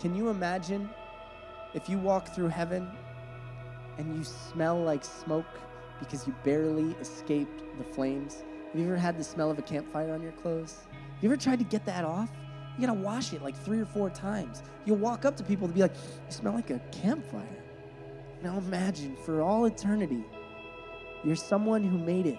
Can 0.00 0.14
you 0.14 0.28
imagine 0.28 0.90
if 1.74 1.88
you 1.88 1.98
walk 1.98 2.34
through 2.34 2.48
heaven 2.48 2.90
and 3.98 4.16
you 4.16 4.24
smell 4.24 4.80
like 4.80 5.04
smoke 5.04 5.46
because 6.00 6.26
you 6.26 6.34
barely 6.44 6.94
escaped 7.00 7.62
the 7.78 7.84
flames? 7.84 8.42
Have 8.72 8.80
you 8.80 8.86
ever 8.86 8.96
had 8.96 9.18
the 9.18 9.24
smell 9.24 9.50
of 9.50 9.58
a 9.58 9.62
campfire 9.62 10.12
on 10.12 10.22
your 10.22 10.32
clothes? 10.32 10.78
Have 10.90 11.22
you 11.22 11.28
ever 11.28 11.40
tried 11.40 11.58
to 11.58 11.64
get 11.64 11.84
that 11.86 12.04
off? 12.04 12.30
You 12.78 12.86
gotta 12.86 12.98
wash 12.98 13.32
it 13.32 13.42
like 13.42 13.56
three 13.56 13.80
or 13.80 13.84
four 13.84 14.10
times. 14.10 14.62
You'll 14.86 14.96
walk 14.96 15.24
up 15.24 15.36
to 15.36 15.42
people 15.44 15.68
to 15.68 15.74
be 15.74 15.80
like, 15.80 15.94
You 15.94 16.32
smell 16.32 16.54
like 16.54 16.70
a 16.70 16.80
campfire. 16.90 17.42
Now 18.42 18.58
imagine 18.58 19.16
for 19.24 19.42
all 19.42 19.66
eternity, 19.66 20.24
you're 21.22 21.36
someone 21.36 21.84
who 21.84 21.98
made 21.98 22.26
it, 22.26 22.38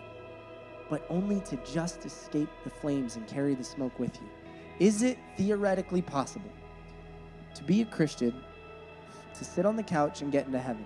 but 0.90 1.06
only 1.10 1.40
to 1.42 1.58
just 1.58 2.06
escape 2.06 2.50
the 2.66 2.70
flames 2.70 3.16
and 3.16 3.26
carry 3.28 3.56
the 3.56 3.64
smoke 3.64 3.98
with 4.00 4.14
you. 4.18 4.28
Is 4.80 5.02
it 5.04 5.18
theoretically 5.38 6.02
possible 6.02 6.52
to 7.56 7.64
be 7.64 7.82
a 7.82 7.86
Christian, 7.86 8.34
to 9.34 9.46
sit 9.46 9.66
on 9.66 9.76
the 9.76 9.84
couch 9.84 10.22
and 10.22 10.32
get 10.32 10.46
into 10.46 10.60
heaven. 10.60 10.86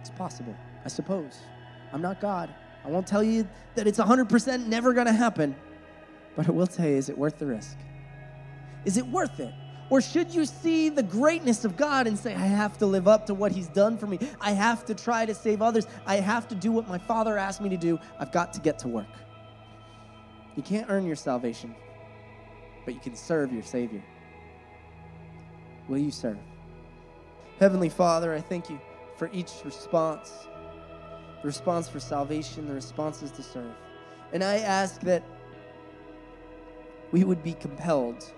It's 0.00 0.10
possible, 0.10 0.54
I 0.84 0.88
suppose. 0.88 1.38
I'm 1.92 2.02
not 2.02 2.20
God. 2.20 2.54
I 2.84 2.88
won't 2.88 3.06
tell 3.06 3.22
you 3.22 3.48
that 3.74 3.86
it's 3.86 3.98
100% 3.98 4.66
never 4.66 4.92
going 4.92 5.06
to 5.06 5.12
happen, 5.12 5.56
but 6.36 6.48
I 6.48 6.50
will 6.50 6.66
tell 6.66 6.86
you 6.86 6.96
is 6.96 7.08
it 7.08 7.16
worth 7.16 7.38
the 7.38 7.46
risk? 7.46 7.78
Is 8.84 8.96
it 8.96 9.06
worth 9.06 9.40
it? 9.40 9.54
Or 9.90 10.00
should 10.00 10.34
you 10.34 10.44
see 10.44 10.88
the 10.88 11.02
greatness 11.02 11.64
of 11.64 11.76
God 11.76 12.06
and 12.06 12.18
say, 12.18 12.34
I 12.34 12.46
have 12.46 12.78
to 12.78 12.86
live 12.86 13.06
up 13.06 13.26
to 13.26 13.34
what 13.34 13.52
He's 13.52 13.68
done 13.68 13.96
for 13.96 14.06
me? 14.06 14.18
I 14.40 14.52
have 14.52 14.84
to 14.86 14.94
try 14.94 15.26
to 15.26 15.34
save 15.34 15.62
others. 15.62 15.86
I 16.06 16.16
have 16.16 16.48
to 16.48 16.54
do 16.54 16.72
what 16.72 16.88
my 16.88 16.98
Father 16.98 17.38
asked 17.38 17.60
me 17.60 17.68
to 17.68 17.76
do. 17.76 17.98
I've 18.18 18.32
got 18.32 18.52
to 18.54 18.60
get 18.60 18.78
to 18.80 18.88
work. 18.88 19.06
You 20.56 20.62
can't 20.62 20.86
earn 20.88 21.06
your 21.06 21.16
salvation, 21.16 21.74
but 22.84 22.94
you 22.94 23.00
can 23.00 23.14
serve 23.14 23.52
your 23.52 23.62
Savior 23.62 24.02
will 25.88 25.98
you 25.98 26.10
serve? 26.10 26.38
Heavenly 27.60 27.88
Father, 27.88 28.34
I 28.34 28.40
thank 28.40 28.68
you 28.68 28.80
for 29.16 29.30
each 29.32 29.52
response 29.64 30.46
the 31.44 31.48
response 31.48 31.90
for 31.90 32.00
salvation, 32.00 32.66
the 32.66 32.72
responses 32.72 33.30
to 33.32 33.42
serve. 33.42 33.74
And 34.32 34.42
I 34.42 34.60
ask 34.60 35.02
that 35.02 35.22
we 37.12 37.22
would 37.22 37.42
be 37.42 37.52
compelled 37.52 38.32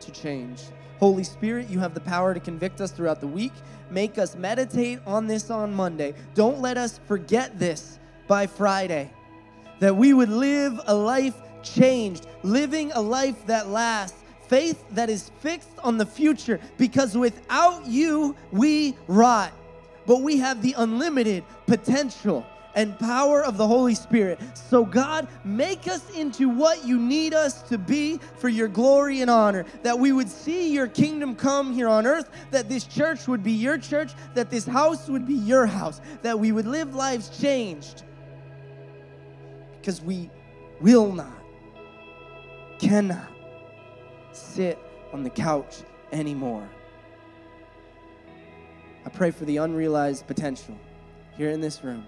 to 0.00 0.10
change. 0.12 0.62
Holy 0.98 1.24
Spirit, 1.24 1.68
you 1.68 1.78
have 1.78 1.92
the 1.92 2.00
power 2.00 2.32
to 2.32 2.40
convict 2.40 2.80
us 2.80 2.90
throughout 2.90 3.20
the 3.20 3.26
week. 3.26 3.52
Make 3.90 4.16
us 4.16 4.34
meditate 4.34 4.98
on 5.06 5.26
this 5.26 5.50
on 5.50 5.74
Monday. 5.74 6.14
Don't 6.34 6.60
let 6.62 6.78
us 6.78 7.00
forget 7.06 7.58
this 7.58 7.98
by 8.26 8.46
Friday. 8.46 9.10
That 9.80 9.94
we 9.94 10.14
would 10.14 10.30
live 10.30 10.80
a 10.86 10.94
life 10.94 11.36
changed, 11.62 12.26
living 12.42 12.92
a 12.92 13.00
life 13.00 13.44
that 13.44 13.68
lasts, 13.68 14.22
faith 14.48 14.84
that 14.90 15.10
is 15.10 15.30
fixed 15.40 15.78
on 15.82 15.98
the 15.98 16.06
future 16.06 16.60
because 16.78 17.16
without 17.16 17.86
you, 17.86 18.36
we 18.52 18.96
rot. 19.06 19.52
But 20.06 20.22
we 20.22 20.38
have 20.38 20.62
the 20.62 20.74
unlimited 20.78 21.44
potential 21.66 22.46
and 22.76 22.96
power 22.98 23.42
of 23.42 23.56
the 23.56 23.66
Holy 23.66 23.94
Spirit. 23.94 24.38
So, 24.54 24.84
God, 24.84 25.26
make 25.44 25.88
us 25.88 26.08
into 26.16 26.48
what 26.48 26.84
you 26.84 26.98
need 26.98 27.34
us 27.34 27.62
to 27.62 27.78
be 27.78 28.20
for 28.36 28.48
your 28.48 28.68
glory 28.68 29.22
and 29.22 29.30
honor. 29.30 29.64
That 29.82 29.98
we 29.98 30.12
would 30.12 30.28
see 30.28 30.72
your 30.72 30.86
kingdom 30.86 31.34
come 31.34 31.72
here 31.72 31.88
on 31.88 32.06
earth, 32.06 32.30
that 32.50 32.68
this 32.68 32.84
church 32.84 33.26
would 33.26 33.42
be 33.42 33.52
your 33.52 33.78
church, 33.78 34.12
that 34.34 34.50
this 34.50 34.66
house 34.66 35.08
would 35.08 35.26
be 35.26 35.34
your 35.34 35.66
house, 35.66 36.00
that 36.22 36.38
we 36.38 36.52
would 36.52 36.66
live 36.66 36.94
lives 36.94 37.40
changed. 37.40 38.04
Because 39.80 40.02
we 40.02 40.30
will 40.80 41.10
not, 41.12 41.42
cannot 42.78 43.35
sit 44.36 44.78
on 45.12 45.22
the 45.22 45.30
couch 45.30 45.78
anymore. 46.12 46.68
I 49.04 49.08
pray 49.08 49.30
for 49.30 49.44
the 49.44 49.58
unrealized 49.58 50.26
potential 50.26 50.76
here 51.36 51.50
in 51.50 51.60
this 51.60 51.84
room 51.84 52.06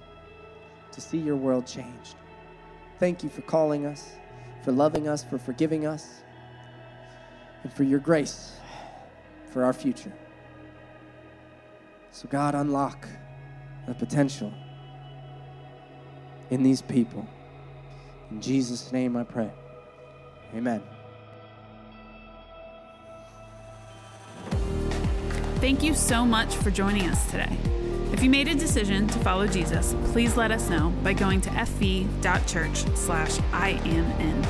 to 0.92 1.00
see 1.00 1.18
your 1.18 1.36
world 1.36 1.66
changed. 1.66 2.16
Thank 2.98 3.22
you 3.22 3.28
for 3.28 3.42
calling 3.42 3.86
us, 3.86 4.10
for 4.64 4.72
loving 4.72 5.06
us, 5.06 5.22
for 5.22 5.38
forgiving 5.38 5.86
us, 5.86 6.22
and 7.62 7.72
for 7.72 7.84
your 7.84 8.00
grace 8.00 8.58
for 9.50 9.64
our 9.64 9.72
future. 9.72 10.12
So, 12.10 12.28
God, 12.28 12.54
unlock 12.54 13.08
the 13.86 13.94
potential 13.94 14.52
in 16.50 16.62
these 16.62 16.82
people. 16.82 17.26
In 18.30 18.40
Jesus' 18.40 18.92
name 18.92 19.16
I 19.16 19.24
pray. 19.24 19.50
Amen. 20.54 20.82
Thank 25.60 25.82
you 25.82 25.92
so 25.92 26.24
much 26.24 26.54
for 26.54 26.70
joining 26.70 27.08
us 27.08 27.28
today. 27.32 27.58
If 28.12 28.22
you 28.22 28.30
made 28.30 28.46
a 28.46 28.54
decision 28.54 29.08
to 29.08 29.18
follow 29.18 29.48
Jesus, 29.48 29.96
please 30.12 30.36
let 30.36 30.52
us 30.52 30.70
know 30.70 30.90
by 31.02 31.14
going 31.14 31.40
to 31.40 31.50
fv.church 31.50 32.76
slash 32.96 33.40
I 33.52 33.70
am 33.70 34.20
in. 34.20 34.44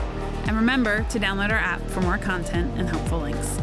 And 0.46 0.54
remember 0.54 1.04
to 1.04 1.18
download 1.18 1.50
our 1.50 1.56
app 1.56 1.80
for 1.88 2.02
more 2.02 2.18
content 2.18 2.78
and 2.78 2.86
helpful 2.86 3.20
links. 3.20 3.59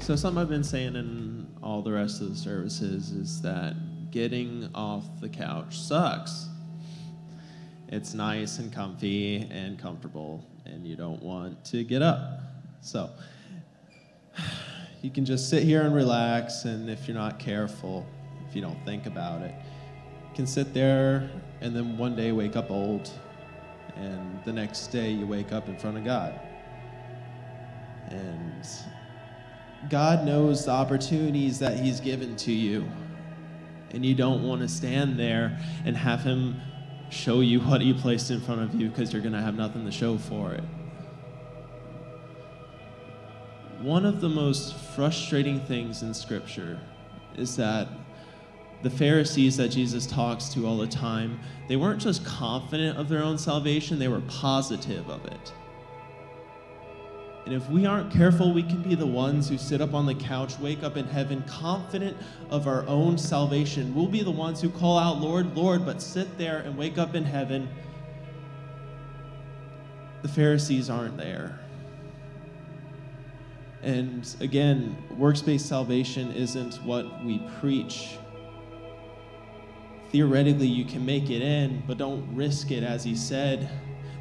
So, 0.00 0.14
something 0.14 0.42
I've 0.42 0.50
been 0.50 0.62
saying 0.62 0.94
in 0.94 1.46
all 1.62 1.80
the 1.80 1.92
rest 1.92 2.20
of 2.20 2.28
the 2.28 2.36
services 2.36 3.12
is 3.12 3.40
that 3.40 4.10
getting 4.10 4.68
off 4.74 5.04
the 5.22 5.30
couch 5.30 5.78
sucks. 5.78 6.48
It's 7.92 8.14
nice 8.14 8.58
and 8.58 8.72
comfy 8.72 9.46
and 9.50 9.78
comfortable, 9.78 10.42
and 10.64 10.86
you 10.86 10.96
don't 10.96 11.22
want 11.22 11.62
to 11.66 11.84
get 11.84 12.00
up. 12.00 12.40
So, 12.80 13.10
you 15.02 15.10
can 15.10 15.26
just 15.26 15.50
sit 15.50 15.62
here 15.62 15.82
and 15.82 15.94
relax, 15.94 16.64
and 16.64 16.88
if 16.88 17.06
you're 17.06 17.14
not 17.14 17.38
careful, 17.38 18.06
if 18.48 18.56
you 18.56 18.62
don't 18.62 18.82
think 18.86 19.04
about 19.04 19.42
it, 19.42 19.54
you 20.26 20.34
can 20.34 20.46
sit 20.46 20.72
there 20.72 21.28
and 21.60 21.76
then 21.76 21.98
one 21.98 22.16
day 22.16 22.32
wake 22.32 22.56
up 22.56 22.70
old, 22.70 23.10
and 23.96 24.42
the 24.46 24.52
next 24.54 24.86
day 24.86 25.10
you 25.10 25.26
wake 25.26 25.52
up 25.52 25.68
in 25.68 25.78
front 25.78 25.98
of 25.98 26.04
God. 26.04 26.40
And 28.08 28.66
God 29.90 30.24
knows 30.24 30.64
the 30.64 30.70
opportunities 30.70 31.58
that 31.58 31.78
He's 31.78 32.00
given 32.00 32.36
to 32.36 32.52
you. 32.52 32.88
And 33.90 34.02
you 34.02 34.14
don't 34.14 34.42
want 34.42 34.62
to 34.62 34.68
stand 34.68 35.18
there 35.18 35.58
and 35.84 35.94
have 35.94 36.22
Him 36.22 36.58
show 37.12 37.40
you 37.40 37.60
what 37.60 37.80
He 37.80 37.92
placed 37.92 38.30
in 38.30 38.40
front 38.40 38.62
of 38.62 38.74
you 38.74 38.88
because 38.88 39.12
you're 39.12 39.22
going 39.22 39.34
to 39.34 39.42
have 39.42 39.54
nothing 39.54 39.84
to 39.84 39.92
show 39.92 40.16
for 40.16 40.52
it. 40.52 40.64
One 43.80 44.06
of 44.06 44.20
the 44.20 44.28
most 44.28 44.74
frustrating 44.74 45.60
things 45.60 46.02
in 46.02 46.14
Scripture 46.14 46.80
is 47.36 47.56
that 47.56 47.88
the 48.82 48.90
Pharisees 48.90 49.56
that 49.58 49.68
Jesus 49.68 50.06
talks 50.06 50.48
to 50.50 50.66
all 50.66 50.78
the 50.78 50.86
time, 50.86 51.38
they 51.68 51.76
weren't 51.76 52.00
just 52.00 52.24
confident 52.24 52.98
of 52.98 53.08
their 53.08 53.22
own 53.22 53.38
salvation, 53.38 53.98
they 53.98 54.08
were 54.08 54.22
positive 54.22 55.08
of 55.08 55.24
it. 55.26 55.52
And 57.44 57.54
if 57.54 57.68
we 57.68 57.86
aren't 57.86 58.12
careful, 58.12 58.54
we 58.54 58.62
can 58.62 58.82
be 58.82 58.94
the 58.94 59.06
ones 59.06 59.48
who 59.48 59.58
sit 59.58 59.80
up 59.80 59.94
on 59.94 60.06
the 60.06 60.14
couch, 60.14 60.58
wake 60.60 60.84
up 60.84 60.96
in 60.96 61.06
heaven, 61.06 61.42
confident 61.48 62.16
of 62.50 62.68
our 62.68 62.86
own 62.86 63.18
salvation. 63.18 63.94
We'll 63.94 64.06
be 64.06 64.22
the 64.22 64.30
ones 64.30 64.60
who 64.60 64.70
call 64.70 64.96
out, 64.96 65.20
Lord, 65.20 65.56
Lord, 65.56 65.84
but 65.84 66.00
sit 66.00 66.38
there 66.38 66.58
and 66.58 66.76
wake 66.76 66.98
up 66.98 67.16
in 67.16 67.24
heaven. 67.24 67.68
The 70.22 70.28
Pharisees 70.28 70.88
aren't 70.88 71.16
there. 71.16 71.58
And 73.82 74.32
again, 74.38 74.96
works 75.18 75.42
based 75.42 75.66
salvation 75.66 76.30
isn't 76.32 76.76
what 76.84 77.24
we 77.24 77.40
preach. 77.58 78.18
Theoretically, 80.10 80.68
you 80.68 80.84
can 80.84 81.04
make 81.04 81.28
it 81.30 81.42
in, 81.42 81.82
but 81.88 81.98
don't 81.98 82.24
risk 82.36 82.70
it, 82.70 82.84
as 82.84 83.02
he 83.02 83.16
said. 83.16 83.68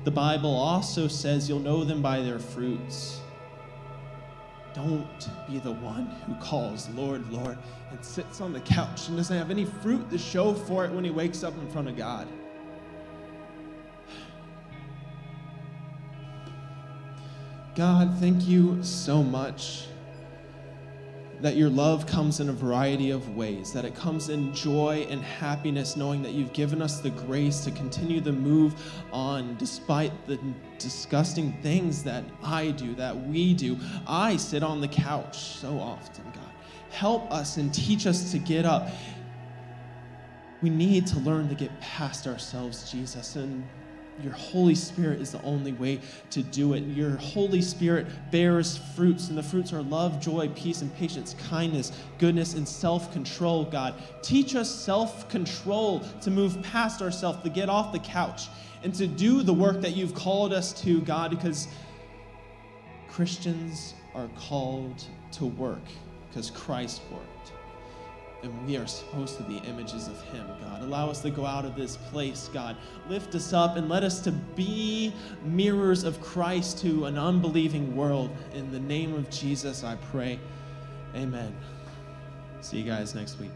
The 0.04 0.12
Bible 0.12 0.54
also 0.54 1.08
says 1.08 1.48
you'll 1.48 1.60
know 1.60 1.84
them 1.84 2.02
by 2.02 2.22
their 2.22 2.40
fruits. 2.40 3.20
Don't 4.74 5.30
be 5.48 5.60
the 5.60 5.74
one 5.74 6.08
who 6.26 6.34
calls 6.36 6.90
Lord, 6.90 7.30
Lord, 7.32 7.58
and 7.92 8.04
sits 8.04 8.42
on 8.42 8.52
the 8.54 8.62
couch 8.62 9.10
and 9.10 9.18
doesn't 9.18 9.38
have 9.38 9.52
any 9.52 9.66
fruit 9.66 10.10
to 10.10 10.18
show 10.18 10.54
for 10.54 10.86
it 10.86 10.92
when 10.92 11.04
he 11.04 11.12
wakes 11.12 11.44
up 11.44 11.56
in 11.58 11.70
front 11.70 11.88
of 11.88 11.98
God. 11.98 12.28
God, 17.76 18.16
thank 18.20 18.48
you 18.48 18.82
so 18.84 19.22
much 19.22 19.88
that 21.42 21.56
your 21.56 21.70
love 21.70 22.06
comes 22.06 22.40
in 22.40 22.50
a 22.50 22.54
variety 22.54 23.10
of 23.10 23.36
ways, 23.36 23.74
that 23.74 23.84
it 23.84 23.96
comes 23.96 24.30
in 24.30 24.54
joy 24.54 25.08
and 25.10 25.22
happiness, 25.24 25.98
knowing 25.98 26.22
that 26.22 26.34
you've 26.34 26.54
given 26.54 26.82
us 26.82 27.00
the 27.00 27.10
grace 27.10 27.62
to 27.62 27.72
continue 27.72 28.22
to 28.22 28.32
move 28.32 28.76
on 29.12 29.56
despite 29.58 30.12
the 30.28 30.40
disgusting 30.78 31.52
things 31.64 32.04
that 32.04 32.24
I 32.44 32.72
do, 32.72 32.94
that 32.96 33.16
we 33.28 33.56
do. 33.56 33.78
I 34.08 34.38
sit 34.38 34.62
on 34.62 34.82
the 34.82 34.88
couch 34.88 35.38
so 35.38 35.80
often, 35.80 36.26
God. 36.26 36.44
Help 36.92 37.32
us 37.32 37.58
and 37.58 37.74
teach 37.74 38.06
us 38.06 38.32
to 38.32 38.38
get 38.38 38.66
up. 38.66 38.90
We 40.62 40.70
need 40.70 41.08
to 41.08 41.20
learn 41.20 41.50
to 41.50 41.56
get 41.56 41.72
past 41.82 42.28
ourselves, 42.28 42.92
Jesus, 42.92 43.36
and 43.36 43.68
your 44.24 44.34
Holy 44.34 44.76
Spirit 44.76 45.22
is 45.22 45.32
the 45.32 45.42
only 45.44 45.74
way 45.74 46.00
to 46.32 46.42
do 46.44 46.74
it. 46.74 46.82
Your 46.84 47.18
Holy 47.18 47.62
Spirit 47.62 48.08
bears 48.32 48.78
fruits, 48.96 49.30
and 49.30 49.38
the 49.38 49.44
fruits 49.44 49.74
are 49.74 49.82
love, 49.82 50.20
joy, 50.20 50.50
peace, 50.56 50.82
and 50.82 50.94
patience, 50.96 51.36
kindness, 51.50 51.92
goodness, 52.18 52.54
and 52.54 52.68
self 52.68 53.12
control, 53.12 53.66
God. 53.66 53.96
Teach 54.22 54.56
us 54.56 54.70
self 54.70 55.28
control 55.30 56.02
to 56.22 56.32
move 56.32 56.62
past 56.62 57.02
ourselves, 57.02 57.42
to 57.44 57.50
get 57.50 57.70
off 57.70 57.92
the 57.92 58.00
couch, 58.00 58.48
and 58.84 58.94
to 58.96 59.08
do 59.08 59.44
the 59.44 59.54
work 59.54 59.82
that 59.82 59.96
you've 59.96 60.14
called 60.14 60.54
us 60.54 60.74
to, 60.82 61.02
God, 61.02 61.32
because 61.32 61.68
Christians 63.10 63.94
are 64.16 64.30
called 64.38 65.04
to 65.34 65.46
work 65.46 65.84
because 66.30 66.50
Christ 66.50 67.02
worked 67.12 67.31
and 68.44 68.66
we 68.66 68.76
are 68.78 68.88
supposed 68.88 69.38
to 69.38 69.44
be 69.44 69.58
images 69.68 70.08
of 70.08 70.20
him 70.24 70.46
god. 70.62 70.82
Allow 70.82 71.10
us 71.10 71.22
to 71.22 71.30
go 71.30 71.46
out 71.46 71.66
of 71.66 71.76
this 71.76 71.98
place 71.98 72.50
god. 72.54 72.76
Lift 73.10 73.36
us 73.36 73.54
up 73.54 73.78
and 73.78 73.90
let 73.90 74.04
us 74.04 74.20
to 74.22 74.32
be 74.32 75.14
mirrors 75.44 76.04
of 76.04 76.22
christ 76.22 76.80
to 76.80 77.06
an 77.06 77.18
unbelieving 77.18 77.96
world. 77.96 78.30
In 78.54 78.72
the 78.72 78.80
name 78.80 79.14
of 79.14 79.30
jesus 79.30 79.84
i 79.84 79.96
pray. 80.12 80.40
Amen. 81.16 81.56
See 82.62 82.78
you 82.78 82.84
guys 82.84 83.16
next 83.16 83.40
week 83.40 83.52